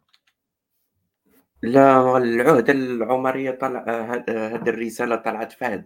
لا 1.62 2.18
العهدة 2.18 2.74
العمرية 2.74 3.52
طلع 3.52 3.84
هذه 4.14 4.70
الرسالة 4.70 5.16
طلعت 5.16 5.52
في 5.52 5.66
عهد 5.66 5.86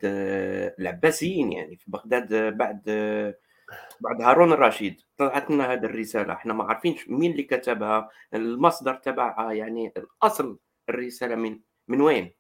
العباسيين 0.80 1.52
يعني 1.52 1.78
في 1.78 1.92
بغداد 1.92 2.58
بعد 2.58 2.82
بعد 4.02 4.22
هارون 4.22 4.54
الرشيد. 4.54 5.02
طلعت 5.18 5.52
لنا 5.52 5.74
هذه 5.74 5.86
الرسالة. 5.86 6.34
إحنا 6.34 6.54
ما 6.54 6.64
عارفينش 6.64 7.10
مين 7.10 7.32
اللي 7.32 7.44
كتبها 7.44 8.10
المصدر 8.34 8.96
تبعها 8.96 9.54
يعني 9.54 9.94
الأصل 9.98 10.60
الرسالة 10.90 11.36
من 11.36 11.60
من 11.88 12.02
وين؟ 12.02 12.34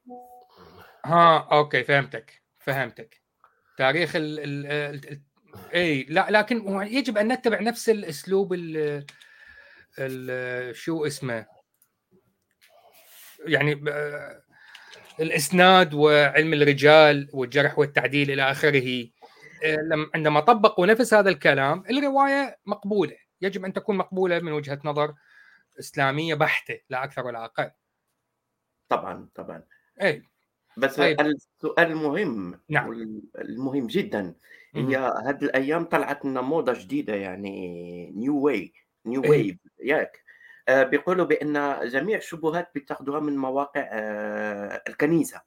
ها 1.05 1.37
أوكي 1.51 1.83
فهمتك 1.83 2.41
فهمتك. 2.59 3.21
تاريخ 3.77 4.15
ال 4.15 4.39
ال 4.39 4.65
ال 4.67 5.21
إي 5.73 6.03
لا 6.03 6.27
لكن 6.29 6.81
يجب 6.81 7.17
أن 7.17 7.31
نتبع 7.33 7.61
نفس 7.61 7.89
الأسلوب 7.89 8.53
ال 8.53 9.05
ال 9.99 10.75
شو 10.75 11.05
اسمه؟ 11.05 11.45
يعني 13.45 13.83
الإسناد 15.19 15.93
وعلم 15.93 16.53
الرجال 16.53 17.29
والجرح 17.33 17.79
والتعديل 17.79 18.31
إلى 18.31 18.51
آخره. 18.51 19.09
عندما 20.15 20.39
طبقوا 20.39 20.87
نفس 20.87 21.13
هذا 21.13 21.29
الكلام 21.29 21.83
الرواية 21.89 22.59
مقبولة. 22.65 23.17
يجب 23.41 23.65
أن 23.65 23.73
تكون 23.73 23.97
مقبولة 23.97 24.39
من 24.39 24.51
وجهة 24.51 24.79
نظر 24.85 25.13
إسلامية 25.79 26.35
بحتة 26.35 26.79
لا 26.89 27.03
أكثر 27.03 27.25
ولا 27.25 27.45
أقل. 27.45 27.71
طبعا 28.89 29.29
طبعا. 29.35 29.63
إي. 30.01 30.23
بس 30.77 30.95
طيب. 30.95 31.21
السؤال 31.21 31.91
المهم 31.91 32.59
نعم. 32.69 32.91
المهم 33.37 33.87
جدا. 33.87 34.35
هي 34.75 34.97
هذه 34.97 35.43
الأيام 35.43 35.85
طلعت 35.85 36.25
لنا 36.25 36.41
موضة 36.41 36.73
جديدة 36.73 37.15
يعني 37.15 38.11
نيو 38.15 38.39
واي 38.39 38.73
نيو 39.05 39.21
ويف 39.21 39.57
ياك. 39.83 40.23
آه 40.67 40.83
بيقولوا 40.83 41.25
بأن 41.25 41.79
جميع 41.89 42.17
الشبهات 42.17 42.71
بتاخذوها 42.75 43.19
من 43.19 43.37
مواقع 43.37 43.89
آه 43.91 44.83
الكنيسة. 44.87 45.41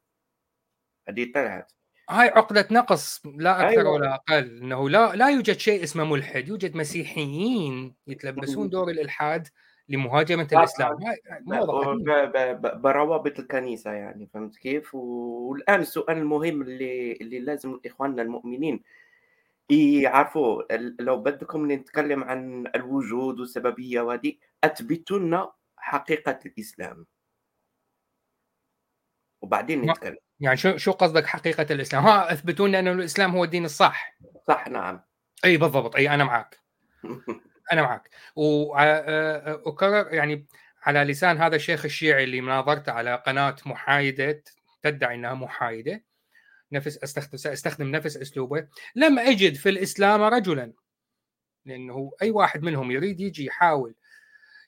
هذه 1.08 1.32
طلعت. 1.34 1.72
هاي 2.10 2.28
عقدة 2.28 2.68
نقص 2.70 3.26
لا 3.26 3.68
أكثر 3.68 3.80
أيوة. 3.80 3.92
ولا 3.92 4.14
أقل 4.14 4.58
أنه 4.62 4.90
لا 4.90 5.16
لا 5.16 5.30
يوجد 5.30 5.56
شيء 5.58 5.82
اسمه 5.82 6.04
ملحد 6.04 6.48
يوجد 6.48 6.76
مسيحيين 6.76 7.94
يتلبسون 8.06 8.68
دور 8.68 8.90
الإلحاد 8.90 9.48
لمهاجمة 9.88 10.48
الإسلام. 10.52 10.98
بروابط 12.82 13.38
الكنيسه 13.38 13.92
يعني 13.92 14.26
فهمت 14.34 14.56
كيف؟ 14.56 14.94
والآن 14.94 15.80
السؤال 15.80 16.18
المهم 16.18 16.62
اللي 16.62 17.12
اللي 17.12 17.38
لازم 17.38 17.80
إخواننا 17.86 18.22
المؤمنين 18.22 18.82
يعرفوا 19.70 20.62
لو 21.00 21.22
بدكم 21.22 21.72
نتكلم 21.72 22.24
عن 22.24 22.66
الوجود 22.74 23.40
والسببية 23.40 24.00
وهذه 24.00 24.34
اثبتوا 24.64 25.18
لنا 25.18 25.52
حقيقة 25.76 26.38
الإسلام. 26.46 27.06
وبعدين 29.42 29.90
نتكلم. 29.90 30.16
يعني 30.40 30.56
شو 30.56 30.76
شو 30.76 30.92
قصدك 30.92 31.26
حقيقة 31.26 31.66
الإسلام؟ 31.74 32.04
ها 32.04 32.32
اثبتوا 32.32 32.68
لنا 32.68 32.78
انه 32.78 32.92
الإسلام 32.92 33.36
هو 33.36 33.44
الدين 33.44 33.64
الصح. 33.64 34.18
صح 34.48 34.68
نعم. 34.68 35.00
إي 35.44 35.56
بالضبط. 35.56 35.96
إي 35.96 36.14
أنا 36.14 36.24
معك 36.24 36.58
أنا 37.72 37.82
معك. 37.82 38.10
واكرر 38.36 40.14
يعني 40.14 40.46
على 40.82 41.04
لسان 41.04 41.38
هذا 41.38 41.56
الشيخ 41.56 41.84
الشيعي 41.84 42.24
اللي 42.24 42.40
مناظرته 42.40 42.92
على 42.92 43.14
قناة 43.26 43.56
محايدة 43.66 44.42
تدعي 44.82 45.14
إنها 45.14 45.34
محايدة 45.34 46.04
نفس 46.72 46.98
استخدم 46.98 47.36
سأستخدم 47.36 47.90
نفس 47.90 48.16
أسلوبه. 48.16 48.68
لم 48.94 49.18
أجد 49.18 49.54
في 49.54 49.68
الإسلام 49.68 50.22
رجلا 50.22 50.72
لأنه 51.64 52.12
أي 52.22 52.30
واحد 52.30 52.62
منهم 52.62 52.90
يريد 52.90 53.20
يجي 53.20 53.44
يحاول 53.44 53.94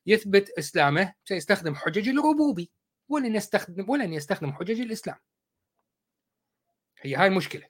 يثبت 0.07 0.51
إسلامه 0.51 1.15
سيستخدم 1.25 1.75
حجج 1.75 2.09
الربوبي 2.09 2.71
ولن 3.09 3.35
يستخدم 3.37 3.91
ولن 3.91 4.13
يستخدم 4.13 4.53
حجج 4.53 4.81
الإسلام. 4.81 5.17
هي 7.01 7.15
هاي 7.15 7.27
المشكلة. 7.27 7.67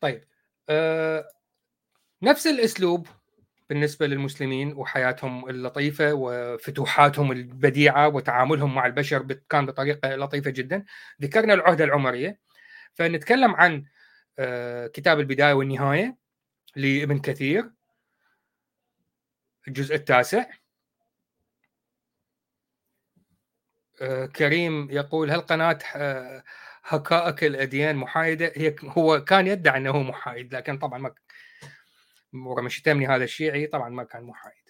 طيب 0.00 0.24
أه 0.68 1.28
نفس 2.22 2.46
الأسلوب 2.46 3.08
بالنسبة 3.68 4.06
للمسلمين 4.06 4.72
وحياتهم 4.72 5.48
اللطيفة 5.48 6.12
وفتوحاتهم 6.14 7.32
البديعة 7.32 8.08
وتعاملهم 8.08 8.74
مع 8.74 8.86
البشر 8.86 9.22
كان 9.50 9.66
بطريقة 9.66 10.16
لطيفة 10.16 10.50
جدا. 10.50 10.84
ذكرنا 11.22 11.54
العهدة 11.54 11.84
العمرية. 11.84 12.40
فنتكلم 12.94 13.54
عن 13.54 13.84
آه، 14.38 14.86
كتاب 14.86 15.20
البداية 15.20 15.52
والنهاية 15.52 16.16
لابن 16.76 17.18
كثير. 17.18 17.70
الجزء 19.68 19.94
التاسع. 19.94 20.44
آه، 24.00 24.26
كريم 24.26 24.90
يقول 24.90 25.30
هل 25.30 25.40
قناة 25.40 25.78
آه، 25.96 26.44
هكائك 26.84 27.44
الأديان 27.44 27.96
محايدة؟ 27.96 28.52
هي 28.56 28.76
هو 28.84 29.24
كان 29.24 29.46
يدعي 29.46 29.78
أنه 29.78 30.02
محايد 30.02 30.54
لكن 30.54 30.78
طبعا 30.78 31.14
ما 32.36 32.50
ورغم 32.50 32.68
شتمني 32.68 33.06
هذا 33.06 33.24
الشيعي 33.24 33.66
طبعا 33.66 33.88
ما 33.88 34.04
كان 34.04 34.22
محايد. 34.22 34.64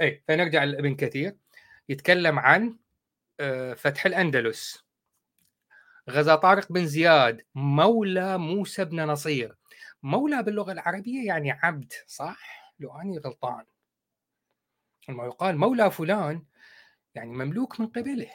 إي 0.00 0.22
فنرجع 0.28 0.64
لابن 0.64 0.94
كثير. 0.94 1.36
يتكلم 1.88 2.38
عن 2.38 2.78
آه، 3.40 3.74
فتح 3.74 4.06
الأندلس. 4.06 4.84
غزا 6.10 6.34
طارق 6.34 6.72
بن 6.72 6.86
زياد 6.86 7.42
مولى 7.54 8.38
موسى 8.38 8.84
بن 8.84 9.06
نصير. 9.06 9.56
مولى 10.02 10.42
باللغة 10.42 10.72
العربية 10.72 11.26
يعني 11.26 11.50
عبد 11.50 11.92
صح؟ 12.06 12.74
لو 12.80 13.00
أني 13.00 13.18
غلطان. 13.18 13.64
لما 15.08 15.24
يقال 15.24 15.58
مولى 15.58 15.90
فلان 15.90 16.42
يعني 17.14 17.30
مملوك 17.30 17.80
من 17.80 17.86
قبله. 17.86 18.30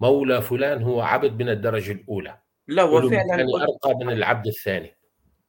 مولى 0.00 0.42
فلان 0.42 0.82
هو 0.82 1.00
عبد 1.00 1.42
من 1.42 1.48
الدرجة 1.48 1.92
الأولى. 1.92 2.38
لا 2.66 2.82
وفعلا 2.82 3.24
يعني 3.28 3.42
أرقى 3.42 3.94
من 3.94 4.12
العبد 4.12 4.46
الثاني. 4.46 4.97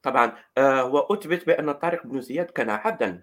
طبعا 0.02 0.32
آه 0.58 0.84
وأثبت 0.84 1.46
بأن 1.46 1.72
طارق 1.72 2.06
بن 2.06 2.20
زياد 2.20 2.46
كان 2.46 2.70
عبدا. 2.70 3.22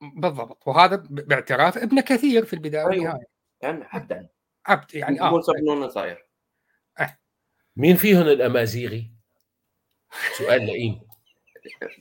بالضبط. 0.00 0.68
وهذا 0.68 1.02
باعتراف 1.10 1.78
ابن 1.78 2.00
كثير 2.00 2.44
في 2.44 2.52
البداية 2.52 2.90
أيوة. 2.90 2.92
والنهاية. 2.92 3.26
كان 3.60 3.82
عبدا. 3.82 4.28
عبد 4.66 4.94
يعني 4.94 5.20
آه. 5.20 5.30
موسى 5.30 5.52
بن 5.52 5.72
نصير 5.72 6.26
أه. 7.00 7.18
مين 7.76 7.96
فيهم 7.96 8.22
الأمازيغي؟ 8.22 9.10
سؤال 10.38 10.66
لئيم. 10.66 11.00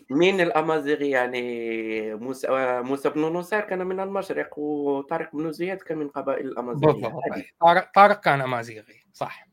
مين 0.10 0.42
الأمازيغي؟ 0.42 1.10
يعني 1.10 2.16
موسى 2.16 2.48
موسى 2.82 3.10
بن 3.10 3.22
نصير 3.22 3.60
كان 3.60 3.88
من 3.88 4.00
المشرق 4.00 4.60
وطارق 4.60 5.36
بن 5.36 5.52
زياد 5.52 5.78
كان 5.78 5.98
من 5.98 6.08
قبائل 6.10 6.48
الامازيغ 6.48 6.92
بالضبط. 6.92 7.24
طارق 7.62 7.92
طارق 7.96 8.20
كان 8.20 8.42
أمازيغي 8.42 9.04
صح. 9.14 9.48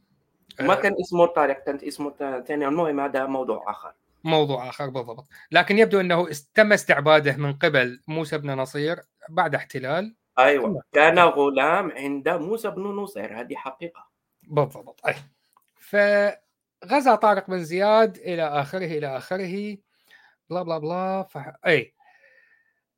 ما 0.61 0.75
كان 0.75 0.95
اسمه 1.01 1.27
طارق 1.27 1.65
كان 1.65 1.79
اسمه 1.83 2.43
ثاني 2.47 2.69
المهم 2.69 3.01
هذا 3.01 3.27
موضوع 3.27 3.71
آخر. 3.71 3.95
موضوع 4.25 4.69
آخر 4.69 4.89
بالضبط. 4.89 5.29
لكن 5.51 5.79
يبدو 5.79 6.01
إنه 6.01 6.29
تم 6.55 6.73
استعباده 6.73 7.37
من 7.37 7.53
قبل 7.53 8.01
موسى 8.09 8.39
بن 8.39 8.51
نصير 8.51 9.03
بعد 9.29 9.55
احتلال. 9.55 10.17
أيوه. 10.39 10.83
كان 10.93 11.19
غلام 11.19 11.91
عند 11.91 12.29
موسى 12.29 12.71
بن 12.71 12.83
نصير 12.83 13.41
هذه 13.41 13.55
حقيقة. 13.55 14.09
بالضبط. 14.43 15.07
أي. 15.07 15.15
فغزا 15.75 17.15
طارق 17.15 17.51
بن 17.51 17.65
زياد 17.65 18.17
إلى 18.17 18.43
آخره 18.43 18.87
إلى 18.87 19.17
آخره. 19.17 19.77
بلا 20.51 20.63
بلا 20.63 20.79
بلا 20.79 21.23
ف... 21.23 21.39
أي. 21.67 21.95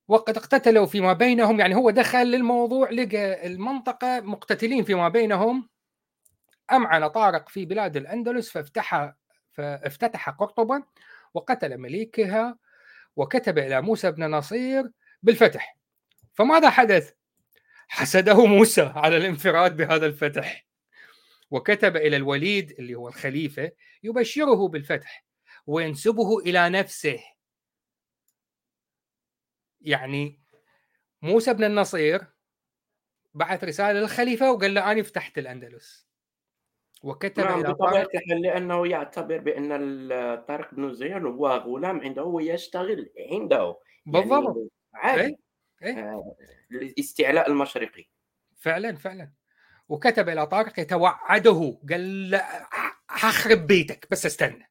وقد 0.09 0.37
اقتتلوا 0.37 0.87
فيما 0.87 1.13
بينهم 1.13 1.61
يعني 1.61 1.75
هو 1.75 1.91
دخل 1.91 2.27
للموضوع 2.27 2.91
لقى 2.91 3.47
المنطقة 3.47 4.21
مقتتلين 4.21 4.85
فيما 4.85 5.09
بينهم. 5.09 5.69
أمعن 6.73 7.09
طارق 7.09 7.49
في 7.49 7.65
بلاد 7.65 7.97
الأندلس 7.97 8.51
فافتح 8.51 9.13
فافتتح 9.53 10.31
قرطبة. 10.31 10.83
وقتل 11.37 11.79
مليكها 11.79 12.59
وكتب 13.17 13.59
إلى 13.59 13.83
موسى 13.83 14.11
بن 14.11 14.31
نصير 14.31 14.91
بالفتح. 15.23 15.77
فماذا 16.35 16.71
حدث؟ 16.71 17.13
حسده 17.89 18.47
موسى 18.47 18.83
على 18.83 19.17
الانفراد 19.17 19.77
بهذا 19.77 20.07
الفتح. 20.07 20.67
وكتب 21.51 21.97
إلى 21.97 22.17
الوليد 22.17 22.71
اللي 22.71 22.95
هو 22.95 23.09
الخليفة 23.09 23.73
يبشره 24.03 24.69
بالفتح 24.69 25.27
وينسبه 25.67 26.39
إلى 26.39 26.69
نفسه. 26.69 27.21
يعني 29.81 30.41
موسى 31.23 31.55
بن 31.55 31.65
النصير 31.65 32.27
بعث 33.35 33.65
رسالة 33.65 34.01
للخليفة 34.01 34.53
وقال 34.53 34.75
له 34.75 34.93
أنا 34.93 35.03
فتحت 35.03 35.39
الأندلس. 35.39 36.06
وكتب 37.03 37.45
نعم 37.45 37.61
إلى 37.61 37.73
بطبيعة 37.73 38.09
الحال 38.15 38.43
لأنه 38.43 38.87
يعتبر 38.87 39.39
بأن 39.39 39.69
طارق 40.49 40.75
بن 40.75 40.95
زياد 40.95 41.25
هو 41.25 41.49
غلام 41.49 42.01
عنده 42.01 42.25
ويشتغل 42.25 43.11
عنده 43.33 43.79
بالضبط 44.07 44.57
يعني 44.57 44.71
عادي 44.95 45.23
إيه؟ 45.23 45.37
إيه؟ 45.83 45.99
آه، 45.99 46.37
الاستعلاء 46.71 47.51
المشرقي 47.51 48.05
فعلا 48.57 48.97
فعلا 48.97 49.33
وكتب 49.89 50.29
إلى 50.29 50.47
طارق 50.47 50.79
يتوعده 50.79 51.81
قال 51.91 52.31
له 52.31 52.43
حخرب 53.09 53.67
بيتك 53.67 54.07
بس 54.11 54.27
استنى 54.27 54.71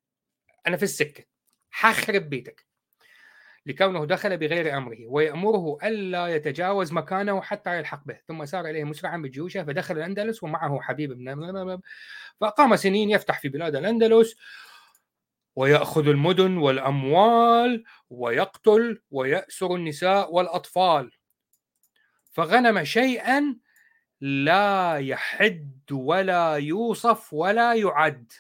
أنا 0.68 0.78
في 0.78 0.84
السكة 0.84 1.24
حخرب 1.70 2.30
بيتك 2.30 2.65
لكونه 3.66 4.06
دخل 4.06 4.38
بغير 4.38 4.78
أمره 4.78 4.98
ويأمره 5.08 5.78
ألا 5.84 6.28
يتجاوز 6.28 6.94
مكانه 6.94 7.42
حتى 7.42 7.78
يلحق 7.78 8.06
به 8.06 8.18
ثم 8.28 8.46
سار 8.46 8.66
إليه 8.66 8.84
مسرعا 8.84 9.18
بجيوشه 9.18 9.64
فدخل 9.64 9.98
الأندلس 9.98 10.44
ومعه 10.44 10.82
حبيب 10.82 11.14
بن 11.14 11.82
فاقام 12.42 12.76
سنين 12.76 13.10
يفتح 13.10 13.40
في 13.40 13.50
بلاد 13.50 13.76
الأندلس 13.76 14.36
ويأخذ 15.56 16.08
المدن 16.08 16.58
والأموال 16.58 17.84
ويقتل 18.10 19.02
ويأسر 19.12 19.76
النساء 19.76 20.34
والأطفال. 20.34 21.12
فغنم 22.32 22.84
شيئا 22.84 23.56
لا 24.22 24.98
يحد 24.98 25.82
ولا 25.92 26.56
يوصف 26.56 27.34
ولا 27.34 27.74
يعد. 27.74 28.32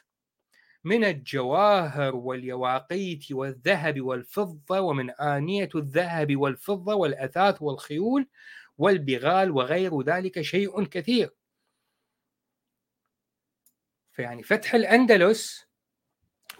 من 0.86 1.03
الجواهر 1.03 2.15
واليواقيت 2.15 3.31
والذهب 3.31 4.01
والفضة 4.01 4.79
ومن 4.79 5.09
آنية 5.11 5.69
الذهب 5.75 6.36
والفضة 6.36 6.95
والأثاث 6.95 7.61
والخيول 7.61 8.27
والبغال 8.77 9.51
وغير 9.51 10.01
ذلك 10.01 10.41
شيء 10.41 10.83
كثير. 10.83 11.29
فيعني 14.13 14.43
فتح 14.43 14.75
الأندلس 14.75 15.65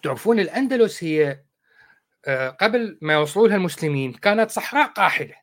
تعرفون 0.03 0.39
الأندلس 0.39 1.03
هي 1.03 1.43
آه، 2.26 2.49
قبل 2.49 2.97
ما 3.01 3.13
يوصلوا 3.13 3.47
لها 3.47 3.55
المسلمين 3.55 4.13
كانت 4.13 4.51
صحراء 4.51 4.88
قاحلة 4.88 5.36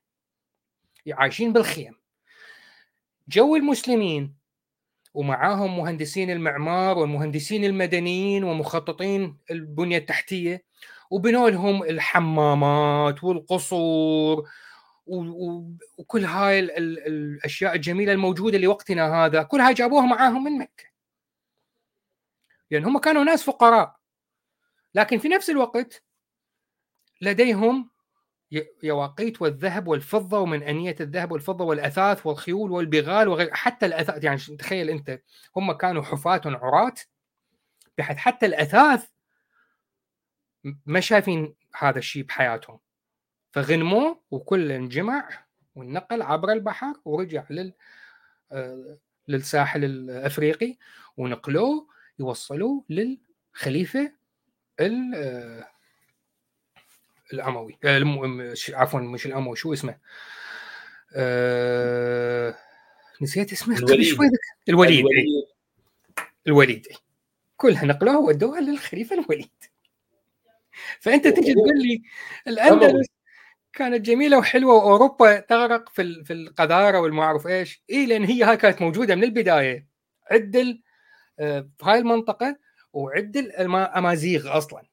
عايشين 1.12 1.52
بالخيم. 1.52 1.94
جو 3.28 3.56
المسلمين 3.56 4.41
ومعاهم 5.14 5.78
مهندسين 5.78 6.30
المعمار 6.30 6.98
والمهندسين 6.98 7.64
المدنيين 7.64 8.44
ومخططين 8.44 9.38
البنية 9.50 9.98
التحتية 9.98 10.64
وبنوا 11.10 11.50
لهم 11.50 11.82
الحمامات 11.82 13.24
والقصور 13.24 14.48
وكل 15.98 16.24
هاي 16.24 16.60
الأشياء 16.60 17.74
الجميلة 17.74 18.12
الموجودة 18.12 18.58
لوقتنا 18.58 19.24
هذا 19.24 19.42
كلها 19.42 19.72
جابوها 19.72 20.06
معاهم 20.06 20.44
من 20.44 20.58
مكة. 20.58 20.84
لأن 22.70 22.84
هم 22.84 22.98
كانوا 22.98 23.24
ناس 23.24 23.42
فقراء 23.42 23.96
لكن 24.94 25.18
في 25.18 25.28
نفس 25.28 25.50
الوقت 25.50 26.04
لديهم 27.20 27.91
يواقيت 28.82 29.42
والذهب 29.42 29.88
والفضة 29.88 30.38
ومن 30.38 30.62
أنية 30.62 30.96
الذهب 31.00 31.32
والفضة 31.32 31.64
والأثاث 31.64 32.26
والخيول 32.26 32.70
والبغال 32.70 33.28
وغير 33.28 33.54
حتى 33.54 33.86
الأثاث 33.86 34.24
يعني 34.24 34.38
تخيل 34.38 34.90
أنت 34.90 35.20
هم 35.56 35.72
كانوا 35.72 36.02
حفاة 36.02 36.40
عراة 36.44 36.94
بحيث 37.98 38.16
حتى 38.16 38.46
الأثاث 38.46 39.08
ما 40.86 41.00
شايفين 41.00 41.54
هذا 41.78 41.98
الشيء 41.98 42.22
بحياتهم. 42.22 42.78
فغنموه 43.52 44.20
وكل 44.30 44.72
انجمع 44.72 45.28
والنقل 45.74 46.22
عبر 46.22 46.52
البحر 46.52 46.94
ورجع 47.04 47.44
لل 47.50 47.72
آه، 48.52 48.98
للساحل 49.28 49.84
الأفريقي 49.84 50.76
ونقلوه 51.16 51.88
يوصلوه 52.18 52.84
للخليفة 52.88 54.12
آه، 54.80 55.68
الأموي 57.32 57.78
آه، 57.84 58.54
عفوا 58.68 59.00
مش 59.00 59.26
الأموي 59.26 59.56
شو 59.56 59.72
اسمه؟ 59.72 59.96
أه... 61.14 62.54
نسيت 63.22 63.52
اسمه 63.52 63.78
الوليد. 63.78 64.02
شوي 64.02 64.30
الوليد 64.68 64.98
الوليد, 64.98 65.26
الوليد. 66.46 66.86
كلها 67.56 67.84
نقلوها 67.84 68.18
ودوها 68.18 68.60
للخليفة 68.60 69.18
الوليد. 69.18 69.50
فأنت 71.00 71.28
تجي 71.28 71.54
تقول 71.54 71.82
لي 71.82 72.02
الأندلس 72.46 73.06
كانت 73.72 74.00
جميلة 74.00 74.38
وحلوة 74.38 74.74
وأوروبا 74.74 75.40
تغرق 75.40 75.88
في 75.88 76.24
في 76.24 76.32
القذارة 76.32 77.00
اعرف 77.22 77.46
إيش؟ 77.46 77.82
اي 77.90 78.06
لأن 78.06 78.24
هي 78.24 78.42
هاي 78.42 78.56
كانت 78.56 78.82
موجودة 78.82 79.14
من 79.14 79.24
البداية. 79.24 79.86
عدل 80.30 80.82
آه، 81.38 81.68
في 81.78 81.84
هاي 81.84 81.98
المنطقة 81.98 82.56
وعدل 82.92 83.46
الامازيغ 83.46 84.58
أصلا. 84.58 84.91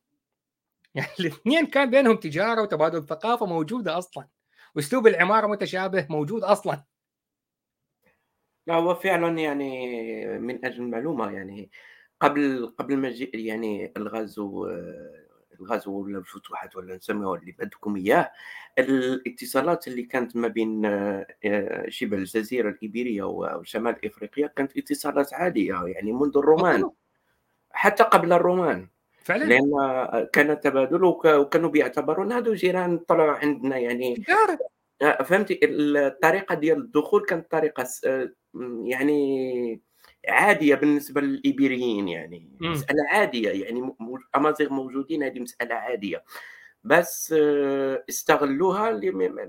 يعني 0.99 1.11
الاثنين 1.19 1.65
كان 1.65 1.89
بينهم 1.89 2.15
تجارة 2.15 2.61
وتبادل 2.61 3.05
ثقافة 3.05 3.45
موجودة 3.45 3.97
أصلا 3.97 4.27
وأسلوب 4.75 5.07
العمارة 5.07 5.47
متشابه 5.47 6.07
موجود 6.09 6.43
أصلا. 6.43 6.83
لا 8.67 8.75
هو 8.75 8.95
فعلا 8.95 9.39
يعني 9.39 10.39
من 10.39 10.65
أجل 10.65 10.83
المعلومة 10.83 11.31
يعني 11.31 11.71
قبل 12.21 12.67
قبل 12.77 12.97
ما 12.97 13.13
يعني 13.33 13.93
الغزو 13.97 14.67
الغزو 15.59 15.91
ولا 16.01 16.17
الفتوحات 16.17 16.75
ولا 16.75 16.95
نسميها 16.95 17.35
اللي 17.35 17.51
بدكم 17.51 17.95
إياه 17.95 18.31
الاتصالات 18.79 19.87
اللي 19.87 20.03
كانت 20.03 20.35
ما 20.35 20.47
بين 20.47 20.85
آه، 20.85 21.85
شبه 21.89 22.17
الجزيرة 22.17 22.69
الإيبيرية 22.69 23.23
وشمال 23.23 24.05
إفريقيا 24.05 24.47
كانت 24.47 24.77
اتصالات 24.77 25.33
عادية 25.33 25.83
يعني 25.85 26.11
منذ 26.11 26.37
الرومان. 26.37 26.91
حتى 27.71 28.03
قبل 28.03 28.33
الرومان. 28.33 28.87
فعلا؟ 29.23 29.43
لأن 29.43 30.27
كان 30.33 30.59
تبادل 30.59 31.03
وكانوا 31.03 31.69
بيعتبرون 31.69 32.31
هذو 32.31 32.53
جيران 32.53 32.97
طلعوا 32.97 33.31
عندنا 33.31 33.77
يعني. 33.77 34.23
آه، 35.01 35.23
فهمتي؟ 35.23 35.59
الطريقة 35.63 36.55
ديال 36.55 36.77
الدخول 36.77 37.25
كانت 37.25 37.51
طريقة 37.51 37.87
آه، 38.05 38.29
يعني 38.83 39.81
عادية 40.27 40.75
بالنسبة 40.75 41.21
للإيبيريين 41.21 42.07
يعني. 42.07 42.49
م. 42.59 42.71
مسألة 42.71 43.03
عادية 43.09 43.65
يعني 43.65 43.95
أمازيغ 44.35 44.73
موجودين 44.73 45.23
هذه 45.23 45.39
مسألة 45.39 45.75
عادية. 45.75 46.23
بس 46.83 47.35
آه، 47.37 48.03
استغلوها 48.09 48.91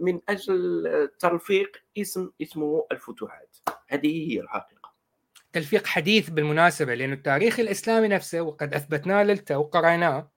من 0.01 0.21
أجل 0.29 1.11
تلفيق 1.19 1.77
اسم 1.99 2.31
اسمه 2.43 2.87
الفتوحات. 2.93 3.57
هذه 3.89 4.33
هي 4.33 4.41
الحقيقة. 4.41 4.80
تلفيق 5.53 5.87
حديث 5.87 6.31
بالمناسبة 6.31 6.95
لأنه 6.95 7.13
التاريخ 7.13 7.61
الإسلامي 7.61 8.09
نفسه 8.09 8.43
وقد 8.43 8.75
أثبتناه 8.75 9.23
للتا 9.23 9.57
وقرأناه. 9.57 10.31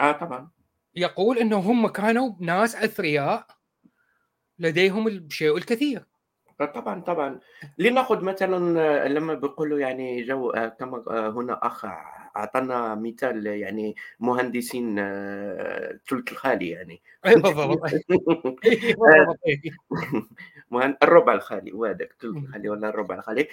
آه 0.00 0.12
طبعا. 0.12 0.50
يقول 0.96 1.38
إنه 1.38 1.56
هم 1.58 1.88
كانوا 1.88 2.32
ناس 2.40 2.76
أثرياء 2.76 3.46
لديهم 4.58 5.08
الشيء 5.08 5.56
الكثير. 5.56 6.04
آه، 6.60 6.64
طبعا 6.64 7.00
طبعا. 7.00 7.40
لنأخذ 7.78 8.24
مثلا 8.24 8.80
آه، 9.04 9.08
لما 9.08 9.34
بيقولوا 9.34 9.78
يعني 9.78 10.22
جو 10.22 10.50
آه، 10.50 10.68
كما 10.68 11.04
هنا 11.08 11.66
أخ 11.66 11.84
أعطانا 12.36 12.94
مثال 12.94 13.46
يعني 13.46 13.94
مهندسين 14.20 14.96
ثلث 16.08 16.32
الخالي 16.32 16.68
يعني. 16.68 17.02
بالضبط. 17.24 17.80
الربع 20.72 21.34
الخالي 21.34 21.72
وهذاك 21.72 22.16
ثلث 22.20 22.36
الخالي 22.36 22.68
ولا 22.68 22.88
الربع 22.88 23.14
الخالي. 23.14 23.48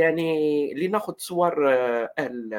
يعني 0.00 0.74
لناخذ 0.74 1.14
صور 1.16 1.68
أهل 2.18 2.54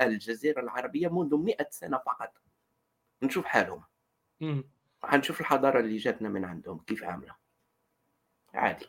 الجزيرة 0.00 0.60
العربية 0.60 1.08
منذ 1.08 1.36
100 1.36 1.56
سنة 1.70 1.98
فقط. 1.98 2.32
نشوف 3.22 3.44
حالهم. 3.44 3.82
حنشوف 5.02 5.40
الحضارة 5.40 5.80
اللي 5.80 5.96
جاتنا 5.96 6.28
من 6.28 6.44
عندهم 6.44 6.78
كيف 6.78 7.04
عاملة. 7.04 7.34
عادي. 8.54 8.86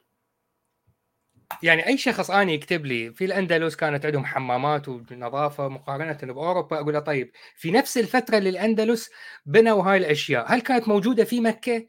يعني 1.64 1.88
أي 1.88 1.98
شخص 1.98 2.32
اني 2.32 2.54
يكتب 2.54 2.86
لي 2.86 3.14
في 3.14 3.26
الأندلس 3.26 3.76
كانت 3.76 4.06
عندهم 4.06 4.26
حمامات 4.26 4.88
ونظافة 4.90 5.68
مقارنة 5.68 6.34
بأوروبا 6.34 6.80
أقول 6.80 6.94
له 6.94 7.00
طيب 7.00 7.32
في 7.56 7.72
نفس 7.72 7.98
الفترة 7.98 8.38
اللي 8.38 8.50
الأندلس 8.50 9.12
بنوا 9.46 9.84
هاي 9.84 9.98
الأشياء 9.98 10.54
هل 10.54 10.62
كانت 10.62 10.88
موجودة 10.88 11.24
في 11.24 11.42
مكة؟ 11.42 11.88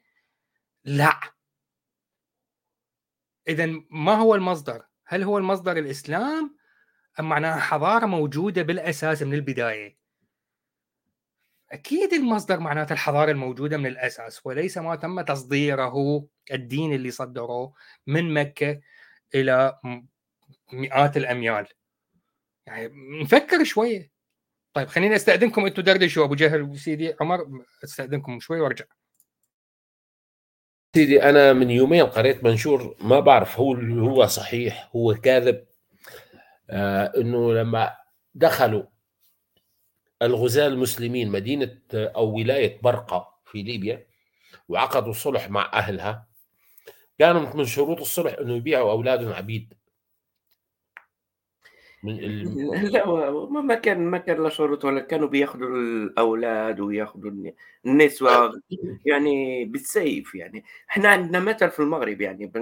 لا. 0.85 1.21
إذا 3.49 3.67
ما 3.91 4.15
هو 4.15 4.35
المصدر؟ 4.35 4.85
هل 5.07 5.23
هو 5.23 5.39
المصدر 5.39 5.77
الإسلام 5.77 6.57
أم 7.21 7.29
معناها 7.29 7.61
حضارة 7.61 8.07
موجودة 8.07 8.63
بالأساس 8.63 9.23
من 9.23 9.35
البداية؟ 9.35 9.99
أكيد 11.73 12.13
المصدر 12.13 12.61
معناته 12.61 12.93
الحضارة 12.93 13.31
الموجودة 13.31 13.77
من 13.77 13.87
الأساس 13.87 14.47
وليس 14.47 14.79
ما 14.79 14.97
تم 14.97 15.21
تصديره 15.21 16.27
الدين 16.53 16.93
اللي 16.93 17.11
صدروه 17.11 17.75
من 18.07 18.35
مكة 18.35 18.81
إلى 19.35 19.79
مئات 20.73 21.17
الأميال 21.17 21.67
يعني 22.67 22.93
نفكر 23.23 23.65
شوية 23.65 24.11
طيب 24.73 24.89
خليني 24.89 25.17
أستأذنكم 25.17 25.67
أنتم 25.67 25.83
دردشوا 25.83 26.25
أبو 26.25 26.35
جهل 26.35 26.63
وسيدي 26.63 27.15
عمر 27.21 27.65
أستأذنكم 27.85 28.41
شوي 28.41 28.61
وأرجع 28.61 28.85
سيدي 30.95 31.23
أنا 31.23 31.53
من 31.53 31.71
يومين 31.71 32.07
قريت 32.07 32.45
منشور 32.45 32.97
ما 33.01 33.21
بعرف 33.21 33.61
هو 33.61 33.75
هو 33.75 34.27
صحيح 34.27 34.91
هو 34.97 35.15
كاذب. 35.15 35.67
آه 36.71 37.13
إنه 37.17 37.53
لما 37.55 37.97
دخلوا 38.35 38.83
الغزاة 40.23 40.67
المسلمين 40.67 41.31
مدينة 41.31 41.81
أو 41.95 42.37
ولاية 42.37 42.81
برقة 42.83 43.41
في 43.45 43.63
ليبيا 43.63 44.07
وعقدوا 44.69 45.13
صلح 45.13 45.51
مع 45.51 45.71
أهلها 45.73 46.29
كانت 47.19 47.57
من 47.57 47.65
شروط 47.65 48.01
الصلح 48.01 48.37
إنه 48.41 48.57
يبيعوا 48.57 48.91
أولادهم 48.91 49.33
عبيد. 49.33 49.75
من 52.03 52.17
لا 52.93 53.31
ما 53.51 53.75
كان 53.75 54.07
ما 54.07 54.19
كان 54.19 54.43
لا 54.43 54.49
شروط 54.49 54.85
ولا 54.85 55.01
كانوا 55.01 55.29
بياخذوا 55.29 55.69
الأولاد 55.69 56.81
وياخذوا 56.81 57.33
النسوة 57.87 58.63
يعني 59.07 59.65
بالسيف 59.65 60.35
يعني. 60.35 60.65
إحنا 60.91 61.09
عندنا 61.09 61.41
مثل 61.41 61.71
في 61.71 61.81
المغرب 61.81 62.21
يعني 62.21 62.53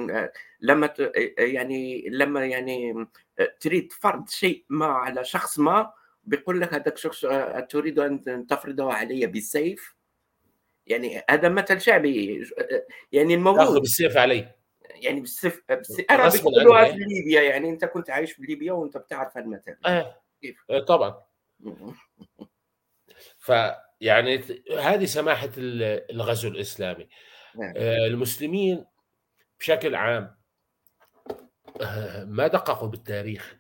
لما 0.61 0.95
يعني 1.39 2.09
لما 2.09 2.47
يعني 2.47 3.07
تريد 3.61 3.93
فرض 3.93 4.29
شيء 4.29 4.65
ما 4.69 4.87
على 4.87 5.25
شخص 5.25 5.59
ما 5.59 5.93
بيقول 6.25 6.61
لك 6.61 6.75
هذاك 6.75 6.95
الشخص 6.95 7.27
تريد 7.71 7.99
أن 7.99 8.47
تفرضه 8.47 8.93
علي 8.93 9.27
بالسيف؟ 9.27 9.97
يعني 10.87 11.23
هذا 11.31 11.49
مثل 11.49 11.81
شعبي 11.81 12.45
يعني 13.13 13.35
الموضوع 13.35 13.79
بالسيف 13.79 14.17
علي. 14.17 14.56
يعني 15.03 15.21
بالسيف 15.21 15.63
أنا 16.11 16.29
بيقولوها 16.29 16.85
في 16.85 16.99
ليبيا 16.99 17.43
يعني 17.43 17.71
أنت 17.71 17.85
كنت 17.85 18.11
عايش 18.11 18.33
في 18.33 18.43
ليبيا 18.43 18.73
وأنت 18.73 18.97
بتعرف 18.97 19.39
المثل 19.39 19.77
آه. 19.87 20.23
كيف؟ 20.41 20.65
آه 20.71 20.81
طبعا. 20.81 21.23
فيعني 23.39 24.45
هذه 24.79 25.05
سماحة 25.05 25.51
الغزو 25.57 26.49
الإسلامي. 26.49 27.09
نعم. 27.55 27.73
آه 27.77 28.07
المسلمين 28.07 28.85
بشكل 29.61 29.95
عام 29.95 30.37
آه 31.81 32.25
ما 32.25 32.47
دققوا 32.47 32.89
بالتاريخ. 32.89 33.57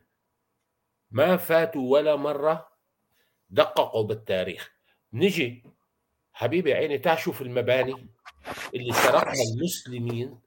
ما 1.11 1.37
فاتوا 1.37 1.93
ولا 1.93 2.16
مرة 2.16 2.68
دققوا 3.51 4.05
بالتاريخ. 4.05 4.72
نجي 5.12 5.64
حبيبي 6.32 6.74
عيني 6.74 6.99
تعال 6.99 7.18
شوف 7.18 7.43
المباني 7.43 8.07
اللي 8.74 8.93
سرقها 8.93 9.32
المسلمين 9.55 10.41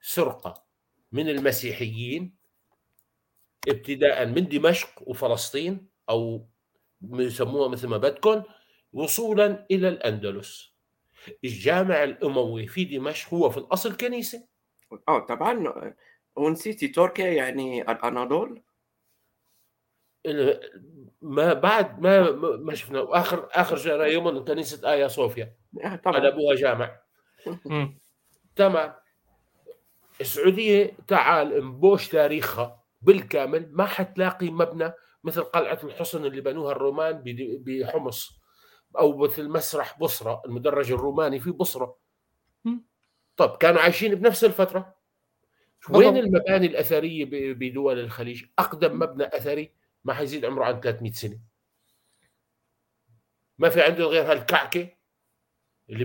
سرقة 0.00 0.64
من 1.12 1.28
المسيحيين 1.28 2.36
ابتداء 3.68 4.26
من 4.26 4.48
دمشق 4.48 4.88
وفلسطين 5.08 5.88
أو 6.10 6.48
يسموها 7.02 7.68
مثل 7.68 7.86
ما 7.88 7.96
بدكم 7.96 8.42
وصولا 8.92 9.66
إلى 9.70 9.88
الأندلس. 9.88 10.74
الجامع 11.44 12.04
الأموي 12.04 12.66
في 12.66 12.84
دمشق 12.84 13.34
هو 13.34 13.50
في 13.50 13.58
الأصل 13.58 13.96
كنيسة. 13.96 14.48
آه 15.08 15.18
طبعا. 15.26 15.74
ونسيتي 16.36 16.88
تركيا 16.88 17.26
يعني 17.26 17.82
الأناضول؟ 17.82 18.62
ما 21.22 21.52
بعد 21.52 22.00
ما 22.00 22.30
ما 22.56 22.74
شفنا. 22.74 23.06
آخر 23.20 23.48
آخر 23.52 23.76
شهر 23.76 24.06
يوم 24.06 24.44
كنيسة 24.44 24.92
آيا 24.92 25.08
صوفيا. 25.08 25.56
آه، 25.84 25.96
طبعا. 25.96 26.20
قلبوها 26.20 26.54
جامع. 26.54 27.00
تمام. 28.56 28.94
السعودية 30.20 30.96
تعال 31.08 31.52
انبوش 31.52 32.08
تاريخها 32.08 32.82
بالكامل 33.02 33.68
ما 33.72 33.86
حتلاقي 33.86 34.50
مبنى 34.50 34.92
مثل 35.24 35.42
قلعة 35.42 35.78
الحصن 35.84 36.24
اللي 36.24 36.40
بنوها 36.40 36.72
الرومان 36.72 37.22
بحمص 37.66 38.40
أو 38.98 39.18
مثل 39.18 39.48
مسرح 39.48 39.98
بصرة 39.98 40.42
المدرج 40.46 40.92
الروماني 40.92 41.40
في 41.40 41.50
بصرة. 41.50 41.96
طب 43.36 43.56
كانوا 43.56 43.80
عايشين 43.80 44.14
بنفس 44.14 44.44
الفترة. 44.44 44.94
وين 45.90 46.16
المباني 46.16 46.66
الأثرية 46.66 47.24
بدول 47.54 47.98
الخليج؟ 47.98 48.44
أقدم 48.58 48.98
مبنى 48.98 49.24
أثري 49.24 49.74
ما 50.04 50.14
حيزيد 50.14 50.44
عمره 50.44 50.64
عن 50.64 50.80
300 50.80 51.12
سنة. 51.12 51.40
ما 53.58 53.68
في 53.68 53.82
عنده 53.82 54.04
غير 54.04 54.32
هالكعكه 54.32 54.88
اللي 55.90 56.04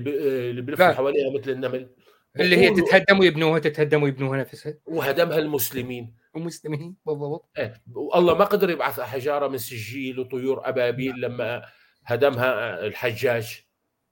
اللي 0.50 0.62
بلف 0.62 0.82
حواليها 0.82 1.40
مثل 1.40 1.52
النمل. 1.52 1.96
اللي 2.40 2.58
هي 2.58 2.70
تتهدم 2.70 3.20
ويبنوها 3.20 3.60
تتهدم 3.60 4.04
ويبنوها 4.04 4.38
نفسها. 4.38 4.74
وهدمها 4.86 5.38
المسلمين. 5.38 6.16
المسلمين 6.36 6.96
بالضبط. 7.06 7.50
إيه. 7.58 7.82
والله 7.94 8.38
ما 8.38 8.46
قدر 8.46 8.70
يبعث 8.70 9.00
حجارة 9.00 9.48
من 9.48 9.58
سجيل 9.58 10.20
وطيور 10.20 10.70
أبابيل 10.70 11.22
لما 11.22 11.66
هدمها 12.06 12.80
الحجاج 12.86 13.66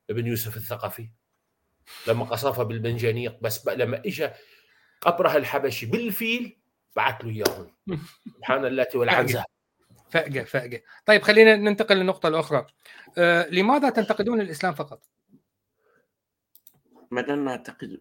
ابن 0.10 0.28
يوسف 0.28 0.58
الثقفي. 0.58 1.10
لما 2.08 2.26
قصفها 2.26 2.64
بالمنجنيق 2.64 3.38
بس 3.42 3.68
لما 3.68 4.00
اجى 4.06 4.30
قبرها 5.02 5.38
الحبشي 5.38 5.86
بالفيل 5.86 6.58
بعث 6.96 7.26
له 7.26 7.30
إياهم. 7.30 7.68
سبحان 8.38 8.66
اللاتي 8.66 8.98
والعنزه 8.98 9.44
فأقة 10.10 10.44
فأقة 10.44 10.82
طيب 11.06 11.22
خلينا 11.22 11.56
ننتقل 11.56 11.96
للنقطة 11.96 12.28
الأخرى. 12.28 12.66
آه 13.18 13.48
لماذا 13.50 13.90
تنتقدون 13.90 14.42
الإسلام 14.42 14.74
فقط؟ 14.74 15.13
ماذا 17.14 17.36
نعتقد 17.36 18.00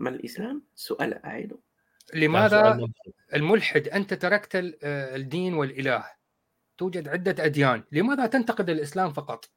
ما 0.00 0.08
الإسلام؟ 0.08 0.62
سؤال 0.74 1.24
أعيده. 1.24 1.58
لماذا 2.14 2.80
الملحد 3.34 3.88
أنت 3.88 4.14
تركت 4.14 4.56
آه، 4.56 5.16
الدين 5.16 5.54
والإله. 5.54 6.04
توجد 6.78 7.08
عدة 7.08 7.44
أديان. 7.44 7.82
لماذا 7.92 8.26
تنتقد 8.26 8.70
الإسلام 8.70 9.12
فقط؟ 9.12 9.50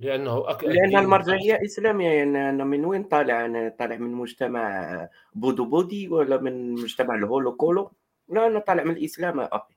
لأنه 0.00 0.50
أك... 0.50 0.64
لأن 0.64 0.98
المرجعية 0.98 1.58
إسلامية. 1.64 2.08
يعني 2.10 2.50
أنا 2.50 2.64
من 2.64 2.84
وين 2.84 3.04
طالع؟ 3.04 3.44
أنا 3.44 3.76
طالع 3.78 3.96
من 3.96 4.12
مجتمع 4.12 5.08
بودو 5.34 5.64
بودي 5.64 6.08
ولا 6.08 6.40
من 6.40 6.72
مجتمع 6.72 7.14
الهولو 7.14 7.56
كولو؟ 7.56 7.92
لا 8.28 8.46
أنا 8.46 8.58
طالع 8.58 8.84
من 8.84 8.90
الإسلام 8.90 9.40
أخي. 9.40 9.74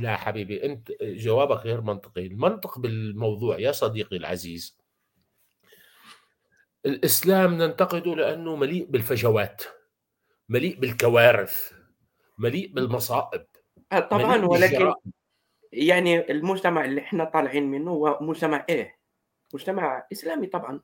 لا 0.00 0.16
حبيبي 0.16 0.64
أنت 0.64 0.92
جوابك 1.02 1.66
غير 1.66 1.80
منطقي. 1.80 2.26
المنطق 2.26 2.78
بالموضوع 2.78 3.58
يا 3.58 3.72
صديقي 3.72 4.16
العزيز 4.16 4.83
الإسلام 6.86 7.54
ننتقده 7.54 8.14
لأنه 8.14 8.56
مليء 8.56 8.86
بالفجوات 8.86 9.62
مليء 10.48 10.78
بالكوارث 10.78 11.72
مليء 12.38 12.72
بالمصائب 12.72 13.46
آه، 13.92 14.00
طبعا 14.00 14.44
ولكن 14.44 14.92
يعني 15.72 16.30
المجتمع 16.30 16.84
اللي 16.84 17.00
إحنا 17.00 17.24
طالعين 17.24 17.70
منه 17.70 17.90
هو 17.90 18.18
مجتمع 18.20 18.66
إيه؟ 18.68 18.98
مجتمع 19.54 20.06
إسلامي 20.12 20.46
طبعا. 20.46 20.80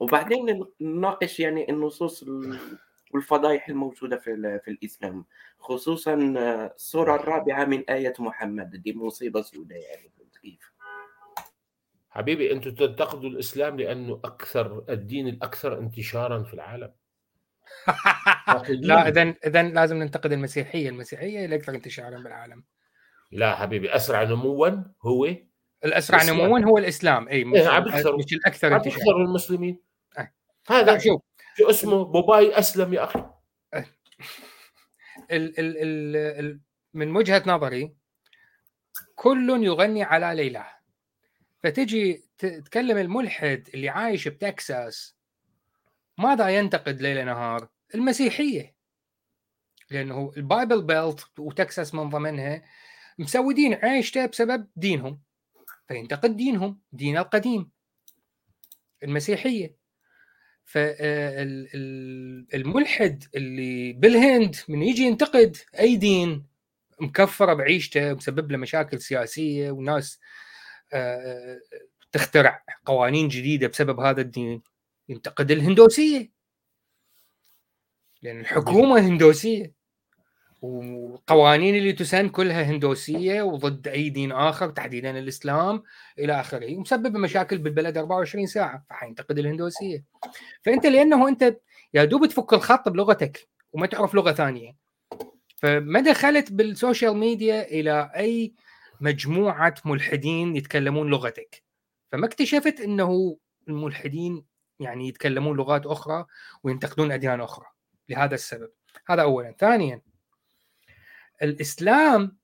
وبعدين 0.00 0.66
نناقش 0.80 1.40
يعني 1.40 1.70
النصوص 1.70 2.24
والفضائح 3.14 3.68
الموجودة 3.68 4.16
في 4.16 4.60
في 4.64 4.70
الإسلام 4.70 5.24
خصوصا 5.58 6.14
السوره 6.14 7.14
الرابعة 7.14 7.64
من 7.64 7.90
آية 7.90 8.14
محمد 8.18 8.70
دي 8.70 8.92
مصيبة 8.92 9.42
سوداء 9.42 9.78
يعني. 9.78 10.19
حبيبي 12.10 12.52
أنتم 12.52 12.70
تنتقدوا 12.70 13.30
الإسلام 13.30 13.80
لأنه 13.80 14.20
أكثر 14.24 14.84
الدين 14.88 15.28
الأكثر 15.28 15.78
انتشارا 15.78 16.42
في 16.42 16.54
العالم. 16.54 16.92
لا 18.68 19.08
اذا 19.08 19.34
اذا 19.46 19.62
لازم 19.62 19.96
ننتقد 19.96 20.32
المسيحية. 20.32 20.88
المسيحية 20.88 21.44
الاكثر 21.44 21.74
انتشارا 21.74 22.18
بالعالم 22.18 22.64
لا 23.32 23.54
حبيبي 23.54 23.96
أسرع 23.96 24.22
نموا 24.22 24.70
هو 25.02 25.36
الأسرع 25.84 26.22
نموا 26.22 26.58
هو 26.58 26.78
الإسلام. 26.78 27.28
اي 27.28 27.44
مش, 27.44 27.58
إيه 27.58 27.80
مش 28.16 28.32
الأكثر 28.32 28.76
انتشارا. 28.76 29.24
المسلمين. 29.24 29.80
أه. 30.18 30.32
هذا 30.68 30.98
شوف. 30.98 31.22
شو 31.58 31.70
اسمه؟ 31.70 32.04
بوباي 32.04 32.58
أسلم 32.58 32.94
يا 32.94 33.04
أخي. 33.04 33.30
ال 33.74 33.84
ال 35.30 35.76
ال 35.76 36.16
ال 36.16 36.60
من 36.94 37.16
وجهة 37.16 37.42
نظري 37.46 37.94
كل 39.14 39.64
يغني 39.64 40.02
على 40.02 40.34
ليلى. 40.34 40.79
فتجي 41.62 42.24
تتكلم 42.38 42.98
الملحد 42.98 43.68
اللي 43.74 43.88
عايش 43.88 44.28
بتكساس 44.28 45.16
ماذا 46.18 46.48
ينتقد 46.48 47.00
ليل 47.02 47.26
نهار؟ 47.26 47.68
المسيحية. 47.94 48.74
لأنه 49.90 50.32
ال 50.36 50.44
Bible 50.44 50.82
Belt 50.82 51.26
وتكساس 51.38 51.94
من 51.94 52.08
ضمنها 52.08 52.62
مسودين 53.18 53.74
عيشته 53.74 54.26
بسبب 54.26 54.66
دينهم. 54.76 55.20
فينتقد 55.88 56.36
دينهم 56.36 56.80
دين 56.92 57.18
القديم. 57.18 57.70
المسيحية. 59.02 59.76
فالملحد 60.64 61.64
اللي 63.34 63.92
بالهند 63.92 64.56
من 64.68 64.82
يجي 64.82 65.02
ينتقد 65.02 65.56
أي 65.78 65.96
دين 65.96 66.46
مكفرة 67.00 67.54
بعيشته 67.54 68.14
مسبب 68.14 68.52
له 68.52 68.58
مشاكل 68.58 69.00
سياسية 69.00 69.70
وناس 69.70 70.20
تخترع 72.12 72.62
قوانين 72.84 73.28
جديدة 73.28 73.68
بسبب 73.68 74.00
هذا 74.00 74.20
الدين 74.20 74.62
ينتقد 75.08 75.50
الهندوسية. 75.50 76.30
لأن 78.22 78.40
الحكومة 78.40 79.00
هندوسية 79.00 79.80
والقوانين 80.62 81.74
اللي 81.74 81.92
تسن 81.92 82.28
كلها 82.28 82.62
هندوسية 82.62 83.42
وضد 83.42 83.88
أي 83.88 84.10
دين 84.10 84.32
آخر 84.32 84.70
تحديدا 84.70 85.18
الإسلام 85.18 85.82
إلى 86.18 86.40
آخره 86.40 86.76
ومسبب 86.76 87.16
مشاكل 87.16 87.58
بالبلد 87.58 87.98
24 87.98 88.46
ساعة 88.46 88.84
فحينتقد 88.90 89.38
الهندوسية. 89.38 90.04
فأنت 90.62 90.86
لأنه 90.86 91.28
أنت 91.28 91.56
يا 91.94 92.04
دوب 92.04 92.26
تفك 92.26 92.52
الخط 92.52 92.88
بلغتك 92.88 93.48
وما 93.72 93.86
تعرف 93.86 94.14
لغة 94.14 94.32
ثانية. 94.32 94.76
فما 95.56 96.00
دخلت 96.00 96.52
بالسوشيال 96.52 97.16
ميديا 97.16 97.62
إلى 97.62 98.10
أي 98.16 98.54
مجموعة 99.00 99.74
ملحدين 99.84 100.56
يتكلمون 100.56 101.10
لغتك. 101.10 101.64
فما 102.12 102.26
اكتشفت 102.26 102.80
إنه 102.80 103.38
الملحدين 103.68 104.44
يعني 104.80 105.08
يتكلمون 105.08 105.56
لغات 105.56 105.86
أخرى 105.86 106.26
وينتقدون 106.62 107.12
أديان 107.12 107.40
أخرى 107.40 107.66
لهذا 108.08 108.34
السبب. 108.34 108.70
هذا 109.06 109.22
اولا. 109.22 109.52
ثانيا 109.58 110.02
الإسلام 111.42 112.38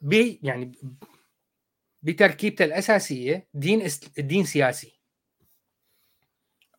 ب 0.00 0.38
يعني 0.42 0.72
بتركيبته 2.02 2.64
الأساسية 2.64 3.48
دين 3.54 3.88
دين 4.18 4.44
سياسي. 4.44 5.00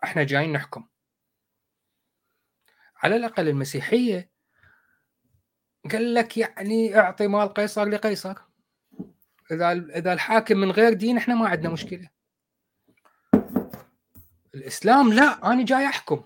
إحنا 0.03 0.23
جايين 0.23 0.51
نحكم. 0.51 0.87
على 2.97 3.15
الأقل 3.15 3.49
المسيحية 3.49 4.29
قال 5.91 6.13
لك 6.13 6.37
يعني 6.37 6.99
اعطي 6.99 7.27
مال 7.27 7.53
قيصر 7.53 7.85
لقيصر. 7.85 8.44
إذا 9.51 9.71
إذا 9.71 10.13
الحاكم 10.13 10.57
من 10.57 10.71
غير 10.71 10.93
دين 10.93 11.17
إحنا 11.17 11.35
ما 11.35 11.47
عندنا 11.47 11.69
مشكلة. 11.69 12.09
الإسلام 14.55 15.13
لا 15.13 15.51
أنا 15.51 15.65
جاي 15.65 15.85
أحكم. 15.85 16.23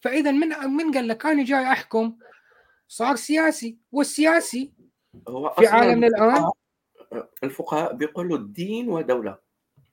فإذا 0.00 0.30
من 0.30 0.48
من 0.48 0.94
قال 0.94 1.08
لك 1.08 1.26
أنا 1.26 1.44
جاي 1.44 1.72
أحكم؟ 1.72 2.18
صار 2.88 3.16
سياسي. 3.16 3.78
والسياسي 3.92 4.72
هو 5.28 5.54
في 5.58 5.66
عالمنا 5.66 6.06
الآن؟ 6.06 6.50
الفقهاء 7.44 7.94
بيقولوا 7.94 8.38
دين 8.38 8.88
ودولة. 8.88 9.38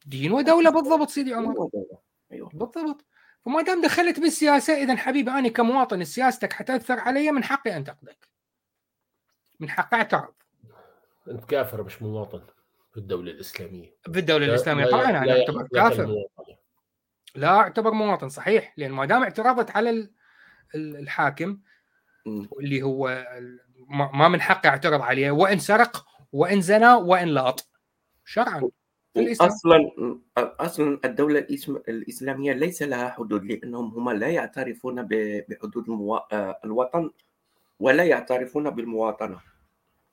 دين 0.06 0.32
ودولة 0.32 0.70
بالضبط 0.70 1.10
سيدي 1.10 1.34
عمر. 1.34 1.70
أيوه. 2.32 2.50
بالضبط. 2.50 3.06
فما 3.46 3.62
دام 3.62 3.82
دخلت 3.82 4.20
بالسياسة 4.20 4.74
اذا 4.74 4.96
حبيبي 4.96 5.32
أنا 5.32 5.50
كمواطن 5.50 6.04
سياستك 6.04 6.54
حتأثر 6.54 7.00
علي 7.00 7.32
من 7.32 7.44
حقي 7.44 7.78
انتقدك 7.78 8.30
من 9.60 9.70
حقي 9.70 9.98
اعترض 9.98 10.34
أنت 11.28 11.46
كافر 11.46 11.84
مش 11.84 12.02
مواطن 12.02 12.42
في 12.92 12.98
الدولة 12.98 13.32
الإسلامية. 13.32 13.96
في 14.14 14.20
الدولة 14.20 14.46
الإسلامية. 14.46 14.86
طبعا 14.86 15.10
أنا 15.10 15.40
أعتبر 15.40 15.68
كافر. 15.74 16.24
لا 17.36 17.48
أعتبر 17.48 17.92
مواطن 17.92 18.30
صحيح. 18.30 18.74
لأن 18.78 18.92
ما 18.92 19.06
دام 19.06 19.24
اعترضت 19.24 19.72
على 19.72 20.10
الحاكم 20.76 21.60
اللي 22.60 22.82
هو 22.82 23.26
ما 24.14 24.28
من 24.28 24.42
حقي 24.42 24.70
اعترض 24.70 25.02
عليه 25.02 25.32
وإن 25.32 25.60
سرق 25.60 26.06
وإن 26.34 26.62
زنى 26.62 26.94
وإن 26.94 27.28
لاط. 27.28 27.70
شرعا. 28.26 28.70
أصلا 29.18 29.92
أصلا 30.38 31.00
الدولة 31.06 31.40
الإسلامية 31.88 32.54
ليس 32.54 32.84
لها 32.84 33.10
حدود 33.10 33.44
لأنهم 33.44 33.94
هم 33.94 34.10
لا 34.10 34.30
يعترفون 34.30 35.08
بحدود 35.50 35.90
المو... 35.90 36.20
الوطن 36.66 37.12
ولا 37.80 38.04
يعترفون 38.04 38.70
بالمواطنة. 38.70 39.51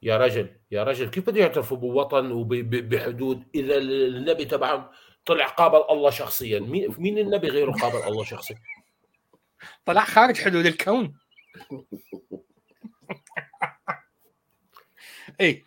يا 0.02 0.16
رجل 0.16 0.56
يا 0.70 0.84
رجل 0.84 1.10
كيف 1.10 1.30
بده 1.30 1.40
يعترفوا 1.40 1.76
بوطن 1.76 2.32
وبحدود 2.32 3.44
إذا 3.54 3.76
النبي 3.76 4.44
تبعهم 4.44 4.88
طلع 5.24 5.46
قابل 5.46 5.84
الله 5.90 6.10
شخصيا؟ 6.10 6.60
مين 6.60 6.94
مين 6.98 7.18
النبي 7.18 7.48
غيره 7.48 7.72
قابل 7.72 8.08
الله 8.08 8.24
شخصيا؟ 8.24 8.56
طلع 9.86 10.04
خارج 10.04 10.36
حدود 10.40 10.66
الكون. 10.66 11.18
اي 15.40 15.64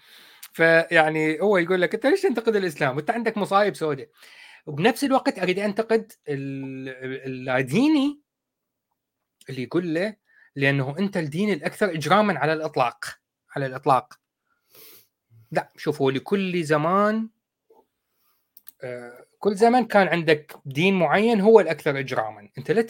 فيعني 0.53 1.41
هو 1.41 1.57
يقول 1.57 1.82
لك 1.82 1.93
أنت 1.93 2.05
ليش 2.05 2.21
تنتقد 2.21 2.55
الإسلام؟ 2.55 2.95
وأنت 2.95 3.11
عندك 3.11 3.38
مصايب 3.38 3.75
سوداء. 3.75 4.09
وبنفس 4.65 5.03
الوقت 5.03 5.39
أريد 5.39 5.59
أنتقد 5.59 6.11
اللاديني 6.27 8.21
اللي 9.49 9.63
يقول 9.63 9.93
له 9.93 10.15
لأنه 10.55 10.95
أنت 10.99 11.17
الدين 11.17 11.53
الأكثر 11.53 11.89
اجراما 11.89 12.39
على 12.39 12.53
الإطلاق 12.53 13.05
على 13.55 13.65
الإطلاق. 13.65 14.20
لا 15.52 15.72
شوفوا 15.78 16.12
لكل 16.12 16.64
زمان 16.64 17.30
آه، 18.84 19.26
كل 19.39 19.56
زمان 19.56 19.86
كان 19.86 20.08
عندك 20.08 20.56
دين 20.66 20.99
معين 20.99 21.41
هو 21.41 21.60
الأكثر 21.60 21.99
إجراما. 21.99 22.49
أنت 22.58 22.72
لا 22.72 22.88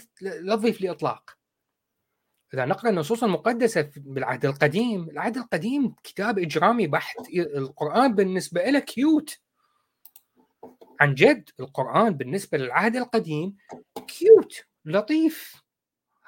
تضيف 0.56 0.82
لي 0.82 0.92
اطلاق 0.92 1.38
إذا 2.54 2.66
نقرأ 2.66 2.90
النصوص 2.90 3.24
المقدسة 3.24 3.92
بالعهد 3.96 4.46
القديم 4.46 5.10
العهد 5.10 5.38
القديم 5.38 5.96
كتاب 6.04 6.40
إجرامي 6.40 6.88
بحت 6.88 7.30
القرآن 7.34 8.16
بالنسبة 8.16 8.64
له 8.64 8.80
cute 8.80 9.40
عن 11.00 11.14
جد 11.14 11.50
القرآن 11.60 12.14
بالنسبة 12.14 12.58
للعهد 12.58 12.96
القديم 12.96 13.58
cute 14.08 14.66
لطيف 14.86 15.64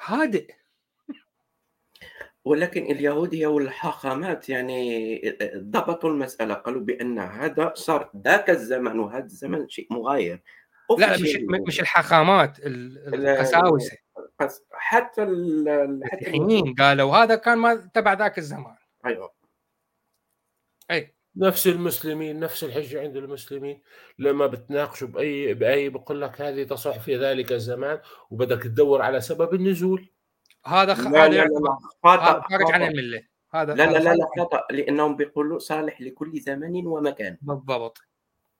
هادئ. 0.06 0.54
ولكن 2.46 2.84
اليهودية 2.84 3.48
والحاخامات 3.48 4.50
يعني 4.50 5.20
ضبطوا 5.56 6.10
المسألة 6.10 6.54
قالوا 6.54 6.82
بأن 6.82 7.20
هذا 7.20 7.74
صار 7.76 8.12
ذاك 8.26 8.50
الزمن 8.50 9.00
وهذا 9.00 9.26
الزمن 9.26 9.70
شيء 9.70 9.88
مغاير. 9.91 10.41
لا 10.98 11.14
مش 11.14 11.38
مش 11.68 11.80
الحاخامات 11.80 12.58
القساوسة. 12.60 13.98
حتى 14.72 15.24
المسيحيين 15.24 16.74
قالوا 16.74 17.16
هذا 17.16 17.36
كان 17.36 17.58
ما 17.58 17.76
تبع 17.94 18.14
ذاك 18.14 18.38
الزمان. 18.38 18.76
أيوه. 19.06 19.34
أي. 20.91 21.16
نفس 21.36 21.68
المسلمين 21.68 22.39
نفس 22.39 22.64
الحجة 22.64 23.02
عند 23.02 23.18
المسلمين. 23.18 23.82
لما 24.20 24.48
بتناقشوا 24.48 25.08
بأي 25.08 25.54
بأي 25.54 25.89
بقول 25.89 26.22
لك 26.22 26.41
هذه 26.41 26.64
تصح 26.64 27.00
في 27.00 27.18
ذلك 27.18 27.52
الزمان 27.52 28.00
وبدك 28.32 28.64
تدور 28.64 29.02
على 29.02 29.22
سبب 29.22 29.54
النزول. 29.54 30.10
هذا 30.66 30.93
خ... 30.93 31.07
لا 31.07 31.28
لا 31.28 31.43
لا 31.43 31.78
خطأ 32.03 32.41
خارج 32.41 32.72
عن 32.72 32.84
الملة. 32.84 33.24
هذا 33.53 33.74
لا 33.74 33.84
لا 33.91 33.99
لا, 33.99 34.14
لا 34.14 34.28
خطا 34.38 34.64
لأنهم 34.72 35.16
بيقولوا 35.16 35.59
صالح 35.59 36.01
لكل 36.01 36.39
زمان 36.39 36.88
ومكان. 36.88 37.38
بالضبط. 37.41 38.01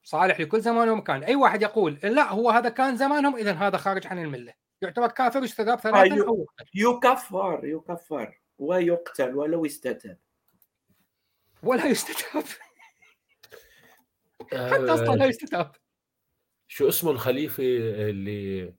صالح 0.04 0.40
لكل 0.40 0.62
زمان 0.62 0.90
ومكان. 0.90 1.24
أي 1.24 1.36
واحد 1.36 1.62
يقول 1.62 2.00
لا 2.04 2.32
هو 2.32 2.50
هذا 2.50 2.70
كان 2.70 2.98
زمانهم 2.98 3.36
اذا 3.36 3.52
هذا 3.52 3.78
خارج 3.78 4.08
عن 4.08 4.20
الملة. 4.20 4.54
يعتبر 4.82 5.08
كافر 5.08 5.44
يستتاب 5.44 5.80
ثلاثا 5.80 6.16
آه 6.16 6.28
أو 6.28 6.48
يكفر 6.76 7.62
يكفر. 7.64 8.40
ويقتل 8.58 9.36
ولو 9.36 9.66
استتاب. 9.66 10.20
ولا 11.64 11.86
يستتاب. 11.86 12.44
حتى 14.52 14.94
أصلا 14.94 15.16
لا 15.16 15.26
يستتاب. 15.26 15.72
شو 16.68 16.90
اسمه 16.90 17.12
الخليفة 17.12 17.64
اللي 18.10 18.74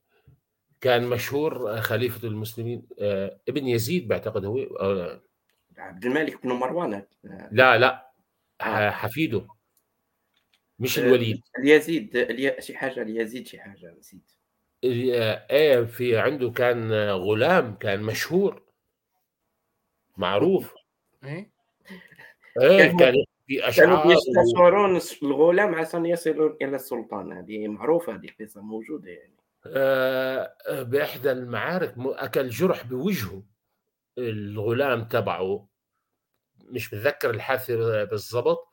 كان 0.85 1.07
مشهور 1.07 1.81
خليفة 1.81 2.29
المسلمين 2.29 2.87
آه، 3.01 3.41
ابن 3.49 3.67
يزيد 3.67 4.09
بعتقد 4.09 4.45
هو 4.45 4.59
آه، 4.59 5.21
عبد 5.79 6.05
الملك 6.05 6.43
بن 6.43 6.53
مروان. 6.53 7.07
لا 7.51 7.79
لا 7.79 8.11
حفيده. 8.91 9.47
مش 10.79 10.99
آه، 10.99 11.03
الوليد. 11.03 11.41
اليزيد 11.59 12.27
شي 12.61 12.77
حاجة 12.77 13.03
اليزيد 13.03 13.47
شي 13.47 13.61
حاجة 13.61 13.95
نسيت. 13.99 14.33
إيه 14.85 15.85
في 15.85 16.19
عنده 16.19 16.51
كان 16.51 16.93
غلام 17.11 17.75
كان 17.75 18.03
مشهور. 18.03 18.63
معروف. 20.17 20.75
إيه. 21.25 21.51
إيه 22.63 22.97
كان 22.97 23.15
في 23.47 23.69
أشعار 23.69 23.97
كانوا 23.97 24.13
يستشعرون 24.13 25.01
الغلام 25.23 25.75
عشان 25.75 26.07
يصلون 26.07 26.57
إلى 26.63 26.77
السلطان. 26.77 27.33
هذه 27.33 27.69
معروفة 27.69 28.15
هذه 28.15 28.27
القصة 28.27 28.63
موجودة 28.63 29.11
يعني. 29.11 29.35
آه، 29.39 29.44
بإحدى 30.83 31.33
المعارك 31.33 31.95
أكل 31.99 32.49
جرح 32.49 32.83
بوجهه. 32.83 33.43
الغلام 34.19 35.05
تبعه 35.05 35.69
مش 36.65 36.95
متذكر 36.95 37.31
الحادثه 37.31 38.05
بالضبط. 38.05 38.69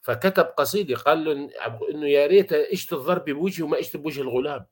فكتب 0.00 0.44
قصيده 0.44 0.96
قال 0.96 1.24
له 1.24 1.50
إنه 1.90 2.06
يا 2.06 2.26
ريت 2.26 2.52
اجت 2.52 2.92
الضرب 2.92 3.24
بوجهه 3.24 3.64
وما 3.64 3.78
اجت 3.78 3.96
بوجه 3.96 4.20
الغلام. 4.20 4.66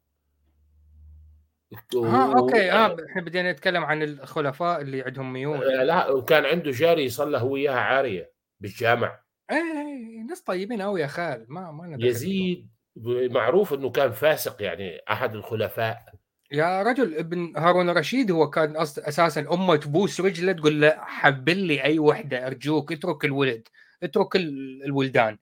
ها 1.94 2.38
okay 2.38 2.72
آه 2.72 2.96
إحنا 3.10 3.22
بدينا 3.22 3.52
نتكلم 3.52 3.84
عن 3.84 4.02
الخلفاء 4.02 4.80
اللي 4.80 5.02
عندهم 5.02 5.32
ميول 5.32 5.64
آه 5.64 5.84
لا 5.84 6.10
وكان 6.10 6.44
عنده 6.44 6.70
جاري 6.70 7.04
يصلى 7.04 7.38
هو 7.38 7.56
اياها 7.56 7.80
عارية 7.80 8.32
بالجامع. 8.60 9.20
إيه, 9.50 9.56
إيه، 9.56 10.22
ناس 10.28 10.42
طيبين 10.42 10.82
قوي 10.82 11.00
يا 11.00 11.06
خال 11.06 11.46
ما 11.48 11.70
ما 11.70 11.96
يزيد 12.00 12.68
معروف 13.06 13.74
إنه 13.74 13.90
كان 13.90 14.12
فاسق 14.12 14.62
يعني 14.62 15.00
أحد 15.10 15.34
الخلفاء. 15.34 16.14
يا 16.52 16.82
رجل 16.82 17.14
ابن 17.14 17.56
هارون 17.56 17.90
الرشيد 17.90 18.30
هو 18.30 18.50
كان 18.50 18.76
أساسا 18.76 19.40
امه 19.40 19.76
تبوس 19.76 20.20
رجلة 20.20 20.52
تقول 20.52 20.80
له 20.80 20.96
حبل 20.98 21.56
لي 21.56 21.82
أي 21.82 21.98
وحدة 21.98 22.46
أرجوك 22.46 22.92
اترك 22.92 23.24
الولد 23.24 23.68
اترك 24.02 24.36
الولدان. 24.36 25.38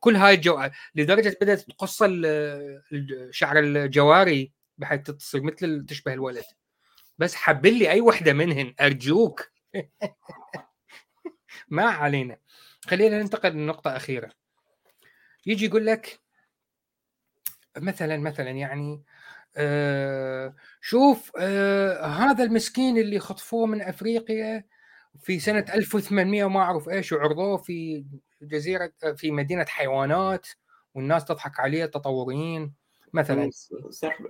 كل 0.00 0.16
هاي 0.16 0.34
الجو 0.34 0.68
لدرجة 0.94 1.36
بدأت 1.40 1.60
تقص 1.60 2.02
شعر 3.30 3.58
الجواري 3.58 4.52
بحيث 4.78 5.00
تصير 5.00 5.42
مثل 5.42 5.86
تشبه 5.88 6.12
الولد. 6.12 6.44
بس 7.18 7.34
حبل 7.34 7.78
لي 7.78 7.90
أي 7.90 8.00
وحدة 8.00 8.32
منهن 8.32 8.74
أرجوك. 8.80 9.50
ما 11.68 11.84
علينا. 11.84 12.36
خلينا 12.84 13.22
ننتقل 13.22 13.52
لنقطه 13.52 13.96
اخيره 13.96 14.30
يجي 15.48 15.66
يقول 15.66 15.86
لك 15.86 16.20
مثلا 17.76 18.16
مثلا 18.16 18.50
يعني 18.50 19.02
آه 19.56 20.54
شوف 20.80 21.32
آه 21.38 22.06
هذا 22.06 22.44
المسكين 22.44 22.98
اللي 22.98 23.18
خطفوه 23.18 23.66
من 23.66 23.82
أفريقيا 23.82 24.64
في 25.20 25.40
سنة 25.40 25.64
1800 25.74 26.44
وما 26.44 26.60
أعرف 26.60 26.88
إيش 26.88 27.12
وعرضوه 27.12 27.56
في 27.56 28.04
جزيرة 28.42 28.92
في 29.16 29.30
مدينة 29.30 29.64
حيوانات 29.64 30.46
والناس 30.94 31.24
تضحك 31.24 31.60
عليه 31.60 31.86
تطوريين 31.86 32.74
مثلا. 33.12 33.50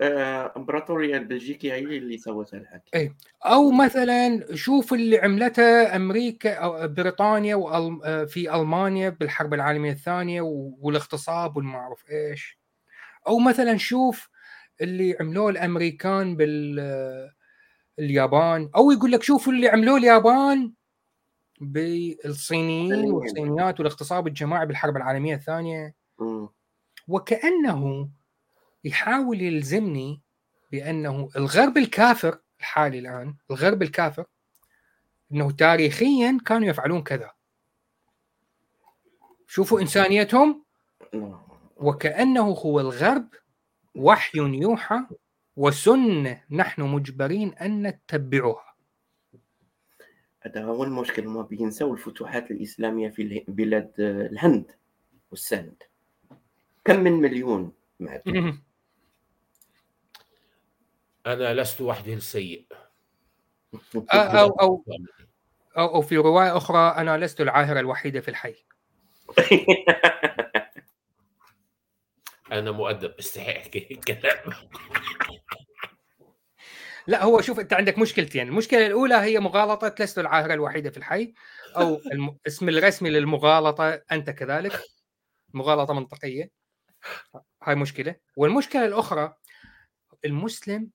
آه، 0.03 0.53
امبراطوريه 0.57 1.16
البلجيكيه 1.16 1.74
هي 1.74 1.99
اللي 1.99 2.18
سوتها 2.18 2.59
الحكي 2.59 2.91
اي 2.95 3.12
أو 3.47 3.70
مثلا 3.70 4.55
شوف 4.55 4.93
اللي 4.93 5.18
عملته 5.18 5.97
أمريكا 5.97 6.55
أو 6.55 6.89
بريطانيا 6.89 7.55
آه، 7.55 8.24
في 8.24 8.55
ألمانيا 8.55 9.09
بالحرب 9.09 9.55
العالمية 9.55 9.93
الثانية 9.93 10.41
والاغتصاب 10.81 11.57
والمعروف 11.57 12.11
إيش؟ 12.11 12.59
أو 13.29 13.39
مثلا 13.39 13.76
شوف 13.76 14.29
اللي 14.81 15.16
عملوه 15.20 15.51
الأمريكان 15.51 16.37
بال 16.37 16.81
اليابان. 17.99 18.70
أو 18.76 18.91
يقول 18.91 19.12
لك 19.12 19.22
شوفوا 19.22 19.53
اللي 19.53 19.68
عملوه 19.68 19.97
اليابان 19.97 20.72
بالصينيين 21.61 23.11
والصينيات 23.11 23.81
والاغتصاب 23.81 24.26
الجماعي 24.26 24.66
بالحرب 24.66 24.97
العالمية 24.97 25.35
الثانية. 25.35 25.95
وكأنه 27.09 28.09
يحاول 28.85 29.43
يلزمني 29.43 30.20
بأنه 30.72 31.29
الغرب 31.37 31.79
الكافر 31.79 32.39
الحالي 32.61 32.99
الآن 32.99 33.35
الغرب 33.51 33.83
الكافر 33.83 34.24
إنه 35.33 35.51
تاريخيا 35.51 36.39
كانوا 36.47 36.68
يفعلون 36.68 37.03
كذا. 37.03 37.31
شوفوا 39.47 39.81
إنسانيتهم. 39.81 40.64
وكأنه 41.76 42.43
هو 42.43 42.81
الغرب 42.81 43.29
وحي 43.95 44.39
يوحى 44.39 45.01
وسنه 45.57 46.43
نحن 46.51 46.83
مجبرين 46.83 47.55
أن 47.55 47.87
نتبعها. 47.87 48.74
هذا 50.41 50.64
هو 50.64 50.85
المشكل 50.85 51.29
ما 51.29 51.43
بينسوا 51.43 51.93
الفتوحات 51.93 52.51
الإسلامية 52.51 53.09
في 53.09 53.45
بلاد 53.49 53.93
الهند 53.99 54.72
والسند. 55.31 55.83
كم 56.85 57.01
من 57.01 57.12
مليون 57.12 57.72
معدوم. 58.01 58.62
أنا 61.33 61.55
لست 61.55 61.81
وحدي 61.81 62.14
السيء 62.14 62.66
أو, 63.95 64.01
أو, 64.12 64.49
أو, 64.49 64.85
أو, 65.79 65.95
أو 65.95 66.03
في 66.03 66.16
رواية 66.16 66.57
أخرى 66.57 66.95
أنا 66.97 67.18
لست 67.18 67.41
العاهرة 67.41 67.81
الوحيدة 67.81 68.20
في 68.20 68.29
الحي. 68.29 68.55
أنا 72.53 72.70
مؤدب. 72.70 73.14
استحي 73.18 73.57
أحكي 73.59 73.89
الكلام 73.91 74.53
لا 77.07 77.24
هو 77.24 77.41
شوف 77.41 77.61
أنت 77.61 77.72
عندك 77.72 77.99
مشكلتين. 77.99 78.49
المشكلة 78.49 78.87
الأولى 78.87 79.14
هي 79.14 79.41
مغالطة 79.41 79.95
لست 80.01 80.18
العاهرة 80.18 80.55
الوحيدة 80.55 80.91
في 80.91 80.97
الحي. 80.97 81.35
أو 81.76 81.95
الاسم 81.97 82.68
الرسمي 82.68 83.11
للمغالطة 83.11 84.03
أنت 84.12 84.31
كذلك. 84.31 84.81
مغالطة 85.55 85.95
منطقية. 85.95 86.51
هاي 87.62 87.74
مشكلة. 87.74 88.14
والمشكلة 88.37 88.87
الأخرى 88.87 89.35
المسلم 90.24 90.91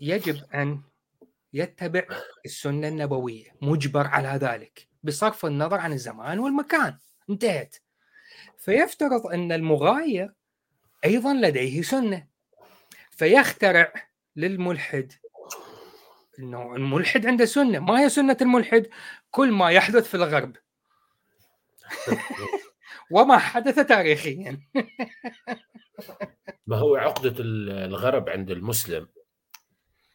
يجب 0.00 0.44
أن 0.54 0.82
يتبع 1.52 2.06
السنة 2.44 2.88
النبوية 2.88 3.56
مجبر 3.62 4.06
على 4.06 4.28
ذلك 4.28 4.88
بصرف 5.02 5.46
النظر 5.46 5.76
عن 5.76 5.92
الزمان 5.92 6.38
والمكان. 6.38 6.98
انتهت. 7.30 7.76
فيفترض 8.58 9.26
أن 9.26 9.52
المغاير 9.52 10.32
أيضا 11.04 11.34
لديه 11.34 11.82
سنة. 11.82 12.26
فيخترع 13.10 13.92
للملحد 14.36 15.12
انه 16.38 16.76
الملحد 16.76 17.26
عنده 17.26 17.44
سنة. 17.44 17.78
ما 17.78 18.00
هي 18.00 18.08
سنة 18.08 18.36
الملحد؟ 18.40 18.88
كل 19.30 19.52
ما 19.52 19.70
يحدث 19.70 20.08
في 20.08 20.14
الغرب. 20.14 20.56
وما 23.10 23.38
حدث 23.38 23.74
تاريخيا. 23.74 24.60
ما 26.66 26.76
هو 26.76 26.96
عقدة 26.96 27.34
الغرب 27.38 28.28
عند 28.28 28.50
المسلم؟ 28.50 29.08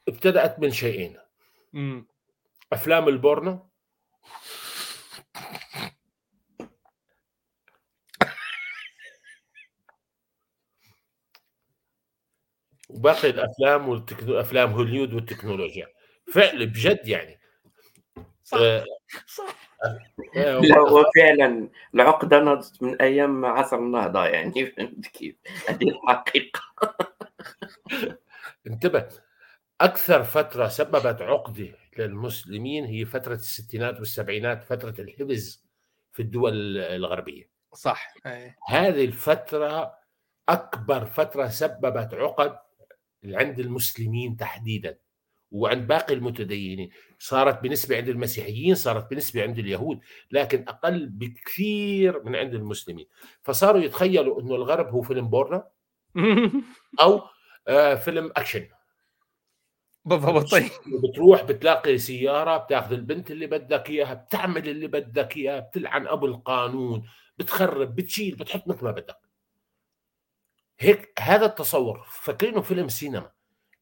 ابتدأت 0.10 0.60
من 0.60 0.72
شيئين. 0.72 1.18
مم. 1.74 2.08
أفلام 2.74 3.08
البورنو. 3.08 3.70
وباقي 12.90 13.30
الأفلام 13.30 13.90
والتكنو... 13.90 14.40
أفلام 14.40 14.72
هوليود 14.72 15.14
والتكنولوجيا. 15.14 15.88
فعل 16.34 16.68
بجد 16.68 17.08
يعني. 17.08 17.40
صح. 18.44 18.58
آه... 18.62 18.86
صح. 19.28 19.56
آه، 20.36 20.60
لا 20.70 20.78
هو 20.80 21.06
فعلا 21.16 21.70
العقدة 21.96 22.40
نضت 22.40 22.84
من 22.84 23.02
أيام 23.02 23.46
عصر 23.46 23.78
النهضة 23.78 24.26
يعني. 24.26 24.66
فهمت 24.78 25.08
كيف؟ 25.08 25.36
هذه 25.68 25.90
الحقيقة. 25.90 26.62
انتبه. 28.68 29.29
أكثر 29.82 30.24
فترة 30.24 30.68
سببت 30.68 31.22
عقدة 31.22 31.70
للمسلمين 31.98 32.86
هي 32.86 33.06
فترة 33.06 33.34
الستينات 33.34 34.00
والسبعينات 34.00 34.64
فترة 34.64 34.96
الحبز 35.02 35.66
في 36.12 36.22
الدول 36.22 36.78
الغربية. 36.78 37.50
صح 37.74 38.14
هذه 38.68 39.06
الفترة 39.06 39.94
أكبر 40.50 41.06
فترة 41.06 41.48
سببت 41.48 42.14
عقد 42.14 42.60
عند 43.26 43.60
المسلمين 43.60 44.38
تحديدا 44.38 45.00
وعند 45.52 45.88
باقي 45.88 46.14
المتدينين. 46.14 46.90
صارت 47.20 47.64
بنسبة 47.64 47.98
عند 47.98 48.10
المسيحيين 48.10 48.76
صارت 48.76 49.12
بنسبة 49.12 49.44
عند 49.44 49.60
اليهود 49.60 50.00
لكن 50.32 50.66
أقل 50.68 51.10
بكثير 51.10 52.24
من 52.24 52.36
عند 52.36 52.54
المسلمين. 52.54 53.08
فصاروا 53.42 53.82
يتخيلوا 53.82 54.42
أنه 54.42 54.56
الغرب 54.56 54.88
هو 54.88 55.02
فيلم 55.02 55.30
بورنا 55.30 55.68
أو 57.02 57.22
آه، 57.68 57.96
فيلم 57.96 58.32
أكشن. 58.36 58.68
بالضبط 60.10 60.52
طيب. 60.52 60.70
بتروح 61.04 61.44
بتلاقي 61.44 61.98
سيارة 61.98 62.58
بتاخذ 62.58 62.94
البنت 62.94 63.32
اللي 63.32 63.48
بدك 63.48 63.90
إياها 63.90 64.14
بتعمل 64.14 64.70
اللي 64.70 64.88
بدك 64.88 65.38
اياه 65.38 65.60
بتلعن 65.60 66.08
أبو 66.08 66.26
القانون 66.26 67.10
بتخرب 67.38 67.96
بتشيل 67.96 68.36
بتحط 68.36 68.68
مثل 68.68 68.84
ما 68.84 68.92
بدك. 68.92 69.20
هيك 70.80 71.14
هذا 71.20 71.46
التصور. 71.46 72.06
فاكرينه 72.10 72.62
فيلم 72.62 72.90
سينما. 72.90 73.32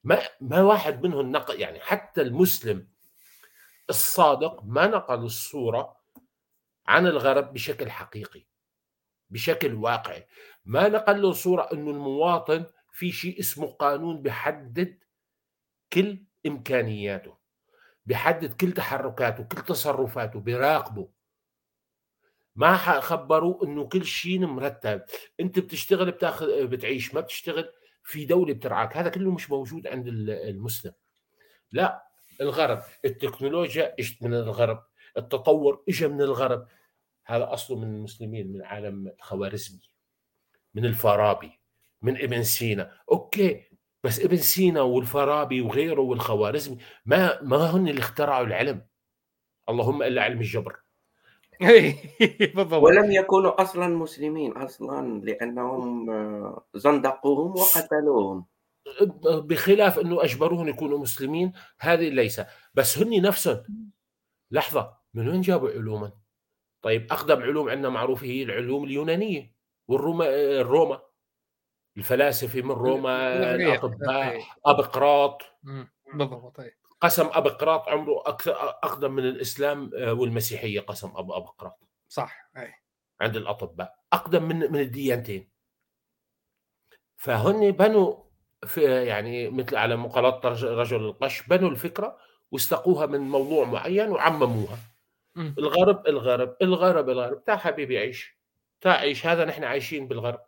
ما 0.04 0.20
ما 0.42 0.62
واحد 0.62 1.06
منهم 1.06 1.32
نقل 1.32 1.60
يعني 1.62 1.80
حتى 1.80 2.22
المسلم 2.22 2.88
الصادق 3.90 4.64
ما 4.64 4.88
نقل 4.88 5.24
الصورة 5.24 5.98
عن 6.88 7.08
الغرب 7.08 7.54
بشكل 7.54 7.90
حقيقي 7.92 8.46
بشكل 9.30 9.74
واقعي. 9.74 10.28
ما 10.66 10.88
نقل 10.88 11.22
له 11.22 11.32
صورة 11.32 11.70
إنه 11.74 11.92
المواطن 11.92 12.66
في 12.92 13.12
شيء 13.12 13.40
اسمه 13.40 13.68
قانون 13.68 14.22
بحدد 14.22 15.00
كل 15.94 16.24
إمكانياته 16.48 17.38
بيحدد 18.06 18.54
كل 18.54 18.72
تحركاته 18.72 19.44
كل 19.44 19.62
تصرفاته 19.62 20.40
بيراقبه 20.40 21.10
ما 22.56 22.78
خبروه 23.00 23.64
إنه 23.64 23.88
كل 23.88 24.06
شيء 24.06 24.40
مرتب. 24.40 25.02
أنت 25.40 25.60
بتشتغل 25.60 26.12
بتاخذ 26.12 26.68
بتعيش 26.68 27.14
ما 27.14 27.22
بتشتغل 27.22 27.70
في 28.04 28.26
دولة 28.26 28.54
بترعاك. 28.54 28.98
هذا 28.98 29.10
كله 29.10 29.32
مش 29.32 29.52
موجود 29.52 29.88
عند 29.88 30.08
المسلم. 30.08 30.94
لا 31.72 32.08
الغرب. 32.42 32.84
التكنولوجيا 33.06 33.96
إجت 34.00 34.24
من 34.24 34.34
الغرب. 34.34 34.84
التطور 35.18 35.84
اجى 35.90 36.08
من 36.08 36.22
الغرب. 36.22 36.68
هذا 37.26 37.54
أصله 37.54 37.78
من 37.78 37.96
المسلمين 37.96 38.54
من 38.54 38.62
عالم 38.62 39.08
الخوارزمي 39.08 39.82
من 40.74 40.86
الفارابي 40.86 41.60
من 42.02 42.18
ابن 42.18 42.44
سينا. 42.44 42.98
okay 43.12 43.70
بس 44.04 44.20
ابن 44.20 44.38
سينا 44.38 44.82
والفارابي 44.82 45.62
وغيره 45.62 46.02
والخوارزمي 46.02 46.78
ما 47.06 47.42
ما 47.42 47.58
هن 47.58 47.88
اللي 47.88 48.00
اخترعوا 48.00 48.46
العلم. 48.46 48.86
اللهم 49.70 50.04
ألا 50.04 50.22
علم 50.24 50.40
الجبر. 50.40 50.80
بالضبط. 52.56 52.84
ولم 52.84 53.12
يكونوا 53.12 53.62
أصلا 53.62 53.88
مسلمين 53.88 54.52
أصلا 54.52 55.22
لأنهم 55.24 56.10
آه، 56.10 56.66
زندقوهم 56.76 57.52
وقتلوهم. 57.52 58.46
بخلاف 59.26 60.00
إنه 60.00 60.24
اجبروهم 60.24 60.68
يكونوا 60.68 60.98
مسلمين 61.00 61.54
هذه 61.80 62.10
ليس. 62.10 62.42
بس 62.74 62.98
هن 62.98 63.22
نفسهم 63.22 63.64
لحظة 64.52 64.98
من 65.14 65.30
وين 65.30 65.42
جابوا 65.42 65.70
علوما؟ 65.70 66.12
طيب 66.82 67.12
أقدم 67.12 67.42
علوم 67.42 67.70
عندنا 67.70 67.90
معروفة 67.90 68.26
هي 68.28 68.44
العلوم 68.44 68.84
اليونانية 68.84 69.54
والروما 69.88 70.26
الروما. 70.62 71.02
الفلاسفة 71.98 72.62
من 72.62 72.72
روما 72.72 73.56
الأطباء 73.56 74.44
ابقراط 74.66 75.42
بالضبط 76.14 76.60
قسم 77.02 77.30
ابقراط 77.34 77.90
عمره 77.90 78.24
أكثر 78.26 78.52
أقدم 78.60 79.12
من 79.12 79.24
الإسلام 79.24 79.92
آه، 79.96 80.14
والمسيحية 80.14 80.80
قسم 80.80 81.12
ابو 81.16 81.34
ابقراط 81.34 81.80
صح 82.08 82.50
إي. 82.58 82.74
عند 83.22 83.36
الأطباء. 83.36 83.96
أقدم 84.14 84.44
من 84.44 84.60
من 84.72 84.80
الديانتين. 84.80 85.50
فهن 87.18 87.72
بنوا 87.72 88.16
في 88.66 89.06
يعني 89.06 89.50
مثل 89.50 89.76
على 89.76 89.96
مقالات 89.96 90.46
رجل 90.64 91.06
القش 91.06 91.48
بنوا 91.48 91.70
الفكرة 91.70 92.18
واستقوها 92.52 93.06
من 93.06 93.20
موضوع 93.20 93.66
معين 93.66 94.10
وعمموها. 94.10 94.78
الغرب 95.38 96.08
الغرب 96.08 96.56
الغرب 96.62 97.10
الغرب. 97.10 97.44
تا 97.44 97.56
حبيبي 97.56 97.98
عيش 97.98 98.38
تا 98.82 98.90
عيش. 98.90 99.26
هذا 99.26 99.46
نحن 99.46 99.64
عايشين 99.64 100.08
بالغرب. 100.08 100.40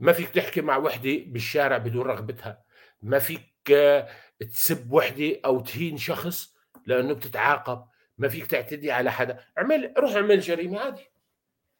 ما 0.00 0.12
فيك 0.12 0.28
تحكي 0.28 0.60
مع 0.60 0.76
وحدة 0.76 1.18
بالشارع 1.26 1.78
بدون 1.78 2.06
رغبتها. 2.06 2.62
ما 3.02 3.18
فيك 3.18 3.54
آه، 3.72 4.08
تسب 4.40 4.92
وحدة 4.92 5.40
أو 5.44 5.60
تهين 5.60 5.96
شخص 5.96 6.54
لأنه 6.86 7.14
بتتعاقب. 7.14 7.84
ما 8.18 8.28
فيك 8.28 8.46
تعتدي 8.46 8.92
على 8.92 9.12
حدا. 9.12 9.44
اعمل 9.58 9.94
روح 9.98 10.12
اعمل 10.14 10.40
جريمة 10.40 10.80
عادي. 10.80 11.10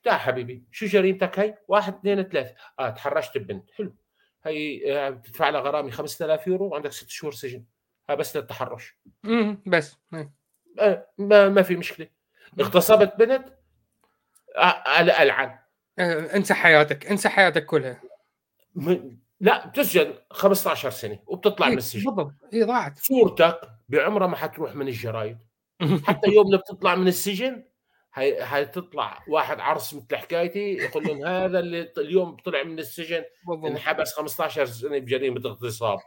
تعال 0.02 0.20
حبيبي 0.20 0.64
شو 0.72 0.86
جريمتك 0.86 1.38
هي 1.38 1.58
واحد 1.68 1.94
اثنين 1.94 2.22
ثلاثة. 2.22 2.54
آه 2.78 2.90
تحرشت 2.90 3.38
ببنت 3.38 3.70
حلو. 3.70 3.94
هي 4.44 4.92
آه، 4.98 5.10
بتدفع 5.10 5.48
لها 5.48 5.60
غرامة 5.60 5.90
5000 5.90 6.46
يورو 6.46 6.66
وعندك 6.66 6.92
ست 6.92 7.08
شهور 7.08 7.32
سجن. 7.32 7.64
ها 8.10 8.14
بس 8.14 8.36
للتحرش. 8.36 8.98
امم 9.24 9.62
بس. 9.66 9.96
آه 10.78 11.08
ما, 11.18 11.48
ما 11.48 11.62
في 11.62 11.76
مشكلة. 11.76 12.08
اغتصبت 12.60 13.14
بنت 13.18 13.44
آه 14.56 15.00
العن. 15.00 15.58
آه 15.98 16.36
انسى 16.36 16.54
حياتك 16.54 17.06
انسى 17.06 17.28
حياتك 17.28 17.66
كلها. 17.66 18.00
م... 18.79 19.18
لا 19.41 19.66
بتسجن 19.66 20.14
15 20.31 20.91
سنة 20.91 21.18
وبتطلع 21.26 21.66
إيه 21.66 21.72
من 21.72 21.79
السجن. 21.79 22.05
بالضبط. 22.05 22.35
هي 22.53 22.62
ضاعت. 22.62 22.99
صورتك 22.99 23.61
بعمرها 23.89 24.26
ما 24.26 24.37
حتروح 24.37 24.74
من 24.76 24.89
الجرايد. 24.89 25.39
حتى 26.07 26.31
يوم 26.31 26.47
اللي 26.47 26.59
بتطلع 26.59 26.95
من 26.95 27.09
السجن 27.09 27.64
هي 28.14 28.45
حتطلع 28.45 29.24
واحد 29.29 29.61
عرس 29.61 29.95
مثل 29.95 30.16
حكايتي 30.16 30.72
يقول 30.72 31.05
لهم 31.05 31.26
هذا 31.26 31.59
اللي 31.59 31.93
اليوم 31.99 32.37
طلع 32.37 32.62
من 32.62 32.79
السجن 32.79 33.24
انحبس 33.66 34.14
15 34.14 34.66
سنة 34.66 34.99
بجريمه 34.99 35.41
اغتصاب 35.47 35.99